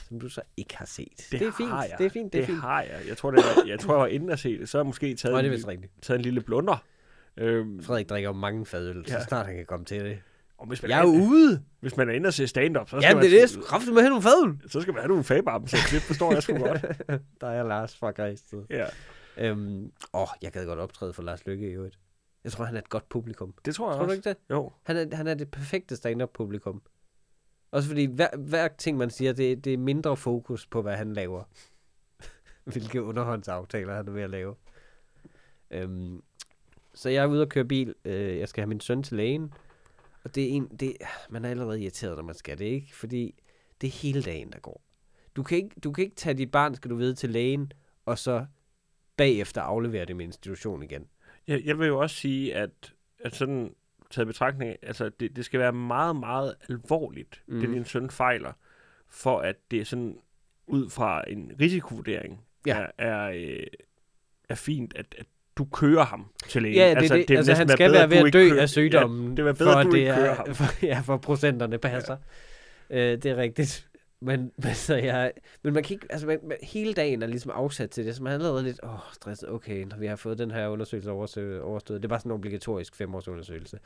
som 0.07 0.19
du 0.19 0.29
så 0.29 0.41
ikke 0.57 0.77
har 0.77 0.85
set. 0.85 1.27
Det, 1.31 1.41
er 1.41 1.51
fint, 1.57 1.69
jeg. 1.69 1.91
det 1.97 2.05
er 2.05 2.09
fint, 2.09 2.33
det 2.33 2.39
er 2.39 2.41
det 2.41 2.47
fint. 2.49 2.61
har 2.61 2.81
jeg. 2.81 2.99
Jeg 3.07 3.17
tror, 3.17 3.31
det 3.31 3.37
var, 3.37 3.67
jeg 3.67 3.79
tror, 3.79 3.93
jeg 3.93 3.99
var 4.01 4.07
inde 4.07 4.31
og 4.31 4.39
se 4.39 4.59
det. 4.59 4.69
Så 4.69 4.77
har 4.77 4.83
jeg 4.83 4.87
måske 4.87 5.15
taget, 5.15 5.33
Nå, 5.33 5.41
det 5.51 5.63
en, 5.63 5.83
er 5.83 5.87
taget 6.01 6.17
en 6.17 6.23
lille 6.23 6.41
blunder. 6.41 6.83
Øhm, 7.37 7.83
Frederik 7.83 8.09
drikker 8.09 8.31
mange 8.33 8.65
fadøl, 8.65 9.05
så 9.07 9.13
Ja. 9.13 9.23
snart 9.23 9.45
han 9.45 9.55
kan 9.55 9.65
komme 9.65 9.85
til 9.85 10.03
det. 10.05 10.19
og 10.57 10.67
hvis 10.67 10.81
man, 10.81 10.91
Jeg 10.91 10.97
er 10.99 11.03
er, 11.03 11.05
ude! 11.07 11.63
hvis 11.79 11.97
man 11.97 12.09
er 12.09 12.13
inde 12.13 12.27
og 12.27 12.33
se 12.33 12.47
stand-up, 12.47 12.89
så 12.89 12.97
skal, 12.97 13.01
Jamen, 13.01 13.15
man, 13.23 13.31
det 13.31 13.41
er 13.43 13.47
det. 13.47 13.65
Kraftigt 13.65 13.93
med 13.93 14.01
have 14.01 14.09
nogle 14.09 14.23
fadøl. 14.23 14.69
så 14.71 14.81
skal 14.81 14.93
man 14.93 15.01
have 15.01 15.07
nogle 15.07 15.23
fabamser. 15.23 15.77
Det 15.91 16.01
forstår 16.01 16.33
jeg 16.33 16.43
sgu 16.43 16.57
godt. 16.67 16.81
Der 17.41 17.47
er 17.47 17.63
Lars 17.63 17.95
fra 17.97 18.11
Græsted. 18.11 18.63
Ja, 18.69 18.85
Øhm, 19.39 19.91
åh, 20.13 20.27
jeg 20.41 20.51
gad 20.51 20.65
godt 20.65 20.79
optræde 20.79 21.13
for 21.13 21.23
Lars 21.23 21.45
Lykke 21.45 21.69
i 21.69 21.73
øvrigt. 21.73 21.99
Jeg 22.43 22.51
tror, 22.51 22.65
han 22.65 22.75
er 22.75 22.79
et 22.79 22.89
godt 22.89 23.09
publikum. 23.09 23.53
det 23.65 23.75
tror 23.75 23.89
jeg 23.89 23.95
Tror 23.97 24.05
du 24.05 24.11
også. 24.11 24.15
ikke 24.15 24.29
det? 24.29 24.37
Jo. 24.49 24.71
Han 24.83 24.97
er, 24.97 25.15
han 25.15 25.27
er 25.27 25.33
det 25.33 25.51
perfekte 25.51 25.95
stand-up 25.95 26.29
publikum. 26.33 26.81
Også 27.71 27.87
fordi 27.89 28.05
hver, 28.05 28.37
hver 28.37 28.67
ting, 28.67 28.97
man 28.97 29.09
siger, 29.09 29.33
det, 29.33 29.65
det 29.65 29.73
er 29.73 29.77
mindre 29.77 30.17
fokus 30.17 30.65
på, 30.67 30.81
hvad 30.81 30.95
han 30.97 31.13
laver. 31.13 31.43
Hvilke 32.65 33.03
underhåndsaftaler 33.03 33.95
han 33.95 34.07
er 34.07 34.11
ved 34.11 34.21
at 34.21 34.29
lave. 34.29 34.55
Øhm, 35.71 36.21
så 36.97 37.09
jeg 37.09 37.23
er 37.23 37.27
ude 37.27 37.41
og 37.41 37.49
køre 37.49 37.65
bil. 37.65 37.93
Øh, 38.05 38.37
jeg 38.37 38.49
skal 38.49 38.61
have 38.61 38.69
min 38.69 38.79
søn 38.79 39.03
til 39.03 39.17
lægen. 39.17 39.53
Og 40.23 40.35
det 40.35 40.43
er 40.43 40.47
en, 40.49 40.67
det, 40.67 40.97
man 41.29 41.45
er 41.45 41.49
allerede 41.49 41.81
irriteret, 41.81 42.15
når 42.17 42.23
man 42.23 42.35
skal 42.35 42.57
det, 42.57 42.65
ikke? 42.65 42.95
Fordi 42.95 43.35
det 43.81 43.87
er 43.87 43.91
hele 43.91 44.21
dagen, 44.23 44.51
der 44.51 44.59
går. 44.59 44.81
Du 45.35 45.43
kan 45.43 45.57
ikke, 45.57 45.69
du 45.83 45.91
kan 45.91 46.03
ikke 46.03 46.15
tage 46.15 46.33
dit 46.37 46.51
barn, 46.51 46.75
skal 46.75 46.91
du 46.91 46.95
vide, 46.95 47.15
til 47.15 47.29
lægen, 47.29 47.71
og 48.05 48.17
så 48.17 48.45
bagefter 49.17 49.61
aflevere 49.61 50.05
det 50.05 50.15
med 50.15 50.25
institution 50.25 50.83
igen. 50.83 51.07
Jeg, 51.47 51.61
jeg 51.65 51.79
vil 51.79 51.87
jo 51.87 51.99
også 51.99 52.15
sige, 52.15 52.55
at, 52.55 52.93
at 53.19 53.35
sådan 53.35 53.75
taget 54.09 54.27
betragtning, 54.27 54.71
af- 54.71 54.79
altså 54.81 55.09
det, 55.09 55.35
det 55.35 55.45
skal 55.45 55.59
være 55.59 55.73
meget, 55.73 56.15
meget 56.15 56.55
alvorligt, 56.69 57.43
mm. 57.47 57.59
det 57.59 57.69
Mhm. 57.69 57.73
din 57.73 57.85
søn 57.85 58.09
fejler, 58.09 58.53
for 59.09 59.39
at 59.39 59.55
det 59.71 59.81
er 59.81 59.85
sådan 59.85 60.17
ud 60.67 60.89
fra 60.89 61.23
en 61.27 61.51
risikovurdering 61.59 62.41
Ja. 62.65 62.77
er, 62.97 63.07
er, 63.07 63.31
øh, 63.35 63.67
er 64.49 64.55
fint, 64.55 64.93
at, 64.95 65.15
at 65.17 65.25
du 65.57 65.65
kører 65.65 66.05
ham 66.05 66.25
til 66.47 66.61
lægen. 66.61 66.75
Ja, 66.77 66.89
det, 66.89 66.97
altså, 66.97 67.15
det, 67.27 67.37
altså 67.37 67.53
han 67.53 67.69
skal 67.69 67.91
være 67.93 68.09
ved 68.09 68.17
at 68.17 68.33
dø 68.33 68.49
kører- 68.49 68.61
af 68.61 68.69
sygdommen, 68.69 69.29
Ja, 69.29 69.35
det 69.35 69.45
var 69.45 69.53
bedre, 69.53 69.71
for 69.73 69.79
at 69.79 69.87
det 69.91 70.07
er, 70.07 70.33
ham. 70.35 70.53
for, 70.55 70.85
ja, 70.85 70.99
for 70.99 71.17
procenterne 71.17 71.77
passer. 71.77 72.17
Ja. 72.89 73.11
Øh, 73.13 73.17
det 73.23 73.25
er 73.31 73.35
rigtigt. 73.37 73.83
Men, 74.21 74.51
men, 74.63 74.73
så 74.73 74.95
jeg, 74.95 75.31
men 75.63 75.73
man 75.73 75.83
kan 75.83 75.93
ikke, 75.93 76.07
altså 76.09 76.27
man, 76.27 76.39
man, 76.43 76.57
hele 76.63 76.93
dagen 76.93 77.21
er 77.23 77.27
ligesom 77.27 77.51
afsat 77.55 77.89
til 77.89 78.05
det, 78.05 78.15
så 78.15 78.23
man 78.23 78.31
er 78.31 78.35
allerede 78.35 78.63
lidt, 78.63 78.79
åh, 78.83 78.93
oh, 78.93 78.99
stresset, 79.13 79.49
okay, 79.49 79.83
når 79.83 79.97
vi 79.97 80.05
har 80.07 80.15
fået 80.15 80.37
den 80.37 80.51
her 80.51 80.67
undersøgelse 80.67 81.11
overstået. 81.11 82.01
Det 82.01 82.03
er 82.05 82.09
bare 82.09 82.19
sådan 82.19 82.31
en 82.31 82.33
obligatorisk 82.35 82.95
femårs 82.95 83.27
undersøgelse. 83.27 83.79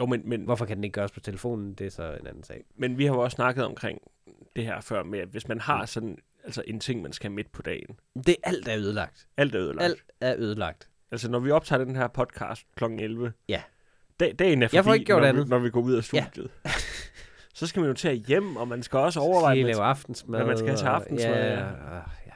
Jo, 0.00 0.06
men, 0.06 0.22
men, 0.24 0.40
Hvorfor 0.42 0.64
kan 0.64 0.76
den 0.76 0.84
ikke 0.84 0.94
gøres 0.94 1.10
på 1.12 1.20
telefonen, 1.20 1.74
det 1.74 1.86
er 1.86 1.90
så 1.90 2.16
en 2.20 2.26
anden 2.26 2.42
sag. 2.44 2.64
men 2.76 2.98
vi 2.98 3.04
har 3.06 3.14
jo 3.14 3.20
også 3.20 3.34
snakket 3.34 3.64
omkring 3.64 3.98
det 4.56 4.64
her 4.64 4.80
før 4.80 5.02
med, 5.02 5.18
at 5.18 5.28
hvis 5.28 5.48
man 5.48 5.60
har 5.60 5.86
sådan 5.86 6.16
altså 6.44 6.62
en 6.66 6.80
ting, 6.80 7.02
man 7.02 7.12
skal 7.12 7.30
midt 7.30 7.52
på 7.52 7.62
dagen, 7.62 7.96
Det 8.26 8.36
alt 8.42 8.68
er 8.68 8.76
ødelagt. 8.78 9.26
alt 9.36 9.54
er 9.54 9.60
ødelagt. 9.60 9.82
Alt 9.84 10.02
er 10.20 10.34
ødelagt. 10.38 10.88
Altså, 11.10 11.30
når 11.30 11.38
vi 11.38 11.50
optager 11.50 11.84
den 11.84 11.96
her 11.96 12.08
podcast 12.08 12.66
kl. 12.76 12.84
11, 12.84 13.32
Ja. 13.48 13.62
da, 14.20 14.32
dagen 14.32 14.62
er 14.62 14.68
forbi, 14.68 14.76
Jeg 14.76 14.84
får 14.84 14.94
ikke 14.94 15.06
gjort 15.06 15.22
når, 15.22 15.28
andet. 15.28 15.44
Vi, 15.44 15.50
når 15.50 15.58
vi 15.58 15.70
går 15.70 15.80
ud 15.80 15.94
af 15.94 16.12
Ja. 16.14 16.26
studiet. 16.32 16.50
så 17.54 17.66
skal 17.66 17.80
man 17.80 17.88
jo 17.88 17.94
til 17.94 18.08
at 18.08 18.16
hjem, 18.16 18.56
og 18.56 18.68
man 18.68 18.82
skal 18.82 18.98
også 18.98 19.16
Så 19.16 19.20
overveje, 19.20 19.56
skal 19.56 19.76
man 19.76 19.84
aftensmad. 19.86 20.38
hvad 20.38 20.46
man 20.46 20.56
skal 20.58 20.68
have 20.68 20.76
til 20.78 20.86
aftensmad, 20.86 21.34
Ja, 21.34 21.46
ja. 21.54 21.60
ja, 21.60 21.94
ja, 21.94 22.02
ja. 22.26 22.32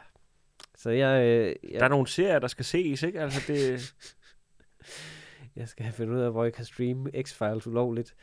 Så 0.77 0.91
jeg, 0.91 1.23
øh, 1.27 1.47
jeg, 1.71 1.79
Der 1.81 1.85
er 1.85 1.89
nogle 1.89 2.07
serier, 2.07 2.39
der 2.39 2.49
skal 2.49 2.65
ses, 2.65 3.03
ikke? 3.03 3.21
Altså, 3.21 3.53
det, 3.53 3.95
jeg 5.57 5.69
skal 5.69 5.85
have 5.85 5.93
fundet 5.93 6.15
ud 6.15 6.21
af, 6.21 6.31
hvor 6.31 6.45
jeg 6.45 6.53
kan 6.53 6.65
streame 6.65 7.11
X-Files 7.17 7.67
ulovligt. 7.69 8.15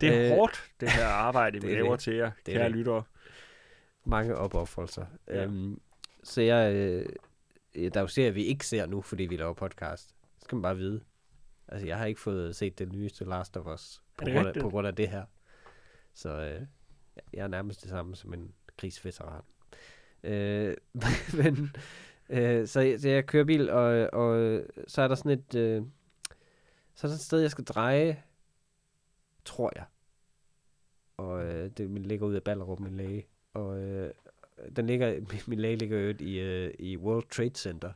det 0.00 0.08
er 0.08 0.22
Øh, 0.24 0.28
hårdt, 0.36 0.70
det 0.80 0.90
her 0.90 1.06
arbejde, 1.28 1.60
vi 1.62 1.68
er 1.70 1.74
laver 1.74 1.96
til 1.96 2.14
jer, 2.14 2.30
Det 2.46 2.54
kære 2.54 2.68
lyttere. 2.68 3.02
mange 4.04 4.36
opoffrelser. 4.36 5.04
Ja. 5.28 5.34
Ja. 5.36 5.44
Øhm, 5.44 5.80
så 6.24 6.42
jeg, 6.42 6.74
øh, 6.74 7.06
der 7.76 7.90
er 7.94 8.00
jo 8.00 8.06
serier, 8.06 8.30
vi 8.30 8.44
ikke 8.44 8.66
ser 8.66 8.86
nu, 8.86 9.00
fordi 9.02 9.22
vi 9.24 9.36
laver 9.36 9.54
podcast. 9.54 10.14
Det 10.34 10.44
skal 10.44 10.56
man 10.56 10.62
bare 10.62 10.76
vide. 10.76 11.00
Altså, 11.68 11.86
jeg 11.86 11.98
har 11.98 12.06
ikke 12.06 12.20
fået 12.20 12.56
set 12.56 12.78
det 12.78 12.92
nyeste 12.92 13.24
Last 13.24 13.56
of 13.56 13.66
Us 13.74 14.02
på, 14.18 14.24
grund 14.24 14.46
af, 14.48 14.54
på 14.62 14.70
grund 14.70 14.86
af 14.86 14.94
det 14.94 15.08
her. 15.08 15.24
Så 16.14 16.30
øh, 16.40 16.66
jeg 17.32 17.42
er 17.44 17.48
nærmest 17.48 17.80
det 17.82 17.90
samme 17.90 18.16
som 18.16 18.34
en 18.34 18.54
krigsveteran. 18.76 19.42
Øh, 20.22 20.76
men, 21.42 21.70
øh, 22.28 22.66
så, 22.66 22.80
jeg- 22.80 23.00
så 23.00 23.08
jeg 23.08 23.26
kører 23.26 23.44
bil, 23.44 23.70
og, 23.70 24.10
og 24.12 24.62
så 24.86 25.02
er 25.02 25.08
der 25.08 25.14
sådan 25.14 25.30
et, 25.38 25.54
øh, 25.54 25.82
så 26.94 27.06
er 27.06 27.08
der 27.08 27.14
et 27.14 27.20
sted, 27.20 27.40
jeg 27.40 27.50
skal 27.50 27.64
dreje, 27.64 28.22
tror 29.44 29.72
jeg. 29.76 29.84
Og 31.16 31.44
øh, 31.44 31.70
det 31.70 31.90
ligger 31.90 32.26
ud 32.26 32.34
af 32.34 32.42
Ballerup, 32.42 32.80
min 32.80 32.96
læge. 32.96 33.26
Og 33.54 33.78
øh, 33.78 34.12
den 34.76 34.86
ligger, 34.86 35.14
min, 35.46 35.58
læge 35.58 35.76
ligger 35.76 35.98
jo 35.98 36.14
i, 36.20 36.38
øh, 36.38 36.74
i 36.78 36.96
World 36.96 37.28
Trade 37.30 37.54
Center. 37.54 37.92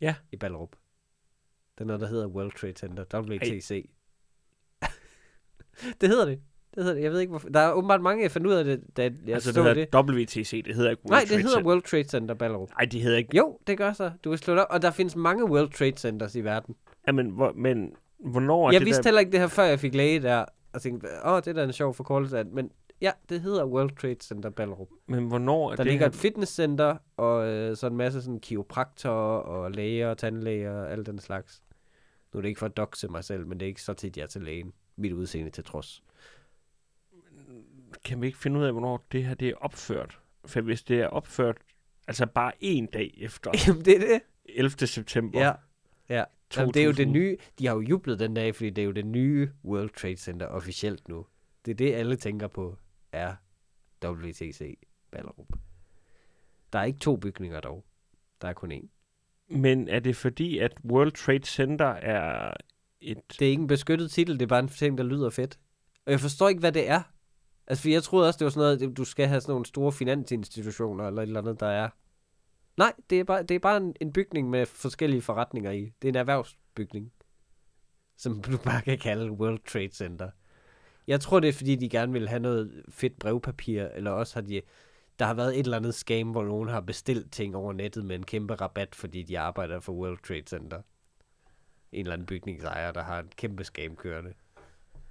Ja. 0.00 0.14
I 0.32 0.36
Ballerup. 0.36 0.76
Der 1.78 1.84
er 1.84 1.86
noget, 1.86 2.00
der 2.00 2.06
hedder 2.06 2.26
World 2.26 2.52
Trade 2.52 2.72
Center. 2.76 3.20
WTC. 3.20 3.88
det 6.00 6.08
hedder 6.08 6.24
det. 6.24 6.40
Det 6.74 6.84
hedder 6.84 6.94
det. 6.94 7.02
Jeg 7.02 7.12
ved 7.12 7.20
ikke, 7.20 7.30
hvorfor. 7.30 7.48
Der 7.48 7.60
er 7.60 7.72
åbenbart 7.72 8.02
mange, 8.02 8.22
jeg 8.22 8.30
fandt 8.30 8.46
ud 8.46 8.52
af 8.52 8.64
det, 8.64 8.80
da 8.96 9.02
jeg 9.02 9.12
altså, 9.28 9.52
så 9.52 9.62
det 9.62 9.76
det. 9.76 9.88
hedder 9.92 10.02
WTC, 10.02 10.64
det 10.64 10.74
hedder 10.74 10.90
ikke 10.90 11.02
World 11.04 11.10
Nej, 11.10 11.20
det 11.20 11.28
Trade 11.28 11.42
hedder 11.42 11.56
Center. 11.56 11.70
World 11.70 11.82
Trade 11.82 12.04
Center 12.04 12.34
Ballerup. 12.34 12.68
Nej, 12.68 12.84
det 12.84 13.00
hedder 13.00 13.18
ikke... 13.18 13.36
Jo, 13.36 13.58
det 13.66 13.78
gør 13.78 13.92
så. 13.92 14.10
Du 14.24 14.30
kan 14.30 14.38
slå 14.38 14.54
det 14.54 14.62
op. 14.62 14.66
Og 14.70 14.82
der 14.82 14.90
findes 14.90 15.16
mange 15.16 15.44
World 15.44 15.70
Trade 15.70 15.96
Centers 15.96 16.34
i 16.34 16.40
verden. 16.40 16.76
Jamen, 17.06 17.30
hvor, 17.30 17.52
men 17.52 17.92
hvornår 18.18 18.68
er 18.68 18.72
jeg 18.72 18.80
det 18.80 18.86
vidste 18.86 19.02
der... 19.02 19.08
heller 19.08 19.20
ikke 19.20 19.32
det 19.32 19.40
her, 19.40 19.46
før 19.46 19.64
jeg 19.64 19.80
fik 19.80 19.94
læge 19.94 20.22
der. 20.22 20.44
Og 20.72 20.82
tænkte, 20.82 21.08
åh, 21.24 21.36
det 21.36 21.46
er 21.46 21.52
da 21.52 21.64
en 21.64 21.72
sjov 21.72 21.94
forkortelse. 21.94 22.44
Men 22.44 22.70
ja, 23.00 23.12
det 23.28 23.40
hedder 23.40 23.64
World 23.64 23.96
Trade 23.96 24.16
Center 24.20 24.50
Ballerup. 24.50 24.88
Men 25.06 25.28
hvornår 25.28 25.64
er 25.72 25.76
Der 25.76 25.82
det 25.82 25.86
ligger 25.86 26.06
her... 26.06 26.10
et 26.10 26.14
fitnesscenter, 26.14 26.96
og 27.16 27.46
øh, 27.46 27.76
så 27.76 27.86
en 27.86 27.96
masse 27.96 28.22
sådan 28.22 28.40
kiropraktorer, 28.40 29.38
og 29.40 29.70
læger, 29.70 30.08
og 30.10 30.18
tandlæger, 30.18 30.72
og 30.72 30.92
alt 30.92 31.06
den 31.06 31.18
slags. 31.18 31.62
Nu 32.32 32.38
er 32.38 32.42
det 32.42 32.48
ikke 32.48 32.58
for 32.58 32.66
at 32.66 32.76
dokse 32.76 33.08
mig 33.08 33.24
selv, 33.24 33.46
men 33.46 33.60
det 33.60 33.66
er 33.66 33.68
ikke 33.68 33.82
så 33.82 33.94
tit, 33.94 34.16
jeg 34.16 34.22
er 34.22 34.26
til 34.26 34.42
lægen. 34.42 34.72
Mit 34.96 35.12
udseende 35.12 35.50
til 35.50 35.64
trods. 35.64 36.02
Kan 38.04 38.20
vi 38.22 38.26
ikke 38.26 38.38
finde 38.38 38.60
ud 38.60 38.64
af, 38.64 38.72
hvornår 38.72 39.06
det 39.12 39.24
her 39.24 39.34
det 39.34 39.48
er 39.48 39.54
opført? 39.60 40.18
For 40.46 40.60
hvis 40.60 40.82
det 40.82 41.00
er 41.00 41.06
opført, 41.06 41.56
altså 42.06 42.26
bare 42.26 42.52
en 42.60 42.86
dag 42.86 43.14
efter 43.18 43.50
Jamen, 43.66 43.84
det 43.84 43.94
er 43.96 43.98
det. 43.98 44.20
11. 44.44 44.86
september 44.86 45.40
Ja. 45.40 45.52
Ja. 46.08 46.24
Jamen, 46.56 46.74
det 46.74 46.80
er 46.80 46.84
jo 46.84 46.90
det 46.90 46.96
2000. 47.06 47.12
nye. 47.12 47.36
De 47.58 47.66
har 47.66 47.74
jo 47.74 47.80
jublet 47.80 48.18
den 48.18 48.34
dag, 48.34 48.54
fordi 48.54 48.70
det 48.70 48.82
er 48.82 48.86
jo 48.86 48.92
det 48.92 49.06
nye 49.06 49.50
World 49.64 49.90
Trade 49.90 50.16
Center 50.16 50.46
officielt 50.46 51.08
nu. 51.08 51.26
Det 51.64 51.70
er 51.70 51.74
det, 51.76 51.94
alle 51.94 52.16
tænker 52.16 52.48
på, 52.48 52.76
er 53.16 53.34
WTC 54.04 54.78
Ballerup. 55.10 55.48
Der 56.72 56.78
er 56.78 56.84
ikke 56.84 56.98
to 56.98 57.16
bygninger 57.16 57.60
dog. 57.60 57.84
Der 58.42 58.48
er 58.48 58.52
kun 58.52 58.72
én. 58.72 58.88
Men 59.48 59.88
er 59.88 60.00
det 60.00 60.16
fordi, 60.16 60.58
at 60.58 60.72
World 60.84 61.12
Trade 61.12 61.46
Center 61.46 61.86
er 61.86 62.54
et... 63.00 63.18
Det 63.28 63.46
er 63.46 63.50
ikke 63.50 63.60
en 63.60 63.66
beskyttet 63.66 64.10
titel, 64.10 64.34
det 64.34 64.42
er 64.42 64.46
bare 64.46 64.60
en 64.60 64.68
ting, 64.68 64.98
der 64.98 65.04
lyder 65.04 65.30
fedt. 65.30 65.58
Og 66.06 66.12
jeg 66.12 66.20
forstår 66.20 66.48
ikke, 66.48 66.60
hvad 66.60 66.72
det 66.72 66.88
er. 66.88 67.02
Altså, 67.66 67.82
for 67.82 67.88
jeg 67.88 68.02
troede 68.02 68.28
også, 68.28 68.38
det 68.38 68.44
var 68.44 68.50
sådan 68.50 68.78
noget, 68.78 68.90
at 68.90 68.96
du 68.96 69.04
skal 69.04 69.26
have 69.26 69.40
sådan 69.40 69.52
nogle 69.52 69.66
store 69.66 69.92
finansinstitutioner, 69.92 71.06
eller 71.06 71.22
et 71.22 71.26
eller 71.26 71.40
andet, 71.40 71.60
der 71.60 71.66
er. 71.66 71.88
Nej, 72.76 72.92
det 73.10 73.20
er 73.20 73.24
bare, 73.24 73.42
det 73.42 73.54
er 73.54 73.58
bare 73.58 73.76
en, 73.76 73.94
en 74.00 74.12
bygning 74.12 74.50
med 74.50 74.66
forskellige 74.66 75.22
forretninger 75.22 75.70
i. 75.70 75.92
Det 76.02 76.08
er 76.08 76.12
en 76.12 76.16
erhvervsbygning, 76.16 77.12
som 78.16 78.42
du 78.42 78.58
bare 78.58 78.82
kan 78.82 78.98
kalde 78.98 79.30
World 79.30 79.58
Trade 79.66 79.92
Center. 79.92 80.30
Jeg 81.06 81.20
tror, 81.20 81.40
det 81.40 81.48
er, 81.48 81.52
fordi 81.52 81.76
de 81.76 81.88
gerne 81.88 82.12
vil 82.12 82.28
have 82.28 82.40
noget 82.40 82.82
fedt 82.88 83.18
brevpapir, 83.18 83.82
eller 83.94 84.10
også 84.10 84.34
har 84.34 84.40
de... 84.40 84.60
Der 85.18 85.24
har 85.24 85.34
været 85.34 85.58
et 85.58 85.64
eller 85.64 85.76
andet 85.76 85.94
scam, 85.94 86.28
hvor 86.28 86.44
nogen 86.44 86.68
har 86.68 86.80
bestilt 86.80 87.32
ting 87.32 87.56
over 87.56 87.72
nettet 87.72 88.04
med 88.04 88.16
en 88.16 88.22
kæmpe 88.22 88.54
rabat, 88.54 88.94
fordi 88.94 89.22
de 89.22 89.38
arbejder 89.38 89.80
for 89.80 89.92
World 89.92 90.18
Trade 90.28 90.42
Center. 90.46 90.76
en 91.92 92.00
eller 92.00 92.12
anden 92.12 92.26
bygningsejer, 92.26 92.92
der 92.92 93.02
har 93.02 93.18
en 93.20 93.28
kæmpe 93.36 93.64
scam 93.64 93.96
kørende. 93.96 94.32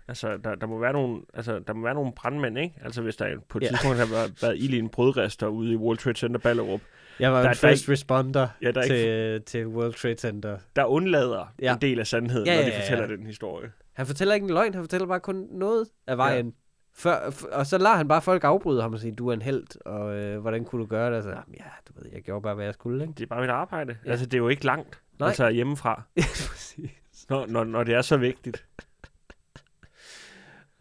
Altså, 0.07 0.37
der, 0.37 0.55
der, 0.55 0.67
må 0.67 0.79
være 0.79 0.93
nogle, 0.93 1.21
altså, 1.33 1.59
der 1.59 1.73
må 1.73 1.83
være 1.83 1.93
nogle 1.93 2.11
brandmænd, 2.15 2.57
ikke? 2.57 2.75
Altså, 2.83 3.01
hvis 3.01 3.15
der 3.15 3.37
på 3.49 3.57
et 3.57 3.61
Ja. 3.61 3.65
ja. 3.65 3.69
tidspunkt 3.71 3.97
har 3.97 4.05
været, 4.05 4.41
været 4.41 4.57
ild 4.57 4.73
i 4.73 4.79
en 4.79 4.89
brødrester 4.89 5.47
ude 5.47 5.73
i 5.73 5.75
World 5.75 5.97
Trade 5.97 6.17
Center 6.19 6.39
Ballerup, 6.39 6.81
Jeg 7.19 7.31
var 7.31 7.41
Der- 7.41 7.49
en 7.49 7.55
der 7.55 7.69
first 7.69 7.89
responder 7.89 8.47
Ja, 8.61 8.71
der 8.71 8.81
er 8.81 8.87
til, 8.87 9.41
til 9.43 9.67
World 9.67 9.93
Trade 9.93 10.15
Center. 10.17 10.57
der 10.75 10.85
undlader 10.85 11.53
Ja. 11.59 11.65
ja. 11.65 11.73
en 11.73 11.81
del 11.81 11.99
af 11.99 12.07
sandheden, 12.07 12.47
Ja, 12.47 12.53
ja, 12.53 12.59
når 12.59 12.63
ja, 12.65 12.69
de 12.71 12.75
ja, 12.75 12.81
fortæller 12.81 13.05
ja. 13.09 13.15
den 13.15 13.25
historie. 13.25 13.71
Han 13.95 14.05
fortæller 14.05 14.33
ikke 14.35 14.43
en 14.45 14.53
løgn, 14.53 14.73
han 14.73 14.83
fortæller 14.83 15.07
bare 15.07 15.19
kun 15.19 15.47
noget 15.51 15.87
af 16.07 16.17
vejen. 16.17 16.45
Ja. 16.45 16.51
Før, 16.97 17.31
og 17.51 17.65
så 17.65 17.77
lader 17.77 17.95
han 17.95 18.07
bare 18.07 18.21
folk 18.21 18.43
afbryde 18.43 18.81
ham 18.81 18.93
og 18.93 18.99
sige, 18.99 19.15
du 19.15 19.27
er 19.27 19.33
en 19.33 19.41
held, 19.41 19.81
og 19.85 20.15
øh, 20.15 20.39
hvordan 20.39 20.65
kunne 20.65 20.81
du 20.81 20.85
gøre 20.87 21.09
det? 21.09 21.17
Og 21.17 21.23
så, 21.23 21.29
"Jamen, 21.29 21.55
ja, 21.57 21.63
du 21.87 21.93
ved, 22.01 22.11
jeg 22.13 22.21
gjorde 22.21 22.41
bare, 22.41 22.55
hvad 22.55 22.65
jeg 22.65 22.73
skulle, 22.73 23.03
ikke? 23.03 23.13
Det 23.13 23.23
er 23.23 23.27
bare 23.27 23.41
mit 23.41 23.49
arbejde. 23.49 23.91
Ja. 23.93 23.97
Ja. 24.05 24.11
Altså, 24.11 24.25
det 24.25 24.33
er 24.33 24.37
jo 24.37 24.47
ikke 24.47 24.65
langt, 24.65 25.01
Nej. 25.19 25.27
altså 25.27 25.49
hjemmefra, 25.49 26.01
Præcis. 26.51 26.89
når, 27.29 27.45
når, 27.45 27.63
når 27.63 27.83
det 27.83 27.93
er 27.95 28.01
så 28.01 28.17
vigtigt. 28.17 28.65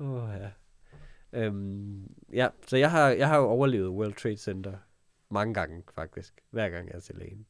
Åh, 0.01 0.25
oh, 0.25 0.31
ja. 0.41 0.51
Øhm, 1.33 2.03
ja, 2.33 2.49
så 2.67 2.77
jeg 2.77 2.91
har, 2.91 3.09
jeg 3.09 3.29
har 3.29 3.37
jo 3.37 3.45
overlevet 3.45 3.89
World 3.89 4.15
Trade 4.15 4.37
Center 4.37 4.73
mange 5.31 5.55
gange, 5.55 5.83
faktisk. 5.95 6.35
Hver 6.51 6.69
gang 6.69 6.89
jeg 6.89 6.95
er 6.97 7.01
til 7.01 7.15
lægen. 7.15 7.47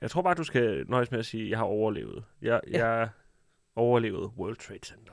Jeg 0.00 0.10
tror 0.10 0.22
bare, 0.22 0.34
du 0.34 0.44
skal 0.44 0.84
nøjes 0.88 1.10
med 1.10 1.18
at 1.18 1.26
sige, 1.26 1.44
at 1.44 1.50
jeg 1.50 1.58
har 1.58 1.64
overlevet. 1.64 2.24
Jeg, 2.42 2.60
Ja. 2.70 2.78
ja. 2.78 2.86
jeg 2.88 3.08
overlevede 3.80 4.26
World 4.36 4.56
Trade 4.56 4.80
Center. 4.84 5.12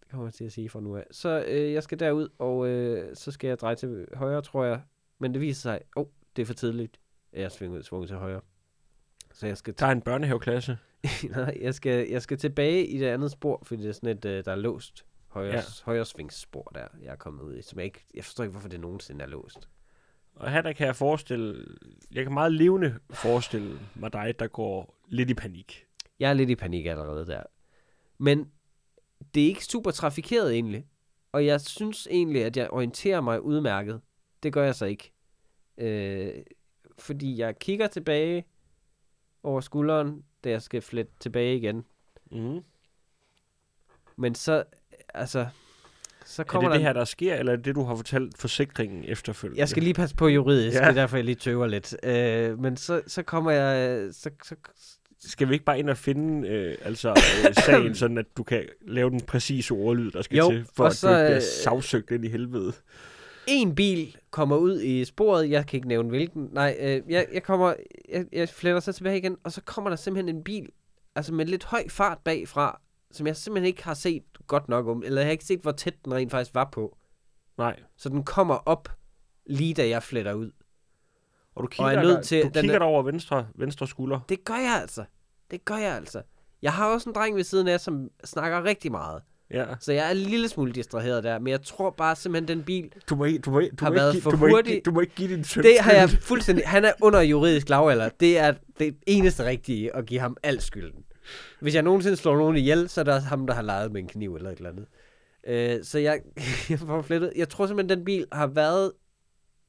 Det 0.00 0.10
kommer 0.10 0.26
jeg 0.26 0.34
til 0.34 0.44
at 0.44 0.52
sige 0.52 0.68
fra 0.68 0.80
nu 0.80 0.96
af. 0.96 1.04
Så 1.10 1.44
øh, 1.48 1.72
jeg 1.72 1.82
skal 1.82 2.00
derud, 2.00 2.28
og 2.38 2.68
øh, 2.68 3.16
så 3.16 3.30
skal 3.30 3.48
jeg 3.48 3.58
dreje 3.58 3.74
til 3.74 4.06
højre, 4.14 4.42
tror 4.42 4.64
jeg. 4.64 4.80
Men 5.18 5.32
det 5.32 5.40
viser 5.40 5.60
sig, 5.60 5.80
åh, 5.96 6.00
oh, 6.00 6.06
det 6.36 6.42
er 6.42 6.46
for 6.46 6.54
tidligt. 6.54 7.00
Jeg 7.32 7.52
svinger 7.52 7.82
svunget 7.82 8.08
til 8.08 8.16
højre. 8.16 8.40
Så 9.32 9.46
jeg 9.46 9.56
skal, 9.56 9.74
Der 9.78 9.86
er 9.86 9.92
en 9.92 10.02
børnehaveklasse. 10.02 10.78
nej, 11.30 11.58
jeg 11.60 11.74
skal, 11.74 12.08
jeg 12.08 12.22
skal 12.22 12.38
tilbage 12.38 12.86
i 12.86 12.98
det 12.98 13.06
andet 13.06 13.30
spor, 13.30 13.62
fordi 13.64 13.82
det 13.82 13.88
er 13.88 13.92
sådan 13.92 14.16
et, 14.16 14.24
øh, 14.24 14.44
der 14.44 14.52
er 14.52 14.56
låst. 14.56 15.06
Højre, 15.28 15.48
ja. 15.48 15.56
Ja. 15.56 15.62
højre 15.84 16.04
svingsspor 16.04 16.72
der, 16.74 16.86
jeg 17.02 17.12
er 17.12 17.16
kommet 17.16 17.42
ud 17.42 17.56
i. 17.56 17.62
Som 17.62 17.78
jeg, 17.78 17.84
ikke, 17.84 18.04
jeg 18.14 18.24
forstår 18.24 18.44
ikke, 18.44 18.52
hvorfor 18.52 18.68
det 18.68 18.80
nogensinde 18.80 19.24
er 19.24 19.28
låst. 19.28 19.68
Og 20.34 20.50
her 20.50 20.62
der 20.62 20.72
kan 20.72 20.86
jeg 20.86 20.96
forestille, 20.96 21.64
jeg 22.12 22.24
kan 22.24 22.32
meget 22.34 22.52
levende 22.52 22.98
forestille 23.10 23.78
mig 23.94 24.12
dig, 24.12 24.34
der 24.38 24.46
går 24.46 24.98
lidt 25.08 25.30
i 25.30 25.34
panik. 25.34 25.86
Jeg 26.22 26.30
er 26.30 26.34
lidt 26.34 26.50
i 26.50 26.56
panik 26.56 26.86
allerede 26.86 27.26
der. 27.26 27.42
Men 28.18 28.50
det 29.34 29.42
er 29.42 29.46
ikke 29.46 29.64
super 29.64 29.90
trafikeret 29.90 30.52
egentlig. 30.52 30.86
Og 31.32 31.46
jeg 31.46 31.60
synes 31.60 32.08
egentlig, 32.10 32.44
at 32.44 32.56
jeg 32.56 32.70
orienterer 32.70 33.20
mig 33.20 33.40
udmærket. 33.40 34.00
Det 34.42 34.52
gør 34.52 34.64
jeg 34.64 34.74
så 34.74 34.84
ikke. 34.86 35.12
Øh, 35.78 36.32
fordi 36.98 37.38
jeg 37.38 37.58
kigger 37.58 37.86
tilbage 37.86 38.44
over 39.42 39.60
skulderen, 39.60 40.24
da 40.44 40.50
jeg 40.50 40.62
skal 40.62 40.82
flette 40.82 41.12
tilbage 41.20 41.56
igen. 41.56 41.84
Mm. 42.32 42.60
Men 44.16 44.34
så, 44.34 44.64
altså, 45.14 45.46
så 46.24 46.42
Er 46.42 46.46
kommer 46.46 46.68
det 46.68 46.74
det 46.74 46.80
der... 46.80 46.86
her, 46.88 46.92
der 46.92 47.04
sker, 47.04 47.34
eller 47.34 47.52
er 47.52 47.56
det 47.56 47.64
det, 47.64 47.74
du 47.74 47.82
har 47.84 47.96
fortalt 47.96 48.38
forsikringen 48.38 49.04
efterfølgende? 49.04 49.60
Jeg 49.60 49.68
skal 49.68 49.82
lige 49.82 49.94
passe 49.94 50.16
på 50.16 50.28
juridisk. 50.28 50.74
Ja. 50.74 50.80
det 50.80 50.88
er 50.88 50.92
derfor, 50.94 51.16
jeg 51.16 51.24
lige 51.24 51.34
tøver 51.34 51.66
lidt. 51.66 51.96
Øh, 52.02 52.58
men 52.58 52.76
så, 52.76 53.02
så 53.06 53.22
kommer 53.22 53.50
jeg... 53.50 54.08
Så, 54.14 54.30
så, 54.44 54.56
Skal 55.24 55.48
vi 55.48 55.52
ikke 55.52 55.64
bare 55.64 55.78
ind 55.78 55.90
og 55.90 55.96
finde 55.96 56.48
øh, 56.48 56.78
altså, 56.82 57.10
øh, 57.10 57.54
sagen, 57.66 57.94
sådan 57.94 58.18
at 58.18 58.26
du 58.36 58.42
kan 58.42 58.64
lave 58.80 59.10
den 59.10 59.20
præcise 59.20 59.74
ordlyd, 59.74 60.10
der 60.10 60.22
skal 60.22 60.38
Jo, 60.38 60.50
til, 60.50 60.66
for 60.76 60.84
at 60.84 60.96
så, 60.96 61.08
du 61.08 61.14
ikke 61.14 61.26
bliver 61.26 61.36
øh, 61.36 61.42
sagsøgt 61.42 62.10
ind 62.10 62.24
i 62.24 62.28
helvede? 62.28 62.72
en 63.46 63.74
bil 63.74 64.16
kommer 64.30 64.56
ud 64.56 64.80
i 64.80 65.04
sporet, 65.04 65.50
jeg 65.50 65.66
kan 65.66 65.76
ikke 65.78 65.88
nævne 65.88 66.08
hvilken, 66.08 66.48
nej, 66.52 66.76
øh, 66.80 67.02
jeg, 67.08 67.26
jeg 67.32 67.42
kommer, 67.42 67.74
jeg, 68.08 68.26
jeg 68.32 68.48
fletter 68.48 68.80
så 68.80 68.92
tilbage 68.92 69.18
igen, 69.18 69.36
og 69.44 69.52
så 69.52 69.60
kommer 69.60 69.88
der 69.88 69.96
simpelthen 69.96 70.36
en 70.36 70.44
bil, 70.44 70.68
altså 71.14 71.34
med 71.34 71.46
lidt 71.46 71.64
høj 71.64 71.88
fart 71.88 72.18
bagfra, 72.24 72.80
som 73.10 73.26
jeg 73.26 73.36
simpelthen 73.36 73.66
ikke 73.66 73.84
har 73.84 73.94
set 73.94 74.22
godt 74.46 74.68
nok 74.68 74.86
om, 74.86 75.02
eller 75.02 75.20
jeg 75.20 75.26
har 75.26 75.32
ikke 75.32 75.44
set, 75.44 75.60
hvor 75.60 75.72
tæt 75.72 75.94
den 76.04 76.14
rent 76.14 76.30
faktisk 76.30 76.54
var 76.54 76.68
på. 76.72 76.96
Nej. 77.58 77.80
Så 77.96 78.08
den 78.08 78.24
kommer 78.24 78.54
op, 78.54 78.88
lige 79.46 79.74
da 79.74 79.88
jeg 79.88 80.02
fletter 80.02 80.32
ud. 80.32 80.50
Og 81.54 81.62
du 81.62 81.66
Og 81.66 81.70
kigger, 81.70 81.90
er 81.90 82.02
nødt 82.02 82.24
til- 82.24 82.42
du 82.42 82.48
den 82.54 82.60
kigger 82.60 82.74
er- 82.74 82.78
der 82.78 82.86
over 82.86 83.02
venstre, 83.02 83.46
venstre 83.54 83.86
skulder. 83.88 84.20
Det 84.28 84.44
gør 84.44 84.54
jeg 84.54 84.78
altså. 84.80 85.04
Det 85.50 85.64
gør 85.64 85.76
jeg 85.76 85.94
altså. 85.96 86.22
Jeg 86.62 86.72
har 86.72 86.86
også 86.94 87.08
en 87.10 87.14
dreng 87.14 87.36
ved 87.36 87.44
siden 87.44 87.68
af, 87.68 87.80
som 87.80 88.08
snakker 88.24 88.64
rigtig 88.64 88.90
meget. 88.92 89.22
Ja. 89.50 89.64
Så 89.80 89.92
jeg 89.92 90.06
er 90.06 90.10
en 90.10 90.16
lille 90.16 90.48
smule 90.48 90.72
distraheret 90.72 91.24
der, 91.24 91.38
men 91.38 91.48
jeg 91.48 91.62
tror 91.62 91.90
bare 91.90 92.16
simpelthen, 92.16 92.58
den 92.58 92.64
bil, 92.64 92.92
Du 93.10 93.14
må, 93.16 93.24
ikke- 93.24 93.38
du 93.38 93.50
må, 93.50 93.58
ikke- 93.58 93.76
du 93.76 93.84
Har 93.84 93.90
må, 93.90 93.94
ikke, 93.94 94.00
været 94.02 94.12
give- 94.12 94.22
for 94.22 94.30
du, 94.30 94.36
må 94.36 94.46
ikke, 94.46 94.56
hurtig. 94.56 94.72
give- 94.72 94.80
du 94.80 94.90
må 94.90 95.00
ikke 95.00 95.14
give 95.14 95.36
din 95.36 95.44
søn 95.44 95.64
Det 95.64 95.76
har 95.80 95.92
jeg 95.92 96.10
fuldstændig... 96.30 96.68
Han 96.68 96.84
er 96.84 96.92
under 97.02 97.20
juridisk 97.20 97.68
lavalder. 97.68 98.08
Det 98.20 98.38
er 98.38 98.54
det 98.78 98.96
eneste 99.06 99.44
rigtige 99.44 99.96
at 99.96 100.06
give 100.06 100.20
ham 100.20 100.36
al 100.42 100.60
skylden. 100.60 101.04
Hvis 101.60 101.74
jeg 101.74 101.82
nogensinde 101.82 102.16
slår 102.16 102.36
nogen 102.36 102.56
ihjel, 102.56 102.88
så 102.88 103.00
er 103.00 103.04
det 103.04 103.14
også 103.14 103.26
ham, 103.28 103.46
der 103.46 103.54
har 103.54 103.62
leget 103.62 103.92
med 103.92 104.00
en 104.00 104.08
kniv 104.08 104.34
eller 104.34 104.50
et 104.50 104.56
eller 104.56 104.70
andet. 104.70 104.86
Øh, 105.46 105.84
så 105.84 105.98
jeg, 105.98 106.20
jeg 106.70 106.78
får 106.78 107.02
flettet. 107.02 107.32
Jeg 107.36 107.48
tror 107.48 107.66
simpelthen, 107.66 107.98
den 107.98 108.04
bil 108.04 108.26
har 108.32 108.46
været, 108.46 108.92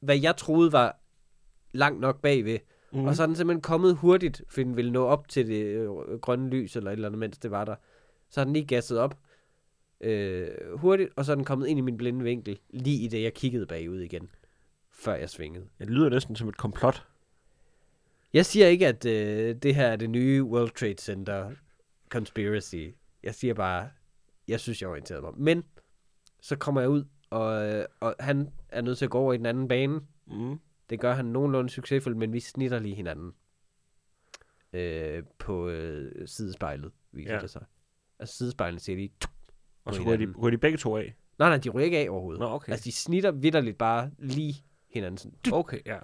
hvad 0.02 0.18
jeg 0.20 0.36
troede 0.38 0.72
var 0.72 1.00
langt 1.74 2.00
nok 2.00 2.22
bagved. 2.22 2.60
Mm. 2.92 3.06
Og 3.06 3.16
så 3.16 3.24
er 3.24 3.28
den 3.28 3.36
simpelthen 3.36 3.62
kommet 3.62 3.96
hurtigt, 3.96 4.44
fordi 4.48 4.64
den 4.64 4.78
ville 4.78 4.92
nå 4.92 5.06
op 5.06 5.28
til 5.28 5.48
det 5.48 5.64
øh, 5.64 6.20
grønne 6.20 6.50
lys 6.50 6.76
eller 6.76 6.92
et 6.92 6.94
eller 6.94 7.08
andet, 7.08 7.20
mens 7.20 7.38
det 7.38 7.52
var 7.52 7.66
der. 7.66 7.76
Så 8.30 8.40
har 8.40 8.46
den 8.46 8.54
lige 8.54 8.66
gasset 8.66 9.00
op 9.00 9.20
øh, 10.02 10.48
hurtigt, 10.76 11.10
og 11.16 11.26
så 11.26 11.32
er 11.32 11.36
den 11.36 11.46
kommet 11.46 11.68
ind 11.68 11.80
i 11.80 11.82
min 11.82 11.98
blinde 11.98 12.24
vinkel, 12.24 12.60
lige 12.70 13.04
i 13.04 13.08
det, 13.08 13.24
jeg 13.24 13.34
kiggede 13.34 13.66
bagud 13.66 14.00
igen, 14.00 14.30
før 14.92 15.16
jeg 15.16 15.30
svingede. 15.30 15.66
Ja, 15.80 15.86
det 15.86 15.94
lyder 15.94 16.10
næsten 16.10 16.36
som 16.36 16.50
et 16.50 16.58
komplot. 16.58 17.08
Jeg 18.34 18.46
siger 18.46 18.68
ikke, 18.68 18.88
at 18.88 19.06
øh, 19.06 19.56
det 19.56 19.76
her 19.76 19.88
er 19.88 19.96
det 19.96 20.10
nye 20.10 20.44
World 20.44 20.72
Trade 20.72 20.96
Center 21.00 21.52
conspiracy. 22.10 22.88
Jeg 23.24 23.36
siger 23.36 23.54
bare, 23.54 23.90
jeg 24.48 24.60
synes, 24.60 24.82
jeg 24.82 24.90
orienterede 24.90 25.22
mig. 25.22 25.32
Men 25.38 25.64
så 26.42 26.56
kommer 26.56 26.82
jeg 26.82 26.90
ud, 26.90 27.04
og, 27.30 27.68
øh, 27.68 27.86
og 28.00 28.16
han 28.20 28.50
er 28.70 28.82
nødt 28.82 28.98
til 28.98 29.06
at 29.06 29.12
gå 29.12 29.20
over 29.20 29.34
i 29.34 29.38
den 29.38 29.46
anden 29.46 29.68
bane. 29.68 30.02
Mm. 30.28 30.60
Det 30.94 31.00
gør 31.00 31.14
han 31.14 31.26
nogenlunde 31.26 31.70
succesfuldt, 31.70 32.18
men 32.18 32.34
vi 32.34 32.40
snitter 32.40 32.80
lige 32.80 32.96
hinanden. 32.96 33.34
Øh, 34.74 35.24
på 35.38 35.70
øh, 35.70 36.28
sidespejlet, 36.28 36.92
viser 37.12 37.34
ja. 37.34 37.40
Det 37.40 37.50
sig. 37.50 37.66
Altså 38.20 38.38
sidespejlet 38.38 38.82
siger 38.82 38.96
lige... 38.96 39.14
Og 39.86 39.96
så 39.96 40.02
ryger 40.02 40.18
de, 40.18 40.34
ryger 40.40 40.52
de 40.52 40.58
begge 40.58 40.78
to 40.78 40.98
af. 40.98 41.16
Nej, 41.40 41.50
nej, 41.50 41.58
de 41.58 41.70
ryger 41.70 41.86
ikke 41.86 41.98
af 41.98 42.10
overhovedet. 42.10 42.40
Nå, 42.40 42.46
okay. 42.46 42.72
Altså, 42.72 42.84
de 42.86 42.92
snitter 42.92 43.32
vidderligt 43.32 43.78
bare 43.78 44.12
lige 44.18 44.66
hinanden. 44.90 45.18
Sådan. 45.18 45.54
Okay, 45.54 45.80
ja. 45.86 46.00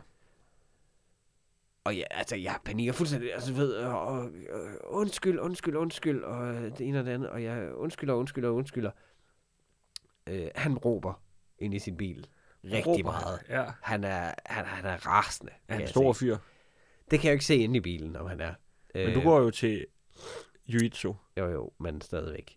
Og 1.84 1.96
ja, 1.96 2.04
altså, 2.12 2.36
jeg 2.36 2.60
panikker 2.66 2.94
fuldstændig. 2.94 3.34
Altså, 3.34 3.54
ved, 3.54 3.74
og, 3.74 4.02
og, 4.02 4.32
og, 4.50 4.70
undskyld, 4.84 5.40
undskyld, 5.40 5.76
undskyld, 5.76 6.24
og 6.24 6.54
det 6.54 6.82
ene 6.82 7.00
og 7.00 7.06
det 7.06 7.12
andet, 7.12 7.30
og 7.30 7.44
jeg 7.44 7.76
undskylder, 7.76 8.14
undskylder, 8.14 8.50
undskylder. 8.50 8.92
Øh, 10.28 10.48
han 10.56 10.78
råber 10.78 11.22
ind 11.60 11.74
i 11.74 11.80
sin 11.80 11.98
bil 11.98 12.28
rigtig 12.64 12.88
Råber. 12.88 13.12
meget. 13.12 13.40
Ja. 13.50 13.66
Han 13.82 14.04
er, 14.04 14.34
han, 14.46 14.66
han 14.66 14.86
er 14.86 15.08
rasende. 15.08 15.52
Er 15.68 15.74
han 15.74 15.82
jeg 15.82 15.90
stor 15.90 16.14
fyr. 16.14 16.38
Det 17.12 17.20
kan 17.20 17.28
jeg 17.28 17.32
jo 17.32 17.36
ikke 17.36 17.46
se 17.46 17.56
inde 17.56 17.78
i 17.78 17.80
bilen, 17.80 18.16
om 18.16 18.28
han 18.28 18.40
er. 18.42 18.54
Men 18.96 19.14
du 19.14 19.22
går 19.22 19.40
jo 19.40 19.50
til 19.52 19.86
jiu-jitsu. 20.70 21.14
Jo, 21.38 21.50
jo, 21.52 21.72
men 21.80 22.02
stadigvæk. 22.02 22.56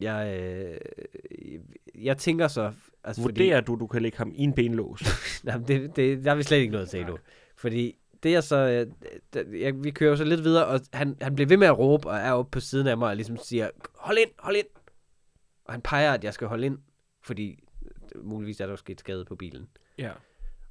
Jeg, 0.00 0.40
øh, 0.40 1.60
jeg 1.94 2.18
tænker 2.18 2.48
så... 2.48 2.72
Altså, 3.04 3.22
Vurderer 3.22 3.60
du, 3.60 3.74
du 3.80 3.86
kan 3.86 4.02
lægge 4.02 4.18
ham 4.18 4.32
i 4.34 4.42
en 4.42 4.52
benlås? 4.52 5.00
Fordi, 5.04 5.46
jamen, 5.52 5.68
det, 5.68 5.96
det, 5.96 6.24
der 6.24 6.30
er 6.30 6.34
vi 6.34 6.42
slet 6.42 6.58
ikke 6.58 6.72
noget 6.72 6.88
til 6.90 7.00
endnu. 7.00 7.18
Fordi 7.56 7.96
det 8.22 8.34
er 8.34 8.40
så... 8.40 8.56
øh, 8.56 8.86
der- 9.34 9.56
Jeg, 9.58 9.84
vi 9.84 9.90
kører 9.90 10.10
jo 10.10 10.16
så 10.16 10.24
lidt 10.24 10.44
videre, 10.44 10.66
og 10.66 10.80
han, 10.92 11.16
han 11.20 11.34
bliver 11.34 11.48
ved 11.48 11.56
med 11.56 11.66
at 11.66 11.78
råbe, 11.78 12.08
og 12.08 12.16
er 12.16 12.32
oppe 12.32 12.50
på 12.50 12.60
siden 12.60 12.86
af 12.86 12.98
mig, 12.98 13.08
og 13.08 13.16
ligesom 13.16 13.36
siger, 13.36 13.70
hold 13.94 14.18
ind, 14.18 14.30
hold 14.38 14.56
ind. 14.56 14.66
Og 15.64 15.72
han 15.74 15.80
peger, 15.82 16.12
at 16.12 16.24
jeg 16.24 16.34
skal 16.34 16.46
holde 16.48 16.66
ind, 16.66 16.78
fordi 17.22 17.50
øh, 17.52 17.58
muligvis 18.22 18.60
er 18.60 18.66
der 18.66 18.72
jo 18.72 18.76
sket 18.76 19.00
skade 19.00 19.24
på 19.24 19.36
bilen. 19.36 19.68
ja. 19.98 20.12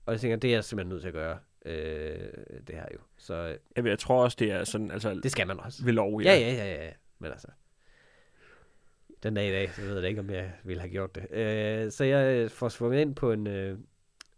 Og 0.05 0.11
jeg 0.13 0.21
tænker, 0.21 0.37
det 0.37 0.49
er 0.49 0.53
jeg 0.55 0.63
simpelthen 0.63 0.89
nødt 0.89 1.01
til 1.01 1.07
at 1.07 1.13
gøre, 1.13 1.39
øh, 1.65 2.29
det 2.67 2.75
her 2.75 2.85
jo. 2.93 2.99
Så 3.17 3.33
øh, 3.33 3.57
Jeg, 3.75 3.83
ved, 3.83 3.91
jeg 3.91 3.99
tror 3.99 4.23
også, 4.23 4.37
det 4.39 4.51
er 4.51 4.63
sådan, 4.63 4.91
altså 4.91 5.19
det 5.23 5.31
skal 5.31 5.47
man 5.47 5.59
også. 5.59 5.85
ved 5.85 5.93
lov, 5.93 6.21
Ja, 6.21 6.33
ja, 6.33 6.51
ja, 6.51 6.65
ja. 6.75 6.85
ja. 6.85 6.91
Men 7.19 7.31
altså, 7.31 7.47
den 9.23 9.33
dag 9.33 9.47
i 9.47 9.51
dag, 9.51 9.71
så 9.73 9.81
ved 9.81 9.99
jeg 9.99 10.09
ikke, 10.09 10.19
om 10.21 10.29
jeg 10.29 10.53
ville 10.63 10.81
have 10.81 10.91
gjort 10.91 11.15
det. 11.15 11.31
Øh, 11.31 11.91
så 11.91 12.03
jeg 12.03 12.35
øh, 12.35 12.49
får 12.49 12.69
svunget 12.69 13.01
ind 13.01 13.15
på 13.15 13.31
en, 13.31 13.47
øh, 13.47 13.77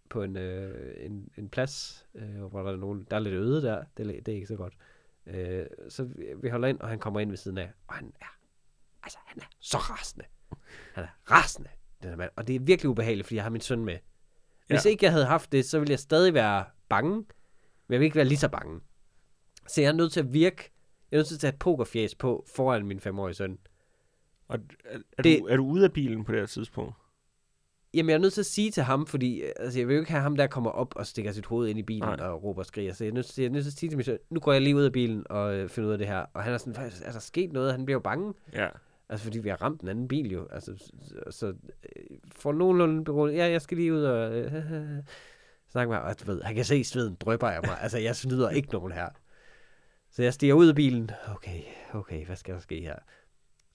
på 0.10 0.24
en, 0.24 0.38
øh, 0.38 0.94
en, 1.06 1.30
en 1.38 1.50
plads, 1.50 2.06
øh, 2.16 2.44
hvor 2.46 2.64
der 2.64 2.72
er, 2.72 2.76
nogen, 2.78 3.08
der 3.12 3.16
er 3.16 3.20
lidt 3.20 3.36
øde 3.36 3.62
der. 3.62 3.84
Det, 3.98 4.08
er- 4.08 4.22
det 4.22 4.28
er 4.32 4.36
ikke 4.36 4.48
så 4.48 4.56
godt. 4.56 4.74
Øh, 5.26 5.66
så 5.90 6.04
vi- 6.04 6.26
vi 6.42 6.50
holder 6.50 6.68
ind, 6.68 6.80
og 6.80 6.90
han 6.90 7.00
kommer 7.00 7.20
ind 7.20 7.30
ved 7.30 7.38
siden 7.38 7.58
af. 7.58 7.72
Og 7.88 7.94
han 7.96 8.14
er, 8.22 8.38
altså 9.04 9.18
han 9.26 9.42
er 9.42 9.46
så 9.60 9.78
rasende. 9.78 10.26
Han 10.94 11.04
er 11.04 11.08
rasende, 11.32 11.70
den 12.02 12.10
her 12.10 12.18
mand. 12.18 12.32
Og 12.36 12.48
det 12.48 12.56
er 12.56 12.60
virkelig 12.60 12.90
ubehageligt, 12.90 13.26
fordi 13.28 13.36
jeg 13.36 13.44
har 13.44 13.50
min 13.50 13.62
søn 13.62 13.86
med. 13.86 13.98
Hvis 14.68 14.86
Ja. 14.86 14.90
ikke 14.90 15.06
jeg 15.06 15.12
havde 15.12 15.26
haft 15.26 15.52
det, 15.52 15.66
så 15.66 15.80
ville 15.80 15.92
jeg 15.92 16.00
stadig 16.00 16.34
være 16.34 16.66
bange. 16.90 17.16
Men 17.16 17.26
jeg 17.94 18.00
vil 18.00 18.06
ikke 18.06 18.16
være 18.16 18.26
lige 18.26 18.38
så 18.38 18.50
bange. 18.50 18.80
Så 19.68 19.82
jeg 19.82 19.88
er 19.88 19.94
nødt 19.94 20.12
til 20.12 20.20
at 20.20 20.34
virke 20.34 20.72
jeg 21.12 21.18
er 21.18 21.20
nødt 21.20 21.28
til 21.28 21.36
at 21.36 21.40
tage 21.40 21.54
et 21.54 21.60
pokerfjæs 21.60 22.16
på 22.16 22.46
foran 22.56 22.86
min 22.86 23.00
femårige 23.00 23.34
søn. 23.36 23.58
Og 24.48 24.60
er, 24.86 24.98
er, 25.18 25.24
Det- 25.24 25.40
du, 25.40 25.46
er 25.46 25.58
du 25.58 25.66
ude 25.66 25.84
af 25.84 25.94
bilen 25.94 26.24
på 26.24 26.32
det 26.32 26.40
her 26.40 26.48
tidspunkt? 26.48 26.94
Jamen, 27.94 28.10
jeg 28.10 28.16
er 28.16 28.20
nødt 28.20 28.34
til 28.34 28.42
at 28.42 28.46
sige 28.46 28.72
til 28.72 28.84
ham, 28.84 29.08
fordi 29.08 29.44
altså, 29.60 29.80
jeg 29.80 29.88
vil 29.88 29.94
jo 29.94 30.00
ikke 30.00 30.12
have 30.12 30.22
ham, 30.22 30.36
der 30.36 30.48
kommer 30.48 30.70
op 30.72 30.96
og 30.96 31.08
stikker 31.08 31.32
sit 31.32 31.46
hoved 31.46 31.70
ind 31.70 31.80
i 31.80 31.84
bilen 31.84 32.04
Nej. 32.10 32.28
og 32.28 32.44
råber 32.44 32.60
og 32.60 32.66
skriger. 32.66 32.94
Så 32.94 33.04
jeg 33.04 33.10
er, 33.12 33.14
nødt 33.14 33.26
til, 33.26 33.42
jeg 33.42 33.48
er 33.50 33.54
nødt 33.54 33.64
til 33.64 33.72
at 33.72 33.78
sige 33.78 33.90
til 33.90 33.98
min 33.98 34.04
søn, 34.04 34.18
nu 34.30 34.40
går 34.40 34.54
jeg 34.54 34.62
lige 34.62 34.76
ud 34.76 34.84
af 34.84 34.92
bilen 34.92 35.24
og 35.30 35.56
øh, 35.56 35.70
finder 35.70 35.88
ud 35.88 35.92
af 35.94 35.98
det 35.98 36.08
her. 36.08 36.26
Og 36.34 36.44
han 36.44 36.54
er 36.54 36.58
sådan, 36.58 36.76
"Hvad- 36.76 36.92
er 37.06 37.12
der 37.12 37.20
sket 37.20 37.52
noget? 37.54 37.72
Han 37.72 37.86
bliver 37.86 37.96
jo 37.96 38.00
bange. 38.00 38.34
Ja. 38.54 38.68
Altså, 39.10 39.24
fordi 39.24 39.40
vi 39.40 39.50
har 39.50 39.62
ramt 39.62 39.82
en 39.82 39.88
anden 39.88 40.08
bil 40.08 40.32
jo. 40.32 40.48
Altså, 40.52 40.78
så, 40.78 41.32
så 41.32 41.48
øh, 41.48 42.18
for 42.36 42.54
nogenlunde 42.54 43.04
berolig, 43.06 43.36
ja, 43.36 43.50
jeg 43.50 43.62
skal 43.62 43.78
lige 43.78 43.94
ud 43.94 44.04
og 44.04 44.34
øh, 44.34 44.52
snakke 45.72 45.90
med 45.90 45.98
ham. 45.98 46.06
Og 46.08 46.20
du 46.20 46.26
ved, 46.26 46.42
han 46.42 46.56
kan 46.56 46.66
se 46.66 46.84
sveden 46.84 47.16
drøber 47.16 47.50
af 47.50 47.60
mig. 47.64 47.78
altså, 47.82 47.98
jeg 47.98 48.16
snyder 48.16 48.50
ikke 48.50 48.70
nogen 48.70 48.92
her. 48.92 49.10
Så 50.12 50.24
jeg 50.24 50.34
stiger 50.34 50.54
ud 50.54 50.68
af 50.68 50.76
bilen. 50.76 51.12
Okay, 51.28 51.62
okay, 51.94 52.26
hvad 52.26 52.36
skal 52.36 52.54
der 52.54 52.60
ske 52.60 52.82
her? 52.82 52.96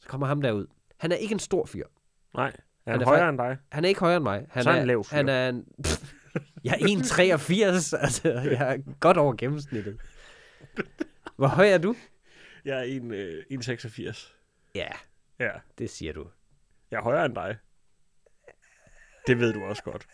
Så 0.01 0.09
kommer 0.09 0.26
ham 0.26 0.43
derud. 0.43 0.66
Han 0.97 1.12
er 1.12 1.16
ikke 1.16 1.33
en 1.33 1.39
stor 1.39 1.66
fyr. 1.66 1.87
Nej. 2.35 2.53
Han 2.85 2.93
han 2.93 3.01
er 3.01 3.05
højere 3.05 3.28
end 3.28 3.39
dig? 3.39 3.57
Han 3.72 3.85
er 3.85 3.89
ikke 3.89 4.01
højere 4.01 4.16
end 4.16 4.22
mig. 4.22 4.47
Han 4.51 4.62
Så 4.62 4.70
er 4.70 4.74
han 4.74 4.83
en 4.83 4.87
lav 4.87 5.05
fyr. 5.05 5.16
Han 5.16 5.28
er 5.28 5.49
en... 5.49 5.66
jeg 6.64 6.72
er 6.72 6.87
1,83. 6.87 8.03
altså, 8.03 8.28
jeg 8.30 8.74
er 8.74 8.78
godt 9.01 9.16
over 9.16 9.35
gennemsnittet. 9.35 10.01
Hvor 11.37 11.47
høj 11.47 11.68
er 11.68 11.78
du? 11.78 11.95
Jeg 12.64 12.78
er 12.78 12.83
en, 12.83 13.11
øh, 13.14 13.45
1,86. 13.53 14.33
Ja, 14.74 14.89
Ja. 15.45 15.51
det 15.78 15.90
siger 15.90 16.12
du. 16.12 16.26
Jeg 16.90 16.99
er 16.99 17.03
højere 17.03 17.26
end 17.26 17.34
dig. 17.34 17.57
Det 19.26 19.38
ved 19.38 19.53
du 19.53 19.62
også 19.64 19.82
godt. 19.82 20.07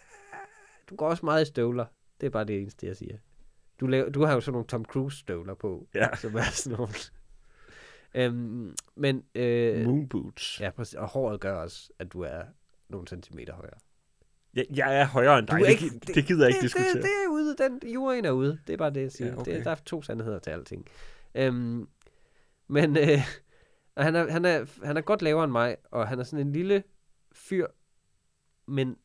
Du 0.90 0.96
går 0.96 1.08
også 1.08 1.24
meget 1.24 1.42
i 1.42 1.48
støvler. 1.48 1.86
Det 2.20 2.26
er 2.26 2.30
bare 2.30 2.44
det 2.44 2.60
eneste, 2.60 2.86
jeg 2.86 2.96
siger. 2.96 3.16
Du, 3.80 3.86
laver, 3.86 4.10
du 4.10 4.24
har 4.24 4.34
jo 4.34 4.40
sådan 4.40 4.52
nogle 4.52 4.66
Tom 4.66 4.84
Cruise 4.84 5.18
støvler 5.18 5.54
på, 5.54 5.88
Ja. 5.94 6.16
som 6.16 6.34
er 6.36 6.42
sådan 6.52 6.76
nogle... 6.78 6.92
øhm, 8.14 8.74
men, 8.96 9.24
øh, 9.34 9.84
Moon 9.86 10.08
boots. 10.08 10.60
ja, 10.60 10.70
præcis, 10.70 10.94
og 10.94 11.08
håret 11.08 11.40
gør 11.40 11.54
også, 11.54 11.90
at 11.98 12.12
du 12.12 12.20
er 12.20 12.42
nogle 12.88 13.06
centimeter 13.08 13.54
højere. 13.54 13.78
Jeg, 14.54 14.66
jeg 14.70 15.00
er 15.00 15.04
højere 15.06 15.38
end 15.38 15.46
dig. 15.46 15.54
Er 15.54 15.58
det, 15.58 15.68
ikke- 15.70 15.98
det, 16.06 16.14
det 16.14 16.26
gider 16.26 16.44
jeg 16.44 16.48
ikke 16.48 16.56
det, 16.56 16.62
diskutere. 16.62 16.92
Det, 16.94 17.02
det 17.02 17.10
er 17.24 17.28
ude, 17.30 17.56
den 17.56 17.92
juryen 17.94 18.24
er 18.24 18.30
ude. 18.30 18.58
Det 18.66 18.72
er 18.72 18.76
bare 18.76 18.90
det, 18.90 19.02
jeg 19.02 19.12
siger. 19.12 19.26
Ja, 19.28 19.34
Ja, 19.34 19.40
okay. 19.40 19.56
det, 19.56 19.64
der 19.64 19.70
er 19.70 19.74
to 19.74 20.02
sandheder 20.02 20.38
til 20.38 20.50
alting. 20.50 20.86
Øhm, 21.34 21.88
men 22.68 22.96
øh, 22.96 23.18
og 23.99 24.05
han, 24.05 24.16
er, 24.16 24.30
han, 24.30 24.44
er, 24.44 24.84
han 24.86 24.96
er 24.96 25.01
godt 25.01 25.22
lavere 25.22 25.44
end 25.44 25.53
mig, 25.53 25.76
og 25.90 26.09
han 26.09 26.18
er 26.18 26.24
sådan 26.24 26.46
en 26.46 26.53
lille 26.53 26.82
fyr, 27.32 27.66
men 28.66 28.96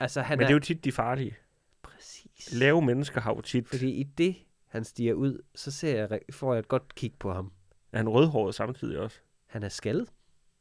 altså 0.00 0.20
han 0.22 0.38
Men 0.38 0.46
det 0.46 0.50
er 0.50 0.54
jo 0.54 0.60
tit 0.60 0.84
de 0.84 0.92
farlige. 0.92 1.36
præcis. 1.82 2.52
Lave 2.52 2.82
mennesker 2.82 3.20
har 3.20 3.34
jo 3.34 3.40
tit... 3.40 3.68
Fordi 3.68 3.90
i 3.90 4.02
det, 4.02 4.36
han 4.66 4.84
stiger 4.84 5.14
ud, 5.14 5.42
så 5.54 5.70
ser 5.70 5.96
jeg, 5.96 6.20
får 6.32 6.54
jeg 6.54 6.58
et 6.58 6.68
godt 6.68 6.94
kig 6.94 7.14
på 7.18 7.32
ham. 7.32 7.52
Er 7.92 7.96
han 7.96 8.08
rødhåret 8.08 8.54
samtidig 8.54 8.98
også? 8.98 9.18
Han 9.46 9.62
er 9.62 9.68
skaldet. 9.68 10.08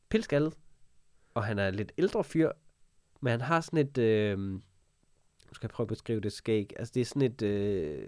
Pilskaldet. 0.09 0.57
Og 1.33 1.45
han 1.45 1.59
er 1.59 1.69
lidt 1.69 1.91
ældre 1.97 2.23
fyr, 2.23 2.51
men 3.21 3.31
han 3.31 3.41
har 3.41 3.61
sådan 3.61 3.79
et... 3.79 3.97
Øh, 3.97 4.39
nu 4.39 4.61
skal 5.53 5.67
jeg 5.67 5.69
prøve 5.69 5.85
at 5.85 5.89
beskrive 5.89 6.19
det 6.21 6.31
skæg. 6.31 6.73
Altså, 6.79 6.91
det 6.95 7.01
er 7.01 7.05
sådan 7.05 7.21
et... 7.21 7.41
Øh, 7.41 8.07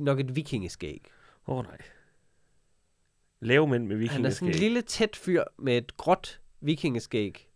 nok 0.00 0.20
et 0.20 0.36
vikingeskæg. 0.36 1.10
Åh 1.46 1.58
oh, 1.58 1.64
nej. 1.64 1.78
Lave 3.42 3.68
mænd 3.68 3.86
med 3.86 4.08
Han 4.08 4.24
er 4.24 4.30
sådan 4.30 4.48
en 4.48 4.52
vikingeskæg. 4.52 4.60
lille, 4.60 4.82
tæt 4.82 5.16
fyr 5.16 5.44
med 5.58 5.78
et 5.78 5.96
gråt 5.96 6.40
vikingeskæg. 6.60 7.48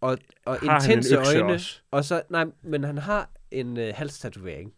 Og, 0.00 0.18
og 0.44 0.56
Har 0.58 0.80
han 0.80 0.90
en 0.90 0.98
intense 0.98 1.16
øjne. 1.16 1.44
også? 1.44 1.80
Og 1.90 2.04
så, 2.04 2.22
nej, 2.30 2.44
men 2.62 2.84
han 2.84 2.98
har 2.98 3.30
en 3.50 3.76
øh, 3.76 3.92
halstatovering, 3.94 4.74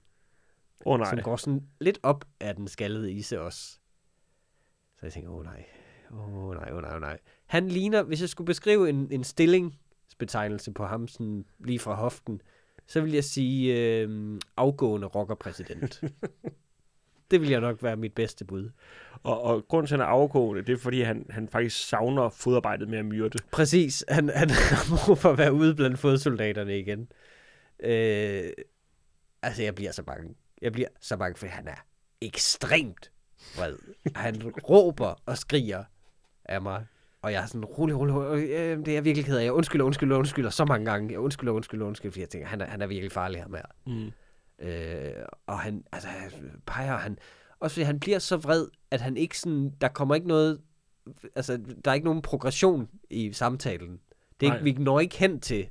oh, 0.84 0.98
nej. 0.98 1.10
som 1.10 1.22
går 1.22 1.36
sådan 1.36 1.62
lidt 1.80 1.98
op 2.02 2.24
af 2.40 2.56
den 2.56 2.68
skaldede 2.68 3.12
ise 3.12 3.40
også. 3.40 3.78
Så 4.96 5.06
jeg 5.06 5.12
tænker, 5.12 5.30
åh 5.30 5.36
oh, 5.36 5.44
nej, 5.44 5.64
åh 6.10 6.44
oh, 6.44 6.54
nej, 6.54 6.68
åh 6.70 6.76
oh, 6.76 6.82
nej, 6.82 6.94
oh, 6.94 7.00
nej. 7.00 7.18
Han 7.46 7.68
ligner, 7.68 8.02
hvis 8.02 8.20
jeg 8.20 8.28
skulle 8.28 8.46
beskrive 8.46 8.88
en, 8.88 9.08
en 9.12 9.24
stillingsbetegnelse 9.24 10.72
på 10.72 10.86
ham 10.86 11.08
sådan 11.08 11.44
lige 11.58 11.78
fra 11.78 11.94
hoften, 11.94 12.42
så 12.86 13.00
vil 13.00 13.12
jeg 13.12 13.24
sige 13.24 13.76
øh, 13.76 14.38
afgående 14.56 15.06
rockerpræsident. 15.06 16.02
det 17.30 17.40
vil 17.40 17.48
jeg 17.48 17.60
nok 17.60 17.82
være 17.82 17.96
mit 17.96 18.14
bedste 18.14 18.44
bud. 18.44 18.70
Og, 19.22 19.42
og 19.42 19.68
grunden 19.68 19.86
til, 19.86 19.94
at 19.94 20.00
han 20.00 20.08
er 20.08 20.12
afgående, 20.12 20.62
det 20.62 20.72
er, 20.72 20.78
fordi 20.78 21.02
han, 21.02 21.26
han 21.30 21.48
faktisk 21.48 21.88
savner 21.88 22.28
fodarbejdet 22.28 22.88
med 22.88 22.98
at 22.98 23.04
myrde. 23.04 23.38
Præcis. 23.52 24.04
Han, 24.08 24.28
han 24.28 24.50
har 24.50 25.04
brug 25.06 25.18
for 25.18 25.30
at 25.30 25.38
være 25.38 25.52
ude 25.52 25.74
blandt 25.74 25.98
fodsoldaterne 25.98 26.78
igen. 26.78 27.08
Øh, 27.80 28.50
altså, 29.42 29.62
jeg 29.62 29.74
bliver 29.74 29.92
så 29.92 30.02
bange. 30.02 30.34
Jeg 30.62 30.72
bliver 30.72 30.88
så 31.00 31.16
bange, 31.16 31.38
for 31.38 31.46
han 31.46 31.68
er 31.68 31.84
ekstremt 32.20 33.10
vred. 33.56 33.76
Han 34.14 34.42
råber 34.68 35.22
og 35.26 35.38
skriger 35.38 35.84
af 36.44 36.62
mig. 36.62 36.86
Og 37.22 37.32
jeg 37.32 37.42
er 37.42 37.46
sådan, 37.46 37.64
rolig, 37.64 37.98
rolig, 37.98 38.14
rolig. 38.14 38.48
Øh, 38.50 38.78
det 38.78 38.88
er 38.88 38.92
jeg 38.92 39.04
virkelig 39.04 39.26
ked 39.26 39.38
af. 39.38 39.44
Jeg 39.44 39.52
undskylder, 39.52 39.84
undskylder, 39.84 40.16
undskylder 40.16 40.50
så 40.50 40.64
mange 40.64 40.90
gange. 40.90 41.12
Jeg 41.12 41.18
undskylder, 41.18 41.52
undskylder, 41.52 41.86
undskylder, 41.86 42.12
fordi 42.12 42.20
jeg 42.20 42.28
tænker, 42.28 42.48
han 42.48 42.60
er, 42.60 42.66
han 42.66 42.82
er 42.82 42.86
virkelig 42.86 43.12
farlig 43.12 43.40
her. 43.40 43.62
Mm. 43.86 44.12
Øh, 44.66 45.24
og 45.46 45.60
han, 45.60 45.84
altså, 45.92 46.08
han 46.08 46.30
peger 46.66 46.96
han, 46.96 47.18
også 47.60 47.74
fordi 47.74 47.84
han 47.84 48.00
bliver 48.00 48.18
så 48.18 48.36
vred, 48.36 48.66
at 48.90 49.00
han 49.00 49.16
ikke 49.16 49.38
sådan, 49.38 49.72
der 49.80 49.88
kommer 49.88 50.14
ikke 50.14 50.28
noget, 50.28 50.60
altså, 51.34 51.60
der 51.84 51.90
er 51.90 51.94
ikke 51.94 52.04
nogen 52.04 52.22
progression 52.22 52.88
i 53.10 53.32
samtalen. 53.32 54.00
Det 54.40 54.48
er 54.48 54.54
ikke, 54.54 54.64
vi 54.64 54.84
når 54.84 55.00
ikke 55.00 55.18
hen 55.18 55.40
til, 55.40 55.68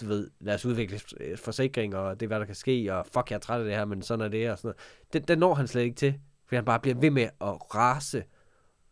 du 0.00 0.06
ved, 0.06 0.30
lad 0.40 0.54
os 0.54 0.66
udvikle 0.66 1.00
øh, 1.20 1.38
forsikring, 1.38 1.96
og 1.96 2.20
det 2.20 2.26
er, 2.26 2.28
hvad 2.28 2.40
der 2.40 2.46
kan 2.46 2.54
ske, 2.54 2.94
og 2.94 3.06
fuck, 3.06 3.30
jeg 3.30 3.36
er 3.36 3.40
træt 3.40 3.60
af 3.60 3.64
det 3.64 3.74
her, 3.74 3.84
men 3.84 4.02
sådan 4.02 4.24
er 4.24 4.28
det, 4.28 4.50
og 4.50 4.58
sådan 4.58 4.66
noget. 4.66 5.12
Det, 5.12 5.28
det 5.28 5.38
når 5.38 5.54
han 5.54 5.66
slet 5.66 5.82
ikke 5.82 5.96
til, 5.96 6.14
fordi 6.44 6.56
han 6.56 6.64
bare 6.64 6.80
bliver 6.80 6.94
ved 6.94 7.10
med 7.10 7.22
at 7.22 7.74
rase 7.74 8.24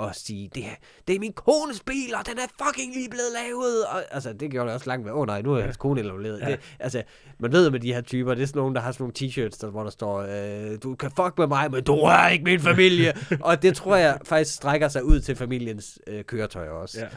og 0.00 0.14
sige, 0.14 0.50
det, 0.54 0.64
er, 0.64 0.74
det 1.08 1.16
er 1.16 1.20
min 1.20 1.32
kones 1.32 1.80
bil, 1.80 2.14
og 2.18 2.26
den 2.26 2.38
er 2.38 2.64
fucking 2.64 2.94
lige 2.94 3.10
blevet 3.10 3.32
lavet. 3.42 3.86
Og, 3.86 4.14
altså, 4.14 4.32
det 4.32 4.50
gjorde 4.50 4.66
det 4.66 4.74
også 4.74 4.86
langt 4.86 5.04
med, 5.04 5.12
åh 5.12 5.18
oh, 5.18 5.26
nej, 5.26 5.42
nu 5.42 5.54
er 5.54 5.62
hans 5.62 5.76
kone 5.76 6.00
involveret. 6.00 6.40
Ja. 6.40 6.50
Det, 6.50 6.60
altså, 6.78 7.02
man 7.38 7.52
ved 7.52 7.70
med 7.70 7.80
de 7.80 7.94
her 7.94 8.00
typer, 8.00 8.34
det 8.34 8.42
er 8.42 8.46
sådan 8.46 8.60
nogen, 8.60 8.74
der 8.74 8.80
har 8.80 8.92
sådan 8.92 9.02
nogle 9.02 9.14
t-shirts, 9.18 9.58
der, 9.60 9.70
hvor 9.70 9.82
der 9.82 9.90
står, 9.90 10.18
øh, 10.20 10.78
du 10.82 10.94
kan 10.94 11.10
fuck 11.10 11.38
med 11.38 11.46
mig, 11.46 11.70
men 11.70 11.84
du 11.84 11.94
er 11.94 12.28
ikke 12.28 12.44
min 12.44 12.60
familie. 12.60 13.12
og 13.48 13.62
det 13.62 13.76
tror 13.76 13.96
jeg 13.96 14.18
faktisk 14.24 14.54
strækker 14.54 14.88
sig 14.88 15.04
ud 15.04 15.20
til 15.20 15.36
familiens 15.36 15.98
øh, 16.06 16.24
køretøj 16.24 16.68
også. 16.68 17.00
Ja. 17.00 17.08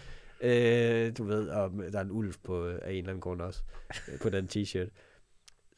Øh, 0.43 1.17
du 1.17 1.23
ved, 1.23 1.47
og 1.47 1.71
der 1.91 1.99
er 1.99 2.03
en 2.03 2.11
ulv 2.11 2.33
på, 2.43 2.65
øh, 2.65 2.79
af 2.81 2.91
en 2.91 2.97
eller 2.97 3.09
anden 3.09 3.21
grund 3.21 3.41
også, 3.41 3.61
øh, 4.11 4.19
på 4.19 4.29
den 4.29 4.49
t-shirt. 4.55 4.89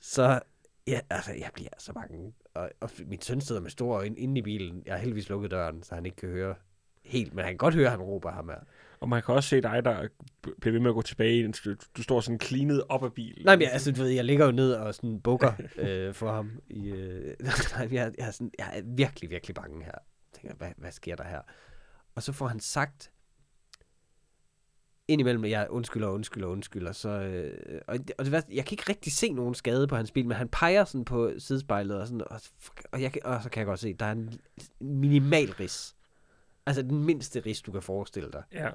Så, 0.01 0.39
ja, 0.87 0.99
altså, 1.09 1.33
jeg 1.33 1.49
bliver 1.53 1.69
så 1.77 1.93
bange. 1.93 2.33
Og, 2.53 2.69
og 2.81 2.89
min 3.07 3.21
søn 3.21 3.41
sidder 3.41 3.61
med 3.61 3.69
store 3.69 3.97
øjne 3.97 4.17
inde 4.17 4.39
i 4.39 4.41
bilen. 4.41 4.83
Jeg 4.85 4.93
har 4.93 4.99
heldigvis 4.99 5.29
lukket 5.29 5.51
døren, 5.51 5.83
så 5.83 5.95
han 5.95 6.05
ikke 6.05 6.17
kan 6.17 6.29
høre 6.29 6.55
helt, 7.05 7.33
men 7.33 7.43
han 7.45 7.51
kan 7.53 7.57
godt 7.57 7.73
høre, 7.73 7.85
at 7.85 7.91
han 7.91 8.01
råber 8.01 8.31
ham 8.31 8.49
her. 8.49 8.59
Og 8.99 9.09
man 9.09 9.21
kan 9.23 9.35
også 9.35 9.49
se 9.49 9.61
dig, 9.61 9.85
der 9.85 10.07
bliver 10.61 10.71
ved 10.71 10.79
med 10.79 10.89
at 10.89 10.95
gå 10.95 11.01
tilbage. 11.01 11.53
Du 11.97 12.03
står 12.03 12.21
sådan 12.21 12.39
cleanet 12.39 12.83
op 12.89 13.03
af 13.03 13.13
bilen. 13.13 13.45
Nej, 13.45 13.55
men 13.55 13.61
jeg, 13.61 13.71
altså, 13.71 13.91
du 13.91 14.01
ved, 14.01 14.09
jeg 14.09 14.25
ligger 14.25 14.45
jo 14.45 14.51
ned 14.51 14.73
og 14.73 14.95
sådan 14.95 15.21
bukker 15.21 15.53
øh, 15.77 16.13
for 16.13 16.31
ham. 16.31 16.51
I, 16.69 16.87
øh, 16.89 17.35
nej, 17.39 17.53
jeg, 17.79 17.91
jeg, 17.91 18.13
er 18.27 18.31
sådan, 18.31 18.51
jeg 18.59 18.71
er 18.77 18.81
virkelig, 18.85 19.29
virkelig 19.29 19.55
bange 19.55 19.83
her. 19.85 19.91
Jeg 19.91 20.41
tænker, 20.41 20.55
hvad, 20.57 20.69
hvad 20.77 20.91
sker 20.91 21.15
der 21.15 21.23
her? 21.23 21.41
Og 22.15 22.23
så 22.23 22.31
får 22.31 22.47
han 22.47 22.59
sagt, 22.59 23.11
indimellem, 25.07 25.43
at 25.43 25.49
jeg 25.51 25.67
undskylder, 25.69 26.07
undskylder, 26.07 26.47
undskylder. 26.47 26.91
Så, 26.91 27.09
øh, 27.09 27.81
og, 27.87 27.97
det- 27.97 28.11
og 28.17 28.25
det, 28.25 28.31
værste, 28.31 28.55
jeg 28.55 28.65
kan 28.65 28.73
ikke 28.73 28.89
rigtig 28.89 29.13
se 29.13 29.31
nogen 29.33 29.53
skade 29.55 29.87
på 29.87 29.95
hans 29.95 30.11
bil, 30.11 30.27
men 30.27 30.37
han 30.37 30.49
peger 30.49 30.85
sådan 30.85 31.05
på 31.05 31.31
sidespejlet, 31.37 31.97
og, 31.99 32.07
sådan, 32.07 32.21
og, 32.29 32.41
og, 32.91 33.01
jeg, 33.01 33.11
og 33.23 33.43
så 33.43 33.49
kan 33.49 33.59
jeg 33.59 33.65
godt 33.67 33.79
se, 33.79 33.93
der 33.93 34.05
er 34.05 34.11
en 34.11 34.39
minimal 34.79 35.51
ris. 35.51 35.95
Altså 36.65 36.81
den 36.81 37.05
mindste 37.05 37.39
ris, 37.39 37.61
du 37.61 37.71
kan 37.71 37.81
forestille 37.81 38.31
dig. 38.31 38.43
Ja. 38.53 38.69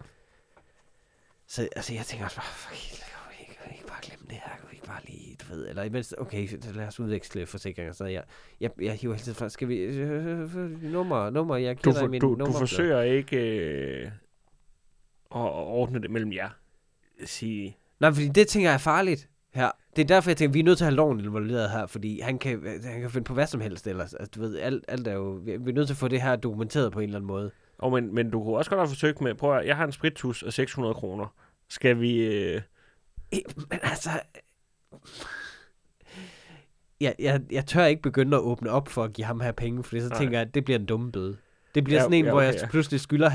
Så 1.46 1.68
altså, 1.76 1.94
jeg 1.94 2.04
tænker 2.04 2.24
også 2.24 2.36
bare, 2.36 2.46
fuck, 2.46 3.00
kan 3.00 3.08
vi 3.30 3.36
ikke, 3.40 3.54
kan 3.62 3.70
vi 3.70 3.74
ikke 3.76 3.86
bare 3.86 3.98
glemme 4.02 4.24
det 4.28 4.34
her? 4.34 4.56
Kan 4.60 4.66
vi 4.70 4.74
ikke 4.76 4.86
bare 4.86 5.00
lige, 5.06 5.36
du 5.42 5.54
ved, 5.54 5.68
eller 5.68 5.82
imens, 5.82 6.14
okay, 6.18 6.48
så 6.60 6.72
lad 6.74 6.86
os 6.86 7.00
udveksle 7.00 7.46
forsikringer. 7.46 7.92
Så 7.92 8.04
jeg, 8.04 8.24
jeg, 8.60 8.70
jeg 8.80 8.94
hiver 8.94 9.14
hele 9.14 9.24
tiden 9.24 9.36
fra, 9.36 9.48
skal 9.48 9.68
vi, 9.68 9.76
øh, 9.76 10.82
nummer, 10.82 11.30
nummer, 11.30 11.56
jeg 11.56 11.76
Du, 11.84 11.90
giver 11.90 12.00
for, 12.00 12.08
min 12.08 12.20
du, 12.20 12.26
du 12.26 12.30
nummerplade. 12.30 12.58
forsøger 12.58 13.00
ikke 13.02 13.36
øh, 13.36 14.06
at, 14.06 14.10
at 15.40 15.40
ordne 15.50 16.02
det 16.02 16.10
mellem 16.10 16.32
jer. 16.32 16.48
Sige, 17.24 17.76
Nej, 18.00 18.12
fordi 18.12 18.28
det 18.28 18.48
tænker 18.48 18.68
jeg 18.68 18.74
er 18.74 18.78
farligt 18.78 19.28
her. 19.54 19.70
Det 19.96 20.02
er 20.02 20.06
derfor, 20.06 20.30
jeg 20.30 20.36
tænker, 20.36 20.52
vi 20.52 20.58
er 20.60 20.64
nødt 20.64 20.78
til 20.78 20.84
at 20.84 20.90
have 20.90 20.96
loven 20.96 21.20
involveret 21.20 21.70
her, 21.70 21.86
fordi 21.86 22.20
han 22.20 22.38
kan, 22.38 22.80
han 22.84 23.00
kan 23.00 23.10
finde 23.10 23.24
på 23.24 23.34
hvad 23.34 23.46
som 23.46 23.60
helst 23.60 23.86
ellers. 23.86 24.14
Altså, 24.14 24.30
du 24.34 24.40
ved, 24.40 24.58
alt, 24.58 24.84
alt 24.88 25.06
er 25.06 25.12
jo, 25.12 25.30
vi 25.44 25.52
er 25.52 25.58
nødt 25.58 25.86
til 25.86 25.94
at 25.94 25.98
få 25.98 26.08
det 26.08 26.22
her 26.22 26.36
dokumenteret 26.36 26.92
på 26.92 27.00
en 27.00 27.04
eller 27.04 27.18
anden 27.18 27.26
måde. 27.26 27.50
Oh, 27.82 27.92
men, 27.92 28.14
men 28.14 28.30
du 28.30 28.42
kunne 28.44 28.56
også 28.56 28.70
godt 28.70 28.80
have 28.80 28.88
forsøgt 28.88 29.20
med, 29.20 29.34
prøv 29.34 29.56
at, 29.56 29.66
jeg 29.66 29.76
har 29.76 29.84
en 29.84 29.92
spritus 29.92 30.42
af 30.42 30.52
600 30.52 30.94
kroner. 30.94 31.26
Skal 31.68 32.00
vi... 32.00 32.18
Øh, 32.22 32.60
Men 33.70 33.78
altså... 33.82 34.10
Jeg, 37.00 37.14
jeg, 37.18 37.40
jeg 37.50 37.66
tør 37.66 37.84
ikke 37.84 38.02
begynde 38.02 38.36
at 38.36 38.40
åbne 38.42 38.70
op 38.70 38.88
for 38.88 39.04
at 39.04 39.12
give 39.12 39.24
ham 39.24 39.40
her 39.40 39.52
penge, 39.52 39.84
for 39.84 40.00
så 40.00 40.08
Nej. 40.08 40.18
tænker 40.18 40.38
jeg, 40.38 40.48
at 40.48 40.54
det 40.54 40.64
bliver 40.64 40.78
en 40.78 40.86
dumme 40.86 41.12
bøde. 41.12 41.36
Det 41.74 41.84
bliver 41.84 41.96
Ja, 41.98 42.02
sådan 42.02 42.18
en, 42.18 42.24
ja, 42.24 42.30
hvor 42.30 42.40
okay, 42.40 42.52
jeg 42.52 42.60
ja. 42.62 42.66
pludselig 42.68 43.00
skylder 43.00 43.30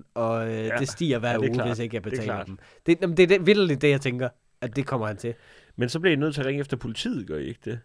50.000, 0.00 0.10
og 0.14 0.48
øh, 0.48 0.66
Ja, 0.66 0.76
det 0.78 0.88
stiger 0.88 1.18
hver 1.18 1.28
ja, 1.30 1.34
det 1.34 1.40
uge, 1.40 1.54
klart. 1.54 1.68
hvis 1.68 1.78
ikke 1.78 1.96
jeg 1.96 2.04
Det 2.04 2.10
er 2.12 2.16
betaler 2.16 2.34
klart. 2.34 2.46
dem. 2.46 2.58
Det, 2.86 2.98
jamen, 3.02 3.16
det 3.16 3.22
er 3.22 3.26
det, 3.26 3.46
vildt 3.46 3.82
det, 3.82 3.90
jeg 3.90 4.00
tænker, 4.00 4.28
at 4.60 4.76
det 4.76 4.86
kommer 4.86 5.06
han 5.06 5.16
til. 5.16 5.34
men 5.76 5.88
så 5.88 6.00
bliver 6.00 6.12
I 6.12 6.16
nødt 6.16 6.34
til 6.34 6.40
at 6.40 6.46
ringe 6.46 6.60
efter 6.60 6.76
politiet, 6.76 7.26
gør 7.26 7.36
I 7.38 7.44
ikke 7.46 7.60
det? 7.64 7.80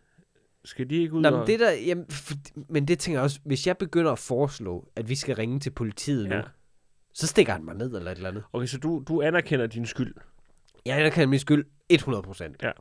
Skal 0.66 0.90
de 0.90 0.96
ikke 0.96 1.14
ud 1.14 1.22
Nå, 1.22 1.30
og... 1.30 1.38
men, 1.40 1.48
det 1.48 1.60
der, 1.60 1.72
jamen, 1.72 2.06
for, 2.10 2.34
men 2.70 2.88
det 2.88 3.00
tænker 3.00 3.20
jeg 3.20 3.24
også, 3.24 3.40
hvis 3.44 3.68
jeg 3.68 3.78
begynder 3.78 4.12
at 4.12 4.20
foreslå, 4.20 4.88
at 4.96 5.10
vi 5.10 5.16
skal 5.16 5.36
ringe 5.36 5.60
til 5.60 5.70
politiet 5.72 6.30
nu, 6.30 6.36
Ja. 6.36 6.42
så 7.14 7.28
stikker 7.28 7.54
han 7.54 7.66
mig 7.66 7.76
ned 7.76 7.96
eller 7.96 8.12
et 8.12 8.16
eller 8.16 8.30
andet. 8.30 8.44
Okay, 8.54 8.66
så 8.68 8.78
du, 8.78 9.04
du 9.08 9.22
anerkender 9.22 9.68
din 9.68 9.86
skyld. 9.86 10.16
Jeg 10.86 11.00
anerkender 11.00 11.28
min 11.28 11.40
skyld 11.40 11.66
100%. 11.94 12.54
Ja. 12.64 12.72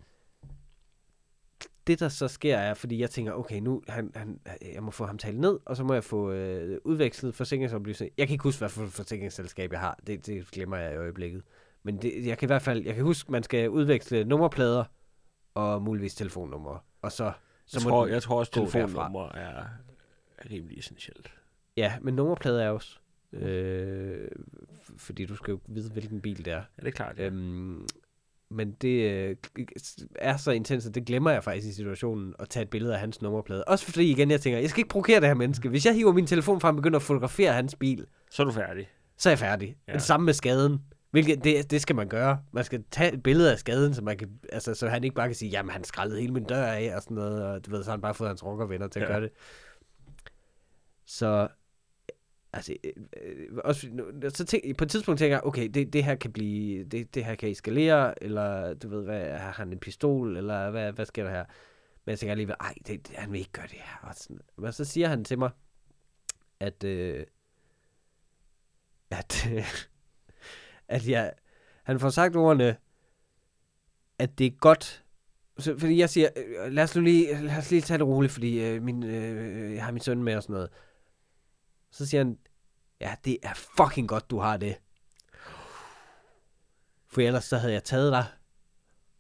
Det, 1.87 2.01
der 2.01 2.09
så 2.09 2.29
sker, 2.29 2.57
er, 2.57 2.75
fordi 2.75 3.01
jeg 3.01 3.11
tænker, 3.11 3.33
okay, 3.33 3.61
nu 3.61 3.83
han, 3.89 4.11
han, 4.15 4.41
jeg 4.75 4.83
må 4.83 4.91
få 4.91 5.07
ham 5.07 5.19
talt 5.19 5.41
ned, 5.41 5.59
og 5.67 5.77
så 5.77 5.85
må 5.85 5.95
jeg 5.95 6.05
få 6.05 6.31
øh, 6.33 6.79
udvekslet 6.85 7.35
forsikringsoplysninger. 7.35 8.15
Jeg 8.19 8.27
kan 8.27 8.35
ikke 8.35 8.43
huske, 8.43 8.59
hvad 8.59 8.69
for 8.69 8.87
forsikringsselskab 8.87 9.73
jeg 9.73 9.81
har. 9.81 9.99
Det, 10.07 10.27
det 10.27 10.51
glemmer 10.51 10.77
jeg 10.77 10.93
i 10.93 10.97
øjeblikket. 10.97 11.43
Men 11.83 12.03
det, 12.03 12.27
jeg 12.27 12.39
kan 12.39 12.47
i 12.47 12.49
hvert 12.49 12.63
fald, 12.63 12.85
jeg 12.85 12.95
kan 12.95 13.05
huske, 13.05 13.33
man 13.33 13.43
skal 13.43 13.71
udveksle 13.71 14.25
nummerplader 14.25 14.85
og 15.55 15.83
muligvis 15.83 16.15
telefonnumre. 16.15 16.79
Og 17.03 17.13
så 17.13 17.33
Jeg 17.73 17.83
tror, 17.83 18.07
jeg 18.07 18.23
tror 18.23 18.39
også, 18.39 18.53
telefonnummer 18.53 19.29
er, 19.33 19.65
er 20.39 20.51
rimelig 20.51 20.79
essentielt. 20.79 21.31
Ja, 21.77 21.93
men 22.03 22.15
nummerplader 22.15 22.63
er 22.63 22.71
også. 22.71 22.99
Øh, 23.33 24.29
fordi 24.97 25.27
du 25.27 25.37
skal 25.37 25.51
jo 25.53 25.61
vide, 25.67 25.91
hvilken 25.93 26.21
bil 26.21 26.45
det 26.45 26.53
er. 26.53 26.57
Ja, 26.57 26.63
det 26.83 26.87
er 26.87 26.91
klart. 26.91 27.19
Ja. 27.19 27.27
Øhm, 27.27 27.87
men 28.51 28.73
det 28.73 29.11
øh, 29.11 29.37
er 30.17 30.37
så 30.37 30.51
intens, 30.51 30.87
at 30.87 30.95
det 30.95 31.05
glemmer 31.05 31.31
jeg 31.31 31.45
faktisk 31.45 31.69
i 31.69 31.73
situationen 31.73 32.35
at 32.39 32.49
tage 32.49 32.63
et 32.63 32.71
billede 32.71 32.95
af 32.95 33.01
hans 33.01 33.23
nummerplade. 33.23 33.65
Også 33.65 33.85
fordi 33.85 34.11
igen, 34.11 34.31
jeg 34.31 34.41
tænker, 34.41 34.59
jeg 34.59 34.71
skal 34.71 34.81
ikke 34.81 34.89
provokere 34.89 35.21
det 35.21 35.29
her 35.29 35.35
menneske. 35.35 35.69
Hvis 35.69 35.87
jeg 35.87 35.95
hiver 35.95 36.13
min 36.13 36.27
telefon 36.27 36.61
frem 36.61 36.77
og 36.77 36.83
begynder 36.83 36.99
at 36.99 37.03
fotografere 37.03 37.53
hans 37.53 37.75
bil, 37.75 38.07
Så 38.31 38.43
er 38.43 38.47
du 38.47 38.53
færdig. 38.53 38.89
så 39.17 39.29
er 39.29 39.31
jeg 39.31 39.39
færdig. 39.39 39.77
Ja. 39.89 39.93
Det 39.93 40.03
samme 40.03 40.25
med 40.25 40.33
skaden. 40.33 40.79
Hvilket, 41.15 41.45
det, 41.45 41.71
det 41.71 41.83
skal 41.83 41.97
man 41.97 42.09
gøre. 42.09 42.43
Man 42.53 42.65
skal 42.65 42.85
tage 42.91 43.13
et 43.13 43.23
billede 43.23 43.53
af 43.53 43.59
skaden, 43.59 43.95
så, 43.95 44.03
man 44.03 44.19
kan, 44.19 44.41
altså, 44.53 44.75
så 44.75 44.89
han 44.89 45.05
ikke 45.05 45.17
bare 45.17 45.29
kan 45.29 45.35
sige, 45.35 45.51
jamen 45.51 45.73
han 45.73 45.85
skrællede 45.85 46.21
hele 46.21 46.33
min 46.33 46.45
dør 46.45 46.67
af, 46.67 46.97
og 46.97 47.03
sådan 47.03 47.15
noget, 47.15 47.45
og 47.47 47.67
du 47.67 47.71
ved, 47.71 47.83
så 47.83 47.91
har 47.91 47.97
han 47.97 48.01
bare 48.01 48.15
fået 48.15 48.29
hans 48.29 48.45
rockervenner 48.45 48.89
til 48.89 49.01
at 49.01 49.07
Ja. 49.09 49.13
gøre 49.13 49.21
det. 49.23 49.31
Så, 51.07 51.49
altså, 52.53 52.75
øh, 52.85 52.93
øh, 53.23 53.49
også, 53.65 53.89
så 54.29 54.45
tænk, 54.45 54.77
på 54.79 54.85
et 54.85 54.91
tidspunkt 54.91 55.19
tænker 55.19 55.37
jeg, 55.37 55.45
okay, 55.45 55.69
det, 55.69 55.93
det 55.93 56.05
her 56.05 56.15
kan 56.15 56.33
blive, 56.33 56.85
det, 56.85 57.15
det 57.15 57.25
her 57.25 57.35
kan 57.35 57.49
eskalere, 57.51 58.25
eller 58.25 58.75
du 58.75 58.89
ved, 58.89 59.05
hvad, 59.05 59.31
har 59.31 59.53
han 59.53 59.73
en 59.73 59.79
pistol, 59.79 60.37
eller 60.37 60.71
hvad, 60.71 60.93
hvad 60.93 61.07
sker 61.07 61.25
der 61.25 61.31
her? 61.31 61.45
Men 62.05 62.11
jeg 62.11 62.19
tænker 62.19 62.31
alligevel, 62.33 62.57
ej, 62.61 62.75
det, 62.87 63.13
han 63.15 63.33
vil 63.33 63.39
ikke 63.39 63.53
gøre 63.53 63.67
det 63.67 63.79
her. 63.79 64.09
Og 64.09 64.15
sådan. 64.15 64.39
Men 64.59 64.73
så 64.73 64.85
siger 64.85 65.09
han 65.09 65.25
til 65.25 65.39
mig, 65.39 65.51
at, 66.61 66.85
øh, 66.85 67.25
at, 69.11 69.49
øh, 69.53 69.65
at 70.95 71.09
jeg, 71.09 71.33
han 71.83 72.01
får 72.01 72.11
sagt 72.11 72.37
ordene, 72.37 72.77
at 74.19 74.39
det 74.39 74.47
er 74.47 74.51
godt, 74.51 75.05
så, 75.59 75.79
fordi 75.79 75.99
jeg 75.99 76.11
siger, 76.11 76.29
øh, 76.37 76.73
lad 76.73 76.85
os 76.85 76.97
nu 76.97 77.03
lige, 77.03 77.41
lad 77.43 77.57
os 77.57 77.71
lige 77.71 77.83
tage 77.83 77.99
det 77.99 78.07
roligt, 78.07 78.33
fordi 78.33 78.61
øh, 78.61 78.83
min, 78.83 79.03
øh, 79.03 79.75
jeg 79.75 79.85
har 79.85 79.93
min 79.93 80.03
søn 80.03 80.23
med 80.23 80.37
og 80.37 80.43
sådan 80.43 80.55
noget. 80.55 80.71
Så 81.91 82.07
siger 82.07 82.25
han, 82.25 82.39
ja, 83.01 83.15
det 83.25 83.39
er 83.43 83.55
fucking 83.55 84.09
godt, 84.09 84.31
du 84.31 84.39
har 84.39 84.57
det. 84.57 84.77
For 87.09 87.21
ellers 87.21 87.45
så 87.45 87.57
havde 87.57 87.73
jeg 87.73 87.85
taget 87.85 88.13
dig 88.13 88.25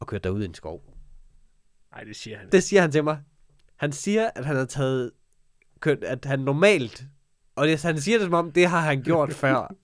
og 0.00 0.06
kørt 0.06 0.24
dig 0.24 0.32
ud 0.32 0.42
i 0.42 0.44
en 0.44 0.54
skov. 0.54 0.82
Nej, 1.90 2.04
det 2.04 2.16
siger 2.16 2.38
han. 2.38 2.50
Det 2.50 2.62
siger 2.62 2.80
han 2.80 2.92
til 2.92 3.04
mig. 3.04 3.20
Han 3.76 3.92
siger, 3.92 4.30
at 4.34 4.44
han 4.44 4.56
har 4.56 4.64
taget, 4.64 5.12
kørt, 5.80 6.04
at 6.04 6.24
han 6.24 6.40
normalt, 6.40 7.04
og 7.56 7.68
det, 7.68 7.82
han 7.82 8.00
siger 8.00 8.18
det 8.18 8.24
som 8.24 8.34
om, 8.34 8.52
det 8.52 8.66
har 8.66 8.80
han 8.80 9.02
gjort 9.02 9.32
før. 9.44 9.74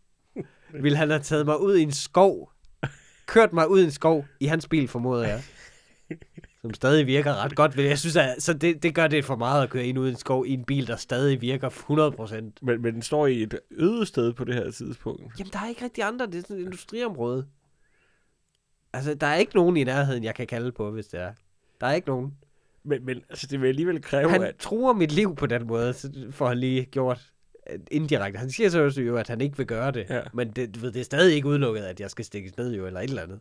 Vil 0.73 0.97
han 0.97 1.11
have 1.11 1.23
taget 1.23 1.47
mig 1.47 1.61
ud 1.61 1.77
i 1.77 1.83
en 1.83 1.93
skov, 1.93 2.53
kørt 3.27 3.53
mig 3.53 3.68
ud 3.68 3.81
i 3.81 3.85
en 3.85 3.91
skov 3.91 4.25
i 4.41 4.47
hans 4.47 4.68
bil, 4.68 4.89
formoder 4.89 5.29
jeg. 5.29 5.43
Som 6.62 6.75
stadig 6.75 7.07
virker 7.07 7.45
ret 7.45 7.57
godt. 7.57 7.77
Men 7.77 7.87
jeg 7.87 7.99
synes, 7.99 8.16
at, 8.16 8.35
så 8.39 8.53
det, 8.53 8.83
det 8.83 8.95
gør 8.95 9.07
det 9.07 9.25
for 9.25 9.37
meget 9.37 9.62
at 9.62 9.71
køre 9.71 9.87
ind 9.87 9.99
ud 9.99 10.07
i 10.09 10.11
en 10.11 10.16
skov 10.16 10.47
i 10.47 10.53
en 10.53 10.64
bil, 10.64 10.87
der 10.87 10.97
stadig 10.97 11.41
virker 11.41 11.68
100%. 11.71 12.35
Men, 12.62 12.83
men 12.83 12.95
den 12.95 13.03
står 13.03 13.27
i 13.27 13.43
et 13.43 13.59
øde 13.71 14.07
sted 14.07 14.33
på 14.33 14.45
det 14.45 14.55
her 14.55 14.71
tidspunkt. 14.71 15.39
Jamen, 15.39 15.53
der 15.53 15.59
er 15.59 15.68
ikke 15.68 15.85
rigtig 15.85 16.05
andre. 16.05 16.27
Det 16.27 16.35
er 16.35 16.41
sådan 16.41 16.57
et 16.57 16.61
industriområde. 16.61 17.47
Altså, 18.93 19.14
der 19.14 19.27
er 19.27 19.37
ikke 19.37 19.57
nogen 19.57 19.77
i 19.77 19.85
nærheden, 19.85 20.25
jeg 20.25 20.35
kan 20.35 20.47
kalde 20.47 20.73
på, 20.73 20.91
hvis 20.91 21.07
det 21.07 21.21
er. 21.21 21.33
Der 21.81 21.87
er 21.87 21.93
ikke 21.93 22.09
nogen. 22.09 22.35
Men, 22.85 23.05
men 23.05 23.23
altså, 23.29 23.47
det 23.47 23.61
vil 23.61 23.68
alligevel 23.68 24.03
kræve, 24.03 24.31
Han 24.31 24.43
at... 24.43 24.57
truer 24.57 24.93
mit 24.93 25.12
liv 25.12 25.37
på 25.37 25.47
den 25.47 25.66
måde, 25.66 25.93
så 25.93 26.27
får 26.31 26.49
han 26.49 26.59
lige 26.59 26.85
gjort 26.85 27.31
indirekte. 27.91 28.39
Han 28.39 28.51
siger 28.51 28.68
så 28.68 28.83
også 28.83 29.01
jo, 29.03 29.16
at 29.16 29.29
han 29.29 29.41
ikke 29.41 29.57
vil 29.57 29.66
gøre 29.66 29.91
det. 29.91 30.07
Ja. 30.11 30.21
Men 30.35 30.51
det, 30.51 30.75
du 30.75 30.81
ved, 30.81 30.93
det 30.93 31.01
er 31.01 31.05
stadig 31.05 31.35
ikke 31.35 31.49
udelukket, 31.49 31.83
at 31.83 32.01
jeg 32.01 32.11
skal 32.11 32.25
stikkes 32.25 32.57
ned 32.57 32.75
jo, 32.75 32.87
eller 32.87 33.01
et 33.01 33.09
eller 33.09 33.23
andet. 33.23 33.41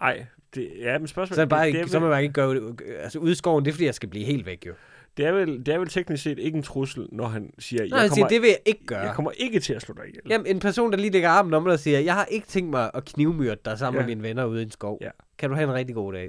Ej, 0.00 0.26
det, 0.54 0.70
ja, 0.80 0.98
men 0.98 1.06
spørgsmålet... 1.08 1.36
Så, 1.36 1.40
det 1.40 1.48
bare, 1.48 1.60
det, 1.60 1.66
ikke, 1.66 1.78
det, 1.78 1.84
er 1.86 1.90
så 1.90 2.00
man 2.00 2.22
ikke 2.22 2.32
gøre 2.32 2.54
det. 2.54 2.80
Altså, 3.00 3.18
ude 3.18 3.32
i 3.32 3.34
skoven, 3.34 3.64
det 3.64 3.70
er, 3.70 3.72
fordi 3.74 3.84
jeg 3.84 3.94
skal 3.94 4.08
blive 4.08 4.24
helt 4.24 4.46
væk, 4.46 4.66
jo. 4.66 4.72
det, 5.16 5.26
er 5.26 5.32
vel, 5.32 5.66
det 5.66 5.74
er 5.74 5.78
vel 5.78 5.88
teknisk 5.88 6.22
set 6.22 6.38
ikke 6.38 6.56
en 6.56 6.62
trussel, 6.62 7.06
når 7.12 7.26
han 7.26 7.50
siger, 7.58 7.82
Nå, 7.82 7.86
jeg, 7.88 7.98
han 8.00 8.10
siger, 8.10 8.14
kommer, 8.14 8.28
det 8.28 8.42
vil 8.42 8.48
jeg 8.48 8.58
ikke 8.66 8.86
gøre. 8.86 9.00
jeg 9.00 9.14
kommer 9.14 9.30
ikke 9.30 9.60
til 9.60 9.74
at 9.74 9.82
slå 9.82 9.94
dig 9.94 10.08
ihjel. 10.08 10.22
Jamen, 10.28 10.46
en 10.46 10.60
person, 10.60 10.90
der 10.92 10.98
lige 10.98 11.10
lægger 11.10 11.28
armen 11.28 11.54
om 11.54 11.64
dig 11.64 11.72
og 11.72 11.78
siger, 11.78 12.00
jeg 12.00 12.14
har 12.14 12.24
ikke 12.24 12.46
tænkt 12.46 12.70
mig 12.70 12.90
at 12.94 13.04
knivmyrde 13.04 13.60
dig 13.64 13.78
sammen 13.78 14.00
Ja. 14.00 14.06
med 14.06 14.14
mine 14.16 14.28
venner 14.28 14.44
ude 14.44 14.60
i 14.60 14.64
en 14.64 14.70
skov. 14.70 14.98
Ja. 15.00 15.10
Kan 15.38 15.48
du 15.50 15.54
have 15.56 15.68
en 15.68 15.74
rigtig 15.74 15.94
god 15.94 16.12
dag? 16.12 16.28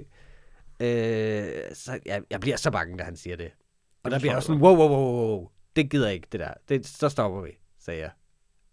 Øh, 0.82 1.46
så 1.74 2.00
jeg, 2.06 2.22
jeg 2.30 2.40
bliver 2.40 2.58
så 2.58 2.72
bange, 2.72 2.98
da 2.98 3.04
han 3.04 3.16
siger 3.16 3.36
det. 3.36 3.52
Og 4.04 4.12
Det 4.12 4.12
der 4.12 4.20
bliver 4.20 4.34
forstår 4.34 4.54
sådan, 4.54 4.62
wow, 4.62 4.76
wow, 4.76 4.90
wow, 4.90 5.28
wow, 5.28 5.48
det 5.76 5.90
gider 5.90 6.06
jeg 6.06 6.16
ikke, 6.16 6.28
det 6.32 6.40
der. 6.40 6.54
Det, 6.70 6.88
så 6.88 7.10
stopper 7.10 7.42
vi, 7.42 7.52
sagde 7.80 8.00
jeg. 8.00 8.12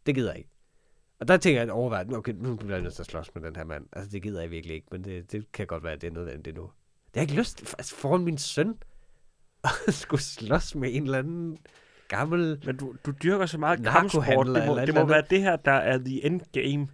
Det 0.06 0.14
gider 0.14 0.30
jeg 0.30 0.38
ikke. 0.38 0.50
Og 1.20 1.28
der 1.28 1.36
tænker 1.36 1.62
jeg 1.62 1.70
overvejet, 1.70 2.12
okay, 2.12 2.32
nu 2.32 2.56
bliver 2.56 2.74
jeg 2.74 2.82
nødt 2.82 2.94
til 2.94 3.02
at 3.02 3.06
slås 3.06 3.34
med 3.34 3.42
den 3.42 3.56
her 3.56 3.64
mand. 3.64 3.86
Altså, 3.92 4.10
det 4.10 4.22
gider 4.22 4.40
jeg 4.40 4.50
virkelig 4.50 4.76
ikke, 4.76 4.86
men 4.90 5.04
det, 5.04 5.32
det 5.32 5.52
kan 5.52 5.66
godt 5.66 5.84
være, 5.84 5.92
at 5.92 6.00
det 6.00 6.06
er 6.06 6.12
nødvendigt 6.12 6.56
nu. 6.56 6.62
Det 6.62 6.70
har 7.14 7.20
jeg 7.20 7.22
ikke 7.22 7.40
lyst 7.40 7.58
til, 7.58 7.66
altså 7.78 7.94
foran 7.94 8.24
min 8.24 8.38
søn, 8.38 8.74
at 9.64 9.94
skulle 9.94 10.22
slås 10.22 10.74
med 10.74 10.94
en 10.94 11.02
eller 11.02 11.18
anden 11.18 11.58
gammel... 12.08 12.62
Men 12.64 12.76
du, 12.76 12.94
du 13.06 13.10
dyrker 13.22 13.46
så 13.46 13.58
meget 13.58 13.84
kampsport. 13.84 14.46
Det 14.46 14.66
må, 14.66 14.80
det 14.80 14.94
må 14.94 15.04
være 15.04 15.22
det 15.30 15.42
her, 15.42 15.56
der 15.56 15.72
er 15.72 15.98
the 15.98 16.24
end 16.24 16.40
game. 16.52 16.88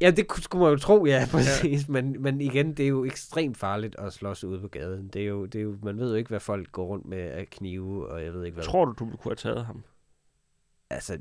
Ja, 0.00 0.10
det 0.10 0.26
skulle 0.42 0.62
man 0.64 0.72
jo 0.72 0.78
tro, 0.78 1.06
ja, 1.06 1.26
præcis. 1.30 1.88
Ja. 1.88 1.92
Men, 1.92 2.22
men 2.22 2.40
igen, 2.40 2.74
det 2.74 2.84
er 2.84 2.88
jo 2.88 3.04
ekstremt 3.04 3.56
farligt 3.56 3.96
at 3.98 4.12
slås 4.12 4.44
ude 4.44 4.60
på 4.60 4.68
gaden. 4.68 5.08
Det 5.08 5.22
er 5.22 5.26
jo, 5.26 5.46
det 5.46 5.58
er 5.58 5.62
jo, 5.62 5.78
man 5.82 5.98
ved 5.98 6.10
jo 6.10 6.16
ikke, 6.16 6.28
hvad 6.28 6.40
folk 6.40 6.72
går 6.72 6.86
rundt 6.86 7.06
med 7.06 7.18
af 7.18 7.46
knive, 7.50 8.08
og 8.08 8.24
jeg 8.24 8.32
ved 8.34 8.44
ikke 8.44 8.54
hvad. 8.54 8.64
Tror 8.64 8.84
du, 8.84 8.92
du 8.92 9.16
kunne 9.16 9.30
have 9.30 9.34
taget 9.36 9.66
ham? 9.66 9.82
Altså, 10.90 11.18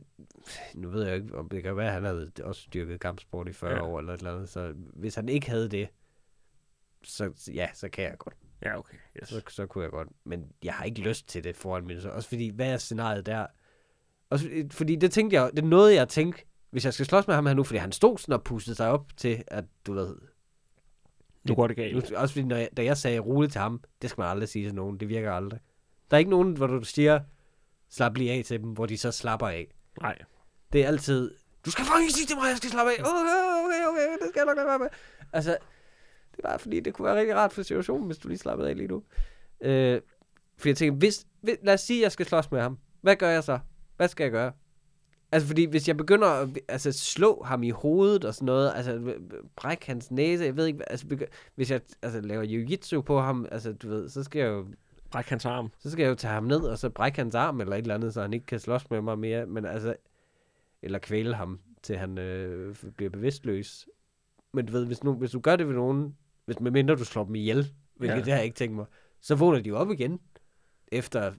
nu 0.76 0.90
ved 0.90 1.06
jeg 1.06 1.16
ikke, 1.16 1.38
om 1.38 1.50
det 1.50 1.64
kan 1.64 1.78
være, 1.78 1.88
at 1.88 1.94
han 1.94 2.04
havde 2.04 2.32
også 2.44 2.68
dyrket 2.74 3.00
kampsport 3.00 3.48
i 3.50 3.54
40 3.54 3.72
Ja. 3.72 3.82
år 3.84 4.00
eller 4.00 4.14
et 4.14 4.18
eller 4.18 4.34
andet. 4.34 4.50
Så 4.50 4.74
hvis 4.94 5.16
han 5.16 5.30
ikke 5.30 5.50
havde 5.50 5.70
det, 5.70 5.88
så 7.04 7.50
ja, 7.54 7.68
så 7.74 7.90
kan 7.90 8.04
jeg 8.04 8.16
godt. 8.18 8.36
Ja, 8.62 8.78
okay. 8.80 8.98
Yes. 9.22 9.30
Så, 9.30 9.42
så 9.50 9.66
kunne 9.66 9.84
jeg 9.84 9.92
godt. 9.92 10.08
Men 10.24 10.46
jeg 10.64 10.74
har 10.74 10.86
ikke 10.86 11.02
lyst 11.02 11.28
til 11.28 11.44
det 11.44 11.56
foran 11.56 11.86
min. 11.88 11.98
Også 11.98 12.30
fordi, 12.30 12.50
hvad 12.50 12.74
er 12.74 12.78
scenariet 12.78 13.26
der? 13.26 13.46
Også 14.30 14.50
fordi- 14.72 14.96
det 14.96 15.12
tænkte 15.12 15.36
jeg, 15.42 15.50
det 15.56 15.60
er 15.64 15.68
noget, 15.68 15.96
jeg 15.96 16.10
tænkte, 16.10 16.44
hvis 16.76 16.86
jeg 16.86 16.94
skal 16.94 17.06
slås 17.06 17.28
med 17.28 17.36
ham 17.36 17.46
her 17.46 17.54
nu, 17.54 17.64
fordi 17.64 17.78
han 17.78 17.92
stod 17.92 18.18
sådan 18.18 18.34
og 18.34 18.44
pustede 18.44 18.76
sig 18.76 18.90
op 18.90 19.06
til, 19.18 19.44
at 19.48 19.64
du 19.88 19.94
ved, 19.94 20.16
Nu 21.44 21.56
går 21.56 21.68
det 21.68 21.78
Nu, 21.78 21.84
galt. 21.84 22.12
også 22.12 22.34
fordi, 22.34 22.46
når 22.46 22.56
jeg, 22.56 22.70
da 22.78 22.84
jeg 22.84 22.98
sagde 22.98 23.20
roligt 23.20 23.52
til 23.52 23.62
ham, 23.62 23.82
det 24.02 24.10
skal 24.10 24.22
man 24.22 24.30
aldrig 24.30 24.50
sige 24.50 24.66
til 24.68 24.76
nogen, 24.76 25.00
det 25.00 25.10
virker 25.10 25.32
aldrig. 25.32 25.60
Der 26.12 26.18
er 26.18 26.20
ikke 26.20 26.32
nogen, 26.32 26.58
hvor 26.58 26.68
du 26.68 26.84
siger, 26.84 27.20
slap 27.90 28.18
lige 28.18 28.32
af 28.32 28.44
til 28.46 28.60
dem, 28.62 28.70
hvor 28.70 28.86
de 28.86 28.98
så 28.98 29.12
slapper 29.12 29.48
af. 29.48 29.68
Nej. 30.02 30.18
Det 30.74 30.84
er 30.84 30.88
altid, 30.88 31.32
du 31.66 31.72
skal 31.72 31.86
fucking 31.86 32.12
sige 32.12 32.26
til 32.28 32.36
mig, 32.36 32.48
jeg 32.50 32.58
skal 32.58 32.70
slappe 32.70 32.92
af. 32.92 33.00
Okay, 33.00 33.10
okay, 33.66 33.88
okay, 33.92 34.12
det 34.22 34.30
skal 34.30 34.40
jeg 34.40 34.46
nok 34.46 34.56
lade 34.58 34.68
være 34.68 34.80
med. 34.80 34.88
Altså, 35.34 35.52
det 36.32 36.38
er 36.44 36.48
bare 36.50 36.60
fordi, 36.60 36.80
det 36.80 36.94
kunne 36.94 37.06
være 37.06 37.16
rigtig 37.20 37.36
rart 37.36 37.54
for 37.54 37.64
situationen, 37.64 38.06
hvis 38.06 38.18
du 38.18 38.28
lige 38.28 38.38
slappede 38.38 38.70
af 38.70 38.78
lige 38.78 38.88
nu. 38.88 39.04
Øh, 39.62 40.02
fordi 40.58 40.70
jeg 40.70 40.78
tænker, 40.78 40.98
hvis, 40.98 41.26
hvis, 41.42 41.58
lad 41.64 41.74
os 41.74 41.82
sige, 41.82 42.00
at 42.00 42.04
jeg 42.04 42.12
skal 42.12 42.26
slås 42.26 42.52
med 42.52 42.62
ham. 42.62 42.78
Hvad 43.02 43.16
gør 43.16 43.30
jeg 43.30 43.44
så? 43.44 43.60
Hvad 43.98 44.08
skal 44.08 44.24
jeg 44.24 44.32
gøre? 44.32 44.52
Altså, 45.36 45.48
fordi 45.48 45.66
hvis 45.66 45.88
jeg 45.88 45.98
begynder 45.98 46.28
at 46.28 46.50
altså, 46.68 46.92
slå 46.92 47.44
ham 47.46 47.64
i 47.64 47.70
hovedet 47.70 48.26
og 48.26 48.34
sådan 48.36 48.46
noget, 48.46 48.72
altså 48.76 49.14
brække 49.56 49.86
hans 49.88 50.12
næse, 50.12 50.44
jeg 50.44 50.58
ved 50.58 50.66
ikke, 50.66 50.92
altså, 50.92 51.06
begy- 51.14 51.52
hvis 51.56 51.72
jeg 51.72 51.82
altså, 52.02 52.22
laver 52.22 52.44
jiu-jitsu 52.44 53.02
på 53.02 53.20
ham, 53.22 53.46
altså, 53.52 53.74
du 53.74 53.90
ved, 53.90 54.10
så 54.10 54.24
skal 54.24 54.40
jeg 54.40 54.48
jo 54.48 54.66
Bræk 55.12 55.26
hans 55.26 55.46
arm. 55.46 55.72
så 55.80 55.90
skal 55.92 56.04
jeg 56.04 56.10
jo 56.10 56.16
tage 56.16 56.34
ham 56.34 56.44
ned, 56.44 56.60
og 56.60 56.78
så 56.78 56.90
brække 56.90 57.18
hans 57.18 57.36
arm 57.36 57.62
eller 57.62 57.74
et 57.76 57.82
eller 57.82 57.96
andet, 57.96 58.14
så 58.14 58.22
han 58.22 58.34
ikke 58.34 58.46
kan 58.46 58.60
slås 58.60 58.90
med 58.90 59.02
mig 59.02 59.20
mere. 59.20 59.46
Men 59.46 59.66
altså, 59.66 59.96
eller 60.82 61.00
kvæle 61.00 61.36
ham, 61.36 61.60
til 61.84 61.98
han 61.98 62.18
øh, 62.18 62.76
bliver 62.98 63.10
bevidstløs. 63.10 63.88
Men 64.54 64.66
du 64.66 64.72
ved, 64.72 64.86
hvis, 64.86 65.04
nu, 65.04 65.14
hvis 65.14 65.32
du 65.32 65.40
gør 65.40 65.56
det 65.56 65.68
ved 65.68 65.76
nogen, 65.76 66.16
hvis 66.46 66.60
med 66.60 66.72
mindre 66.72 66.96
du 66.96 67.06
slår 67.06 67.24
dem 67.24 67.36
ihjel, 67.36 67.72
hvilket 67.96 68.16
Ja. 68.16 68.22
det 68.22 68.28
har 68.28 68.36
jeg 68.38 68.46
ikke 68.46 68.56
tænkt 68.56 68.76
mig, 68.76 68.86
så 69.22 69.36
vågner 69.36 69.60
de 69.62 69.70
jo 69.70 69.78
op 69.78 69.92
igen. 69.92 70.20
Efter, 70.92 71.32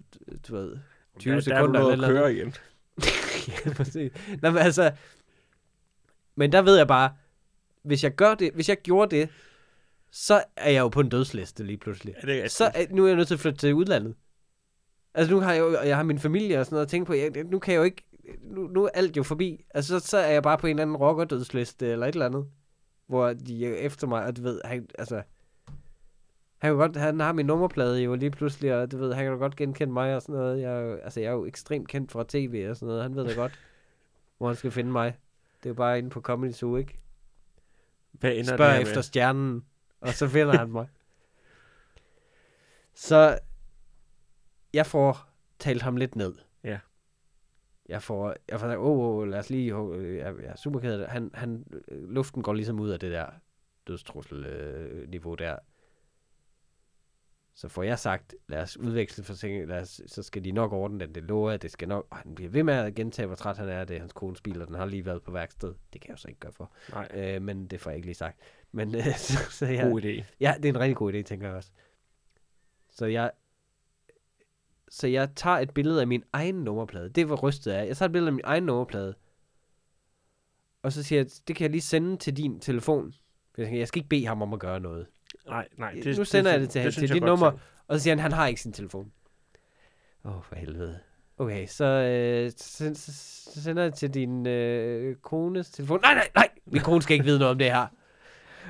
du 0.48 0.54
ved, 0.56 0.76
20 1.18 1.34
der, 1.34 1.40
sekunder 1.40 1.62
Der 1.62 1.62
er 1.62 1.66
du 1.66 1.72
eller 1.72 1.80
nået 1.80 1.88
et 1.88 1.92
at 1.92 1.92
eller 1.92 2.08
andet. 2.08 2.20
køre 2.22 2.34
igen. 2.34 2.54
ja, 3.66 3.72
præcis. 3.72 4.12
Nå, 4.42 4.50
men 4.50 4.58
altså, 4.58 4.92
men 6.36 6.52
der 6.52 6.62
ved 6.62 6.76
jeg 6.76 6.88
bare, 6.88 7.12
hvis 7.82 8.04
jeg 8.04 8.14
gør 8.14 8.34
det, 8.34 8.50
hvis 8.54 8.68
jeg 8.68 8.76
gjorde 8.76 9.16
det, 9.16 9.28
så 10.10 10.44
er 10.56 10.70
jeg 10.70 10.80
jo 10.80 10.88
på 10.88 11.00
en 11.00 11.08
dødsliste 11.08 11.64
lige 11.64 11.78
pludselig. 11.78 12.14
Ja, 12.22 12.32
det 12.32 12.44
er 12.44 12.48
Så 12.48 12.70
er, 12.74 12.86
nu 12.90 13.02
er 13.04 13.06
jeg 13.06 13.16
nødt 13.16 13.28
til 13.28 13.34
at 13.34 13.40
flytte 13.40 13.58
til 13.58 13.74
udlandet. 13.74 14.14
Altså 15.14 15.34
nu 15.34 15.40
har 15.40 15.52
jeg 15.52 15.60
jo, 15.60 15.82
jeg 15.82 15.96
har 15.96 16.02
min 16.02 16.18
familie 16.18 16.58
og 16.60 16.66
sådan 16.66 16.74
noget 16.74 16.86
at 16.86 16.90
tænke 16.90 17.06
på. 17.06 17.14
Jeg, 17.14 17.30
nu 17.44 17.58
kan 17.58 17.74
jeg 17.74 17.78
jo 17.78 17.84
ikke, 17.84 18.04
nu, 18.42 18.66
nu 18.66 18.84
er 18.84 18.88
alt 18.94 19.16
jo 19.16 19.22
forbi. 19.22 19.64
Altså 19.74 20.00
så, 20.00 20.06
så 20.06 20.18
er 20.18 20.32
jeg 20.32 20.42
bare 20.42 20.58
på 20.58 20.66
en 20.66 20.70
eller 20.70 20.82
anden 20.82 20.96
rockerdødsliste 20.96 21.86
eller 21.86 22.06
et 22.06 22.12
eller 22.12 22.26
andet. 22.26 22.46
Hvor 23.06 23.32
de 23.32 23.66
er 23.66 23.74
efter 23.74 24.06
mig, 24.06 24.24
og 24.24 24.36
du 24.36 24.42
ved, 24.42 24.60
han, 24.64 24.86
altså... 24.98 25.22
Han, 26.58 26.70
kan 26.70 26.76
godt, 26.76 26.96
han 26.96 27.20
har 27.20 27.32
min 27.32 27.46
nummerplade 27.46 28.00
jo 28.02 28.14
lige 28.14 28.30
pludselig, 28.30 28.74
og 28.74 28.92
du 28.92 28.98
ved, 28.98 29.14
han 29.14 29.24
kan 29.24 29.32
jo 29.32 29.38
godt 29.38 29.56
genkende 29.56 29.92
mig 29.92 30.16
og 30.16 30.22
sådan 30.22 30.34
noget. 30.34 30.60
Jeg, 30.62 30.72
er 30.76 30.80
jo- 30.80 30.96
altså, 30.96 31.20
jeg 31.20 31.28
er 31.28 31.32
jo 31.32 31.44
ekstremt 31.46 31.88
kendt 31.88 32.12
fra 32.12 32.24
tv 32.28 32.66
og 32.70 32.76
sådan 32.76 32.86
noget. 32.88 33.02
Han 33.02 33.14
ved 33.16 33.24
da 33.26 33.34
godt, 33.34 33.52
hvor 34.38 34.46
han 34.46 34.56
skal 34.56 34.70
finde 34.70 34.90
mig. 34.92 35.16
Det 35.58 35.66
er 35.66 35.70
jo 35.70 35.74
bare 35.74 35.98
inde 35.98 36.10
på 36.10 36.20
Comedy 36.20 36.52
Zoo, 36.52 36.76
ikke? 36.76 36.98
Hvad 38.12 38.32
ender 38.32 38.56
spørger 38.56 38.72
det 38.72 38.82
efter 38.82 38.94
med? 38.96 39.02
stjernen, 39.02 39.64
og 40.00 40.08
så 40.08 40.28
finder 40.28 40.58
han 40.58 40.70
mig. 40.70 40.86
Så 42.94 43.38
jeg 44.72 44.86
får 44.86 45.28
talt 45.58 45.82
ham 45.82 45.96
lidt 45.96 46.16
ned. 46.16 46.34
Ja. 46.64 46.78
Jeg 47.88 48.02
får, 48.02 48.34
jeg 48.48 48.60
får 48.60 48.66
sagt, 48.66 48.78
åh, 48.78 48.98
oh, 49.16 49.28
lad 49.28 49.38
os 49.38 49.50
lige, 49.50 49.74
oh, 49.74 50.04
jeg, 50.04 50.34
jeg 50.42 50.50
er 50.50 50.56
super 50.56 50.80
ked 50.80 50.92
af 50.92 50.98
det. 50.98 51.06
Han, 51.06 51.30
han, 51.34 51.64
øh, 51.88 52.08
luften 52.10 52.42
går 52.42 52.52
ligesom 52.54 52.80
ud 52.80 52.90
af 52.90 53.00
det 53.00 53.12
der 53.12 53.26
dødstrussel-niveau 53.86 55.34
der. 55.34 55.56
Så 57.58 57.68
får 57.68 57.82
jeg 57.82 57.98
sagt, 57.98 58.34
lad 58.48 58.62
os 58.62 58.76
udveksle 58.76 59.24
forsikring, 59.24 59.66
lad 59.68 59.80
os, 59.80 60.00
så 60.06 60.22
skal 60.22 60.44
de 60.44 60.52
nok 60.52 60.72
ordne 60.72 61.00
den, 61.00 61.14
det 61.14 61.22
lover 61.22 61.50
jeg, 61.50 61.62
det 61.62 61.70
skal 61.70 61.88
nok, 61.88 62.06
og 62.10 62.16
han 62.16 62.34
bliver 62.34 62.50
ved 62.50 62.62
med 62.62 62.74
at 62.74 62.94
gentage, 62.94 63.26
hvor 63.26 63.36
træt 63.36 63.56
han 63.56 63.68
er, 63.68 63.84
det 63.84 63.96
er 63.96 64.00
hans 64.00 64.12
kones 64.12 64.40
bil, 64.40 64.62
og 64.62 64.68
den 64.68 64.76
har 64.76 64.86
lige 64.86 65.04
været 65.04 65.22
på 65.22 65.30
værksted. 65.30 65.74
Det 65.92 66.00
kan 66.00 66.08
jeg 66.08 66.12
jo 66.12 66.16
så 66.16 66.28
ikke 66.28 66.40
gøre 66.40 66.52
for. 66.52 66.72
Nej, 66.90 67.08
Øh, 67.14 67.42
men 67.42 67.66
det 67.66 67.80
får 67.80 67.90
jeg 67.90 67.96
ikke 67.96 68.06
lige 68.06 68.14
sagt. 68.14 68.40
Men 68.72 68.94
øh, 68.94 69.16
så, 69.28 69.38
så 69.50 69.66
jeg, 69.66 69.90
god 69.90 70.02
idé. 70.02 70.24
Ja, 70.40 70.54
det 70.56 70.64
er 70.64 70.68
en 70.68 70.80
rigtig 70.80 70.96
god 70.96 71.12
idé, 71.14 71.22
tænker 71.22 71.46
jeg 71.46 71.56
også. 71.56 71.70
Så 72.90 73.06
jeg, 73.06 73.30
så 74.88 75.06
jeg 75.06 75.30
tager 75.36 75.58
et 75.58 75.74
billede 75.74 76.00
af 76.00 76.06
min 76.06 76.24
egen 76.32 76.54
nummerplade. 76.54 77.08
Det 77.08 77.28
var 77.28 77.36
rystet 77.36 77.70
af. 77.72 77.86
Jeg 77.86 77.96
tager 77.96 78.08
et 78.08 78.12
billede 78.12 78.28
af 78.28 78.32
min 78.32 78.44
egen 78.44 78.62
nummerplade. 78.62 79.14
Og 80.82 80.92
så 80.92 81.02
siger 81.02 81.18
jeg, 81.18 81.26
det 81.48 81.56
kan 81.56 81.62
jeg 81.64 81.70
lige 81.70 81.80
sende 81.80 82.16
til 82.16 82.36
din 82.36 82.60
telefon. 82.60 83.14
Jeg 83.58 83.88
skal 83.88 83.98
ikke 83.98 84.08
bede 84.08 84.26
ham 84.26 84.42
om 84.42 84.52
at 84.52 84.60
gøre 84.60 84.80
noget. 84.80 85.06
Nej, 85.48 85.68
nej. 85.78 86.00
Nu 86.16 86.24
sender 86.24 86.50
jeg 86.50 86.60
det 86.60 86.70
til- 86.70 86.80
synes 86.92 86.96
til 87.10 87.14
dit 87.14 87.22
nummer. 87.22 87.50
selv. 87.50 87.60
Og 87.88 87.96
så 87.98 88.02
siger 88.02 88.14
han, 88.14 88.18
han 88.22 88.32
har 88.32 88.46
ikke 88.46 88.60
sin 88.60 88.72
telefon. 88.72 89.12
Åh, 90.24 90.36
oh, 90.36 90.42
for 90.42 90.54
helvede. 90.54 90.98
Okay, 91.38 91.66
så, 91.66 91.84
øh, 91.84 92.50
så, 92.56 92.90
så, 92.94 93.12
så 93.54 93.62
sender 93.62 93.82
jeg 93.82 93.94
til 93.94 94.14
din 94.14 94.46
øh, 94.46 95.16
kones 95.16 95.70
telefon. 95.70 96.00
Nej, 96.02 96.14
nej, 96.14 96.28
nej! 96.34 96.48
Min 96.66 96.82
kone 96.82 97.02
skal 97.02 97.14
ikke 97.14 97.24
vide 97.24 97.38
noget 97.38 97.50
om 97.50 97.58
det 97.58 97.66
her. 97.66 97.86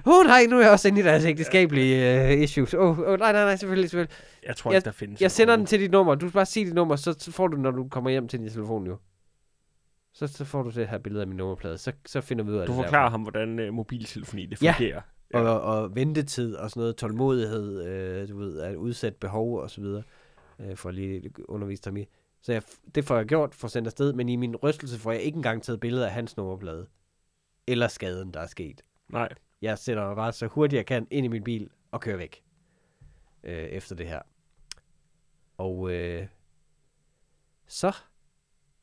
Åh 0.06 0.18
oh, 0.20 0.26
nej, 0.26 0.46
nu 0.50 0.56
er 0.58 0.62
jeg 0.62 0.70
også 0.70 0.88
inde 0.88 1.00
i 1.00 1.04
deres 1.04 1.24
ægteskabelige 1.24 2.24
øh, 2.32 2.40
issues. 2.42 2.74
Åh, 2.74 2.80
oh, 2.80 2.98
oh, 2.98 3.18
nej, 3.18 3.32
nej, 3.32 3.44
nej, 3.44 3.56
selvfølgelig, 3.56 3.90
selvfølgelig. 3.90 4.16
Jeg 4.46 4.56
tror 4.56 4.70
Jeg- 4.70 4.76
ikke, 4.78 4.84
der 4.84 4.90
findes. 4.92 5.20
Jeg 5.20 5.26
en 5.26 5.30
sender 5.30 5.56
den 5.56 5.66
til 5.66 5.80
dit 5.80 5.90
nummer. 5.90 6.14
Du 6.14 6.26
skal 6.28 6.32
bare 6.38 6.46
sige 6.46 6.66
dit 6.66 6.74
nummer, 6.74 6.96
så, 6.96 7.30
får 7.32 7.48
du, 7.48 7.56
når 7.56 7.70
du 7.70 7.88
kommer 7.88 8.10
hjem 8.10 8.28
til 8.28 8.38
din 8.40 8.48
telefon 8.48 8.86
jo. 8.86 8.98
Så, 10.14 10.26
så 10.26 10.44
får 10.44 10.62
du 10.62 10.70
det 10.70 10.88
her 10.88 10.98
billede 10.98 11.20
af 11.22 11.26
min 11.28 11.36
nummerplade. 11.36 11.78
Så, 11.78 11.92
så 12.06 12.20
finder 12.20 12.44
vi 12.44 12.50
ud 12.50 12.56
af 12.56 12.66
Du 12.66 12.72
det 12.72 12.82
forklarer 12.84 13.10
ham, 13.10 13.22
hvordan 13.22 13.68
uh, 13.68 13.74
mobiltelefoni 13.74 14.46
det 14.46 14.58
fungerer. 14.58 15.00
Ja. 15.34 15.40
Og, 15.40 15.60
og 15.60 15.94
ventetid 15.94 16.54
og 16.54 16.70
sådan 16.70 16.80
noget, 16.80 16.96
tålmodighed, 16.96 17.86
øh, 17.86 18.28
du 18.28 18.38
ved, 18.38 18.60
at 18.60 18.76
udsætte 18.76 19.18
behov 19.18 19.58
og 19.58 19.70
så 19.70 19.80
videre, 19.80 20.02
øh, 20.58 20.76
for 20.76 20.90
lige 20.90 21.30
undervise 21.48 21.82
ham 21.84 21.96
i. 21.96 22.06
Så 22.40 22.52
jeg, 22.52 22.62
det 22.94 23.04
får 23.04 23.16
jeg 23.16 23.26
gjort, 23.26 23.54
for 23.54 23.68
sendt 23.68 23.86
afsted, 23.88 24.12
men 24.12 24.28
i 24.28 24.36
min 24.36 24.56
rystelse 24.56 24.98
får 24.98 25.12
jeg 25.12 25.20
ikke 25.20 25.36
engang 25.36 25.62
taget 25.62 25.80
billeder 25.80 26.06
af 26.06 26.12
hans 26.12 26.36
nummerplade. 26.36 26.86
Eller 27.66 27.88
skaden, 27.88 28.34
der 28.34 28.40
er 28.40 28.46
sket. 28.46 28.82
Nej, 29.08 29.28
Jeg 29.62 29.78
sætter 29.78 30.06
mig 30.06 30.16
bare 30.16 30.32
så 30.32 30.46
hurtigt 30.46 30.76
jeg 30.78 30.86
kan 30.86 31.06
ind 31.10 31.26
i 31.26 31.28
min 31.28 31.44
bil 31.44 31.70
og 31.90 32.00
kører 32.00 32.16
væk. 32.16 32.42
Øh, 33.44 33.64
efter 33.64 33.94
det 33.94 34.08
her. 34.08 34.20
Og 35.58 35.92
øh, 35.92 36.26
så 37.66 37.96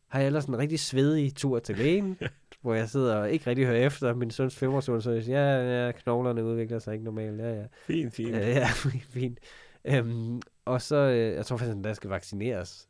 har 0.07 0.19
jeg 0.19 0.27
ellers 0.27 0.45
en 0.45 0.57
rigtig 0.57 0.79
svedig 0.79 1.35
tur 1.35 1.59
til 1.59 1.77
lægen, 1.77 2.17
hvor 2.63 2.73
jeg 2.73 2.89
sidder 2.89 3.15
og 3.15 3.31
ikke 3.31 3.49
rigtig 3.49 3.65
hører 3.65 3.85
efter 3.85 4.13
min 4.13 4.31
søns 4.31 4.55
femårsundersøgelse. 4.55 5.31
Ja, 5.31 5.85
ja, 5.85 5.91
knoglerne 5.91 6.43
udvikler 6.43 6.79
sig 6.79 6.93
ikke 6.93 7.05
normalt. 7.05 7.41
Ja, 7.41 7.53
ja. 7.53 7.65
fint, 7.87 8.13
fint. 8.13 8.35
Øh, 8.35 8.41
ja, 8.41 8.67
fint. 9.19 9.39
Øhm, 9.85 10.41
og 10.65 10.81
så, 10.81 10.95
øh, 10.95 11.35
jeg 11.35 11.45
tror 11.45 11.57
faktisk, 11.57 11.77
at 11.77 11.83
den 11.83 11.95
skal 11.95 12.09
vaccineres. 12.09 12.89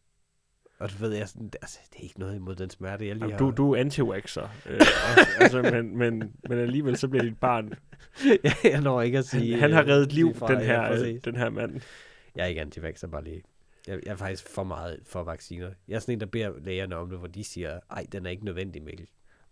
Og 0.80 0.92
du 0.92 0.96
ved, 1.00 1.14
jeg, 1.14 1.30
sådan, 1.30 1.52
altså, 1.62 1.80
det 1.94 2.00
er 2.00 2.04
ikke 2.04 2.20
noget 2.20 2.36
imod 2.36 2.56
den 2.56 2.70
smerte, 2.70 3.08
jeg 3.08 3.16
lige 3.16 3.26
Jamen, 3.26 3.32
har. 3.32 3.38
du, 3.38 3.52
du 3.52 3.72
er 3.74 3.84
anti-waxer. 3.84 4.48
øh, 4.70 4.76
også, 4.76 5.28
altså, 5.40 5.62
men, 5.62 5.98
men, 5.98 6.32
men 6.50 6.58
alligevel 6.58 6.98
så 6.98 7.08
bliver 7.08 7.24
dit 7.24 7.40
barn... 7.40 7.74
ja, 8.44 8.54
jeg 8.64 8.82
når 8.82 9.02
ikke 9.02 9.18
at 9.18 9.26
sige... 9.26 9.60
han 9.60 9.72
har 9.72 9.82
øh, 9.82 9.88
reddet 9.88 10.14
liv, 10.14 10.36
fra, 10.36 10.48
den 10.48 10.60
ja, 10.60 10.66
her, 10.66 10.84
øh, 10.84 10.90
præcis. 10.90 11.22
den 11.22 11.36
her 11.36 11.50
mand. 11.50 11.82
Jeg 12.36 12.44
er 12.44 12.48
ikke 12.48 12.62
anti 12.62 12.80
bare 13.12 13.24
lige. 13.24 13.44
Jeg, 13.88 14.00
jeg 14.06 14.12
er 14.12 14.16
faktisk 14.16 14.50
for 14.50 14.64
meget 14.64 15.00
for 15.06 15.24
vacciner. 15.24 15.70
Jeg 15.88 15.96
er 15.96 16.00
sådan 16.00 16.14
en, 16.14 16.20
der 16.20 16.26
beder 16.26 16.52
lægerne 16.60 16.96
om 16.96 17.10
det, 17.10 17.20
hvor 17.20 17.28
de 17.28 17.44
siger, 17.44 17.80
ej, 17.92 18.06
den 18.12 18.26
er 18.26 18.30
ikke 18.30 18.46
nødvendig, 18.46 18.84
Mikkel. 18.84 19.08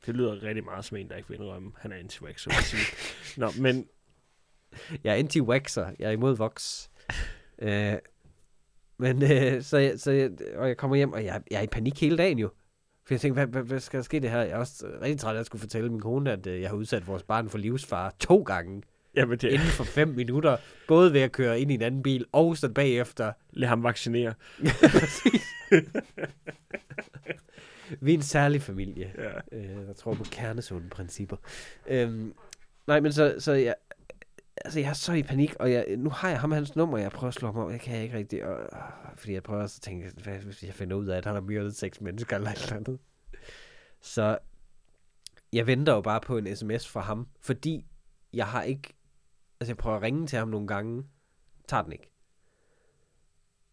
Det 0.06 0.16
lyder 0.16 0.44
rigtig 0.44 0.64
meget 0.64 0.86
som 0.86 0.98
en, 0.98 1.10
der 1.10 1.16
ikke 1.16 1.30
vil 1.30 1.40
indrømme, 1.40 1.72
han 1.78 1.92
er 1.92 1.96
anti-waxer. 1.96 2.50
vil 2.50 2.56
jeg 2.56 2.64
sige. 2.64 3.40
Nå, 3.40 3.52
men 3.60 3.88
Jeg 5.04 5.20
er 5.20 5.24
anti-waxer. 5.24 5.96
Jeg 6.00 6.08
er 6.08 6.12
imod 6.12 6.38
vox. 6.38 6.88
øh, 7.62 7.94
men 8.98 9.24
øh, 9.32 9.62
så, 9.64 9.78
jeg, 9.78 10.00
så 10.00 10.12
jeg, 10.12 10.32
og 10.56 10.68
jeg 10.68 10.78
kommer 10.78 10.98
hjem, 10.98 11.14
og 11.14 11.26
jeg, 11.26 11.42
jeg 11.52 11.58
er 11.58 11.64
i 11.64 11.68
panik 11.68 12.02
hele 12.02 12.18
dagen 12.18 12.40
jo. 12.40 12.50
For 13.06 13.14
jeg 13.14 13.22
tænker, 13.22 13.34
hvad, 13.34 13.48
hvad, 13.48 13.64
hvad 13.64 13.80
skal 13.80 13.98
der 13.98 14.04
ske 14.04 14.20
det 14.20 14.30
her? 14.30 14.40
Jeg 14.42 14.52
er 14.52 14.58
også 14.58 14.86
rigtig 15.02 15.20
træt 15.20 15.36
at 15.36 15.46
skulle 15.46 15.60
fortælle 15.60 15.90
min 15.90 16.00
kone, 16.00 16.32
at 16.32 16.48
øh, 16.48 16.62
jeg 16.62 16.70
har 16.70 16.76
udsat 16.76 17.08
vores 17.08 17.24
barn 17.24 17.50
for 17.50 17.58
livsfare 17.58 18.12
to 18.20 18.42
gange 18.42 18.84
jamen, 19.16 19.38
det, 19.38 19.52
inden 19.52 19.68
for 19.68 19.84
fem 19.84 20.08
minutter. 20.08 20.58
Både 20.88 21.14
ved 21.14 21.22
at 21.22 21.32
køre 21.32 21.60
ind 21.60 21.72
i 21.72 21.74
en 21.74 21.82
anden 21.82 22.04
bil, 22.04 22.26
og 22.32 22.58
så 22.58 22.70
bagefter. 22.70 23.34
lad 23.52 23.68
ham 23.68 23.84
vaccinere. 23.84 24.34
Vi 28.00 28.12
er 28.14 28.18
en 28.18 28.22
særlig 28.22 28.62
familie. 28.62 29.14
Ja. 29.18 29.58
øh, 29.58 29.88
der 29.88 29.94
tror 29.94 30.14
på 30.14 30.24
kernesunde 30.24 30.90
principper. 30.90 31.38
Øhm, 31.88 32.34
nej, 32.88 33.00
men 33.00 33.14
så, 33.14 33.36
så 33.40 33.52
jeg, 33.52 33.76
altså 34.58 34.80
jeg 34.80 34.90
er 34.90 34.94
så 34.94 35.14
i 35.14 35.24
panik, 35.24 35.56
og 35.56 35.72
jeg, 35.72 35.86
nu 35.98 36.10
har 36.10 36.30
jeg 36.30 36.40
ham 36.40 36.52
hans 36.52 36.76
nummer, 36.76 36.98
jeg 36.98 37.12
prøver 37.12 37.28
at 37.28 37.34
slå 37.34 37.52
ham 37.52 37.58
op, 37.58 37.72
jeg 37.72 37.80
kan 37.80 38.02
ikke 38.02 38.18
rigtig, 38.18 38.46
og, 38.46 38.62
øh, 38.62 38.68
fordi 39.16 39.34
jeg 39.34 39.44
prøver 39.44 39.62
også 39.62 39.78
at 39.78 39.82
tænke, 39.82 40.12
hvad 40.24 40.38
hvis 40.38 40.64
jeg 40.64 40.74
finder 40.74 40.96
ud 40.96 41.08
af, 41.08 41.18
at 41.18 41.26
han 41.26 41.34
har 41.34 41.42
myrdet 41.42 41.76
seks 41.76 42.02
mennesker 42.02 42.36
eller 42.36 42.50
et 42.50 42.64
eller 42.64 42.76
andet. 42.76 43.00
Så 44.02 44.38
jeg 45.54 45.68
venter 45.68 45.94
jo 45.94 46.02
bare 46.02 46.22
på 46.22 46.38
en 46.38 46.56
sms 46.56 46.88
fra 46.88 47.02
ham, 47.02 47.28
fordi 47.42 47.86
jeg 48.34 48.48
har 48.48 48.64
ikke, 48.64 48.94
altså 49.60 49.70
jeg 49.70 49.78
prøver 49.78 49.98
at 49.98 50.04
ringe 50.04 50.28
til 50.28 50.40
ham 50.40 50.48
nogle 50.48 50.68
gange, 50.68 51.04
tager 51.68 51.84
den 51.84 51.92
ikke. 51.92 52.12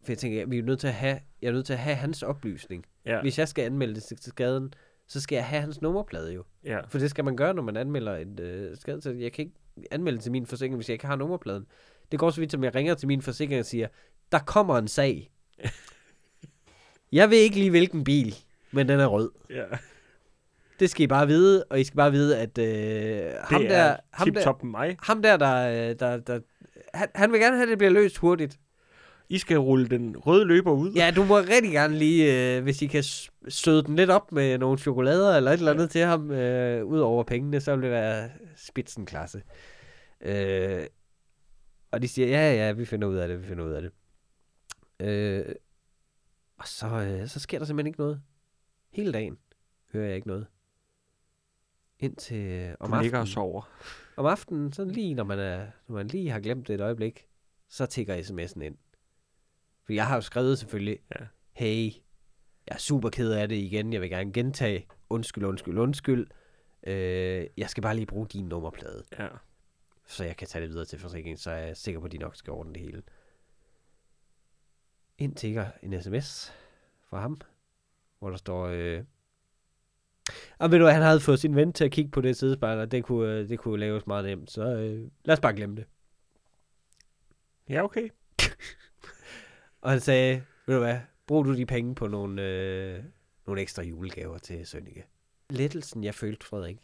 For 0.03 0.13
jeg 0.13 0.19
tænker, 0.19 0.47
vi 0.47 0.59
er 0.59 0.63
nødt 0.63 0.81
til 0.81 0.87
at 0.87 0.95
have, 0.95 1.21
jeg 1.43 1.49
er 1.49 1.53
nødt 1.53 1.67
til 1.67 1.73
at 1.73 1.79
have 1.79 1.97
hans 1.97 2.23
oplysning. 2.23 2.85
Ja, 3.09 3.21
Hvis 3.21 3.39
jeg 3.39 3.49
skal 3.49 3.65
anmelde 3.65 3.95
det 3.95 4.03
til 4.03 4.19
skaden, 4.23 4.75
så 5.07 5.21
skal 5.21 5.37
jeg 5.37 5.47
have 5.47 5.61
hans 5.61 5.83
nummerplade 5.83 6.33
jo. 6.33 6.45
ja. 6.65 6.81
For 6.89 6.99
det 6.99 7.11
skal 7.11 7.25
man 7.25 7.37
gøre, 7.37 7.55
når 7.55 7.63
man 7.63 7.77
anmelder 7.77 8.17
en 8.17 8.39
øh, 8.41 8.77
skade. 8.77 9.03
Så 9.03 9.11
jeg 9.11 9.33
kan 9.33 9.45
ikke 9.45 9.57
anmelde 9.91 10.19
til 10.19 10.33
min 10.33 10.47
forsikring, 10.47 10.77
hvis 10.77 10.89
jeg 10.89 10.93
ikke 10.93 11.07
har 11.07 11.17
nummerpladen. 11.17 11.67
Det 12.13 12.19
går 12.19 12.31
så 12.31 12.41
vidt, 12.41 12.53
som 12.53 12.65
jeg 12.65 12.75
ringer 12.75 12.95
til 12.95 13.09
min 13.09 13.23
forsikring 13.23 13.61
og 13.61 13.67
siger, 13.67 13.89
der 14.33 14.39
kommer 14.39 14.79
en 14.79 14.89
sag. 14.89 15.31
jeg 17.13 17.31
ved 17.31 17.39
ikke 17.39 17.57
lige, 17.57 17.71
hvilken 17.71 18.05
bil, 18.05 18.35
men 18.73 18.89
den 18.89 19.01
er 19.01 19.07
rød. 19.07 19.31
ja. 19.51 19.65
Det 20.81 20.91
skal 20.91 21.05
I 21.05 21.07
bare 21.07 21.27
vide, 21.27 21.65
og 21.65 21.81
I 21.81 21.85
skal 21.85 21.97
bare 21.97 22.13
vide, 22.13 22.39
at 22.39 22.59
øh, 22.59 23.33
ham, 23.41 23.63
der, 23.63 23.77
er 23.77 23.97
ham, 24.13 24.35
der, 24.35 24.65
mig. 24.65 24.97
ham 25.03 25.23
der, 25.23 25.37
der, 25.37 25.69
øh, 25.91 25.97
der, 25.99 26.17
der 26.17 26.41
han, 26.95 27.09
han 27.15 27.33
vil 27.33 27.41
gerne 27.41 27.57
have, 27.57 27.63
at 27.63 27.69
det 27.69 27.79
bliver 27.79 27.91
løst 27.91 28.19
hurtigt. 28.19 28.59
I 29.31 29.39
skal 29.39 29.59
rulle 29.59 29.89
den 29.89 30.17
røde 30.17 30.45
løber 30.45 30.73
ud. 30.73 30.93
Ja, 30.93 31.13
du 31.17 31.25
må 31.25 31.39
rigtig 31.39 31.73
gerne 31.73 31.99
lige, 31.99 32.57
øh, 32.57 32.63
hvis 32.63 32.83
I 32.83 32.87
kan 32.87 33.03
søde 33.49 33.83
den 33.83 33.97
lidt 33.97 34.11
op 34.11 34.33
med 34.33 34.59
nogle 34.59 34.79
chokolader 34.79 35.37
eller 35.37 35.51
et 35.51 35.59
eller 35.59 35.73
andet 35.73 35.91
til 35.91 36.01
ham, 36.01 36.31
øh, 36.31 36.85
ud 36.85 36.99
over 36.99 37.25
pengene, 37.25 37.61
så 37.61 37.75
vil 37.75 37.83
det 37.83 37.91
være 37.91 38.31
spidsenklasse. 38.57 39.43
Øh, 40.21 40.87
og 41.91 42.03
de 42.03 42.09
siger, 42.09 42.29
ja, 42.29 42.55
ja, 42.55 42.73
vi 42.73 42.85
finder 42.85 43.09
ud 43.09 43.17
af 43.17 43.29
det, 43.29 43.43
vi 43.43 43.47
finder 43.47 43.65
ud 43.65 43.71
af 43.71 43.83
det. 43.83 43.91
Øh, 45.01 45.55
og 46.59 46.69
så, 46.69 46.87
øh, 46.87 47.29
så 47.29 47.41
sker 47.41 47.59
der 47.59 47.67
simpelthen 47.67 47.87
ikke 47.87 48.01
noget. 48.01 48.21
Hele 48.93 49.13
dagen 49.13 49.39
hører 49.93 50.07
jeg 50.07 50.17
ikke 50.17 50.29
noget. 50.29 50.47
Indtil 51.99 52.37
øh, 52.37 52.75
om 52.81 52.91
Du 52.91 53.01
ligger 53.01 53.19
og 53.19 53.21
aftenen, 53.21 53.27
sover. 53.35 53.63
om 54.17 54.27
aftenen, 54.27 54.73
så 54.73 54.85
lige 54.85 55.15
når 55.15 55.25
man, 55.25 55.39
er, 55.39 55.67
når 55.89 55.95
man 55.95 56.07
lige 56.07 56.31
har 56.31 56.41
glemt 56.41 56.69
det 56.69 56.75
et 56.75 56.81
øjeblik, 56.81 57.27
så 57.69 57.87
tigger 57.87 58.17
sms'en 58.17 58.61
ind. 58.63 58.77
For 59.89 59.93
jeg 59.93 60.07
har 60.07 60.15
jo 60.15 60.21
skrevet 60.21 60.59
selvfølgelig, 60.59 60.99
Ja. 61.21 61.27
hey, 61.53 61.85
jeg 62.67 62.75
er 62.75 62.79
super 62.79 63.11
ked 63.11 63.33
af 63.33 63.49
det 63.49 63.57
igen, 63.57 63.93
jeg 63.93 64.01
vil 64.01 64.11
gerne 64.11 64.33
gentage, 64.33 64.87
undskyld, 65.11 65.45
undskyld, 65.45 65.79
undskyld. 65.79 66.27
Øh, 66.87 67.47
jeg 67.57 67.71
skal 67.71 67.83
bare 67.83 67.95
lige 67.95 68.07
bruge 68.07 68.27
din 68.27 68.45
nummerplade, 68.49 69.05
Ja. 69.19 69.29
så 70.07 70.25
jeg 70.25 70.37
kan 70.37 70.47
tage 70.49 70.63
det 70.63 70.71
videre 70.71 70.85
til 70.85 70.99
forsikringen, 70.99 71.37
så 71.37 71.51
er 71.51 71.57
jeg 71.57 71.77
sikker 71.77 72.01
på, 72.01 72.07
at 72.07 72.13
de 72.13 72.19
nok 72.19 72.37
skal 72.37 72.51
ordne 72.51 72.73
det 72.73 72.83
hele. 72.83 73.03
Ind 75.19 75.35
tigger 75.37 75.71
en 75.83 76.03
sms 76.03 76.53
fra 77.11 77.21
ham, 77.21 77.41
hvor 78.19 78.31
der 78.31 78.37
står, 78.37 78.67
øh, 78.67 79.05
og 80.59 80.71
ved 80.71 80.79
du 80.79 80.87
han 80.87 81.03
havde 81.03 81.21
fået 81.21 81.41
sin 81.41 81.57
ven 81.57 81.73
til 81.73 81.85
at 81.85 81.91
kigge 81.93 82.11
på 82.11 82.21
det 82.21 82.37
sidespejl, 82.37 82.79
og 82.79 82.91
det 82.91 83.05
kunne, 83.05 83.33
øh, 83.39 83.49
det 83.49 83.59
kunne 83.59 83.81
laves 83.81 84.07
meget 84.07 84.25
nemt, 84.25 84.51
så 84.51 84.63
øh, 84.63 85.11
lad 85.25 85.33
os 85.33 85.41
bare 85.41 85.55
glemme 85.55 85.77
det. 85.77 85.85
Ja, 87.69 87.85
okay. 87.85 88.09
Og 89.81 89.91
han 89.91 90.01
sagde, 90.01 90.43
ved 90.67 90.75
du 90.75 90.81
hvad, 90.81 90.99
brug 91.27 91.45
du 91.45 91.57
de 91.57 91.67
penge 91.67 91.95
på 91.95 92.07
nogle, 92.09 92.43
øh, 92.43 93.03
nogle 93.47 93.61
ekstra 93.63 93.83
julegaver 93.83 94.39
til 94.39 94.67
Sønneke. 94.67 95.05
Lettelsen, 95.51 96.05
jeg 96.05 96.15
følte, 96.15 96.47
Frederik, 96.47 96.79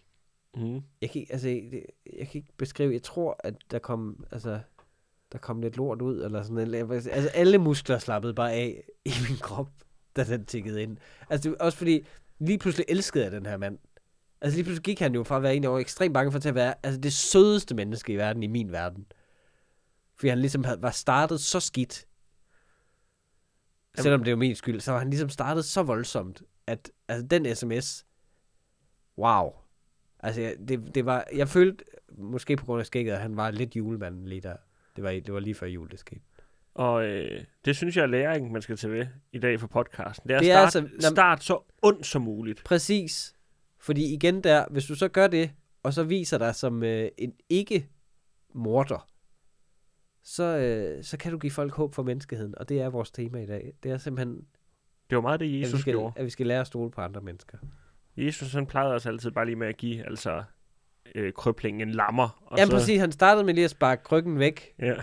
Mm. 0.57 0.81
jeg 1.01 1.11
kan, 1.11 1.21
ikke- 1.21 1.33
altså, 1.33 1.49
jeg 1.49 2.29
kan 2.29 2.35
ikke 2.35 2.53
beskrive, 2.57 2.93
jeg 2.93 3.03
tror, 3.03 3.37
at 3.45 3.55
der 3.71 3.79
kom, 3.79 4.25
altså, 4.31 4.61
der 5.33 5.39
kom 5.39 5.61
lidt 5.63 5.77
lort 5.77 6.03
ud, 6.03 6.25
eller 6.25 6.43
sådan 6.43 6.55
noget. 6.69 6.93
Altså, 7.09 7.31
alle 7.35 7.59
muskler 7.59 7.99
slappede 7.99 8.35
bare 8.35 8.53
af 8.53 8.85
i 9.05 9.11
min 9.29 9.39
krop, 9.39 9.71
da 10.17 10.25
den 10.25 10.45
tikkede 10.47 10.83
ind. 10.83 10.97
Altså, 11.31 11.51
det, 11.51 11.59
også 11.59 11.79
fordi, 11.79 12.07
lige 12.39 12.59
pludselig 12.59 12.87
elskede 12.89 13.25
jeg 13.25 13.33
den 13.33 13.47
her 13.47 13.57
mand. 13.57 13.79
Altså 14.41 14.57
lige 14.57 14.65
pludselig 14.65 14.85
gik 14.85 14.99
han 15.01 15.15
jo 15.15 15.23
fra 15.25 15.37
at 15.37 15.43
være 15.43 15.57
en, 15.57 15.63
var 15.63 15.79
ekstremt 15.79 16.15
bange 16.15 16.33
for 16.33 16.39
til 16.39 16.49
at 16.49 16.55
være 16.55 16.75
altså, 16.83 17.01
det 17.01 17.13
sødeste 17.13 17.75
menneske 17.75 18.13
i 18.13 18.17
verden, 18.17 18.43
i 18.43 18.47
min 18.47 18.73
verden. 18.73 19.07
Fordi 20.17 20.29
han 20.29 20.39
ligesom 20.39 20.65
havde, 20.65 20.83
var 20.83 20.91
startet 20.91 21.41
så 21.41 21.61
skidt. 21.61 22.07
Selvom 23.95 24.25
det 24.25 24.31
var 24.31 24.37
min 24.37 24.55
skyld, 24.55 24.81
så 24.81 24.93
var 24.93 24.99
han 24.99 25.11
ligesom 25.11 25.29
startet 25.29 25.65
så 25.65 25.83
voldsomt, 25.83 26.43
at 26.67 26.91
altså, 27.09 27.27
den 27.27 27.55
sms, 27.55 28.07
wow. 29.19 29.51
Altså, 30.21 30.41
jeg, 30.41 30.55
det, 30.69 30.95
det 30.95 31.07
var, 31.07 31.25
jeg 31.35 31.49
følte, 31.49 31.85
måske 32.19 32.57
på 32.57 32.65
grund 32.65 32.81
af 32.81 32.87
skægget, 32.87 33.13
at 33.13 33.21
han 33.21 33.37
var 33.37 33.51
lidt 33.51 33.77
julemanden 33.77 34.29
lige 34.29 34.41
der. 34.41 34.57
Det 34.97 35.05
var, 35.05 35.11
det 35.11 35.35
var 35.35 35.41
lige 35.41 35.55
før 35.55 35.67
jul, 35.67 35.91
det 35.91 35.99
skete. 35.99 36.21
Og 36.75 37.05
øh, 37.05 37.45
det 37.65 37.77
synes 37.77 37.97
jeg 37.97 38.03
er 38.03 38.07
læring, 38.07 38.53
man 38.53 38.63
skal 38.63 38.77
tage 38.77 38.93
ved 38.93 39.07
i 39.33 39.39
dag 39.39 39.61
for 39.61 39.67
podcasten. 39.67 40.29
Det 40.29 40.35
er, 40.35 40.39
Det 40.41 40.51
er 40.51 40.69
start, 40.69 40.85
altså- 40.85 41.09
start 41.11 41.45
så 41.45 41.61
ondt 41.83 42.07
som 42.07 42.23
muligt. 42.23 42.65
Præcis. 42.65 43.35
Fordi 43.79 44.15
igen 44.15 44.41
der, 44.45 44.65
hvis 44.71 44.85
du 44.85 44.95
så 44.95 45.09
gør 45.09 45.27
det, 45.27 45.51
og 45.83 45.93
så 45.93 46.03
viser 46.03 46.39
dig 46.39 46.55
som 46.55 46.83
øh, 46.83 47.09
en 47.19 47.33
ikke-morder, 47.49 49.09
så, 50.25 50.43
øh, 50.43 51.05
så 51.05 51.17
kan 51.17 51.33
du 51.33 51.39
give 51.39 51.51
folk 51.51 51.73
håb 51.75 51.95
for 51.95 52.03
menneskeheden. 52.03 52.55
Og 52.59 52.69
det 52.69 52.81
er 52.81 52.89
vores 52.89 53.11
tema 53.11 53.43
i 53.43 53.47
dag. 53.47 53.73
Det 53.83 53.91
er 53.93 53.99
simpelthen, 53.99 54.47
Det 55.11 55.17
var 55.17 55.23
meget 55.23 55.41
det, 55.41 55.47
at 55.47 55.53
vi, 55.53 55.61
Jesus 55.61 55.81
skal, 55.81 55.93
gjorde. 55.93 56.13
at 56.17 56.25
vi 56.25 56.31
skal 56.31 56.47
lære 56.47 56.61
at 56.61 56.67
stole 56.67 56.91
på 56.91 57.01
andre 57.01 57.21
mennesker. 57.21 57.59
Jesus 58.17 58.53
han 58.53 58.67
plejede 58.67 58.95
os 58.95 59.07
altid 59.07 59.31
bare 59.31 59.45
lige 59.45 59.57
med 59.57 59.67
at 59.67 59.77
give 59.77 60.07
altså, 60.07 60.43
øh, 61.15 61.33
krøblingen 61.33 61.89
en 61.89 61.95
lammer. 61.95 62.43
Og 62.47 62.59
Jamen 62.59 62.71
så, 62.71 62.77
præcis, 62.77 63.01
han 63.01 63.13
startede 63.13 63.45
med 63.45 63.55
lige 63.55 63.65
at 63.65 63.71
sparke 63.71 64.03
krykken 64.05 64.39
væk. 64.39 64.75
Ja. 64.79 64.95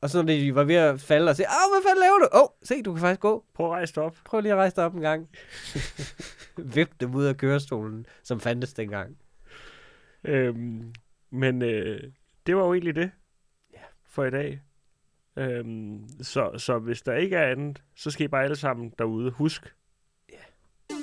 Og 0.00 0.10
så 0.10 0.18
når 0.22 0.26
de 0.32 0.54
var 0.54 0.64
ved 0.64 0.74
at 0.74 1.00
falde 1.00 1.30
og 1.30 1.36
sige, 1.36 1.46
Åh, 1.46 1.72
hvad 1.74 1.90
fanden 1.90 2.00
laver 2.00 2.18
du? 2.18 2.28
Åh, 2.32 2.42
oh, 2.42 2.48
se, 2.62 2.82
du 2.82 2.92
kan 2.92 3.00
faktisk 3.00 3.20
gå. 3.20 3.44
Prøv 3.54 3.66
at 3.66 3.72
rejse 3.72 3.94
dig 3.94 4.02
op. 4.02 4.16
Prøv 4.24 4.40
lige 4.40 4.52
at 4.52 4.58
rejse 4.58 4.76
dig 4.76 4.84
op 4.84 4.94
en 4.94 5.00
gang. 5.00 5.28
Vip 6.74 6.90
dem 7.00 7.14
ud 7.14 7.24
af 7.24 7.36
kørestolen, 7.36 8.06
som 8.22 8.40
fandtes 8.40 8.74
dengang. 8.74 9.16
Øhm, 10.24 10.94
men 11.30 11.62
øh, 11.62 12.02
det 12.46 12.56
var 12.56 12.62
jo 12.66 12.72
egentlig 12.72 12.94
det. 12.94 13.10
For 14.16 14.24
i 14.24 14.30
dag. 14.30 14.60
Øhm, 15.36 16.08
så, 16.22 16.50
så 16.56 16.78
hvis 16.78 17.02
der 17.02 17.14
ikke 17.14 17.36
er 17.36 17.50
andet, 17.50 17.82
så 17.94 18.10
skal 18.10 18.24
I 18.24 18.28
bare 18.28 18.44
alle 18.44 18.56
sammen 18.56 18.92
derude 18.98 19.30
husk, 19.30 19.74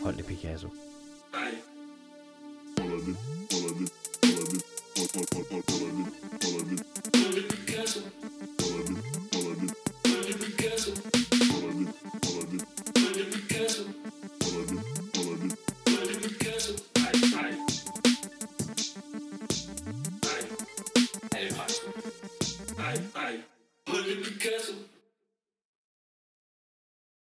Hold 0.04 0.16
det, 0.18 0.26
Picasso. 0.26 0.68
Ej, 1.34 1.52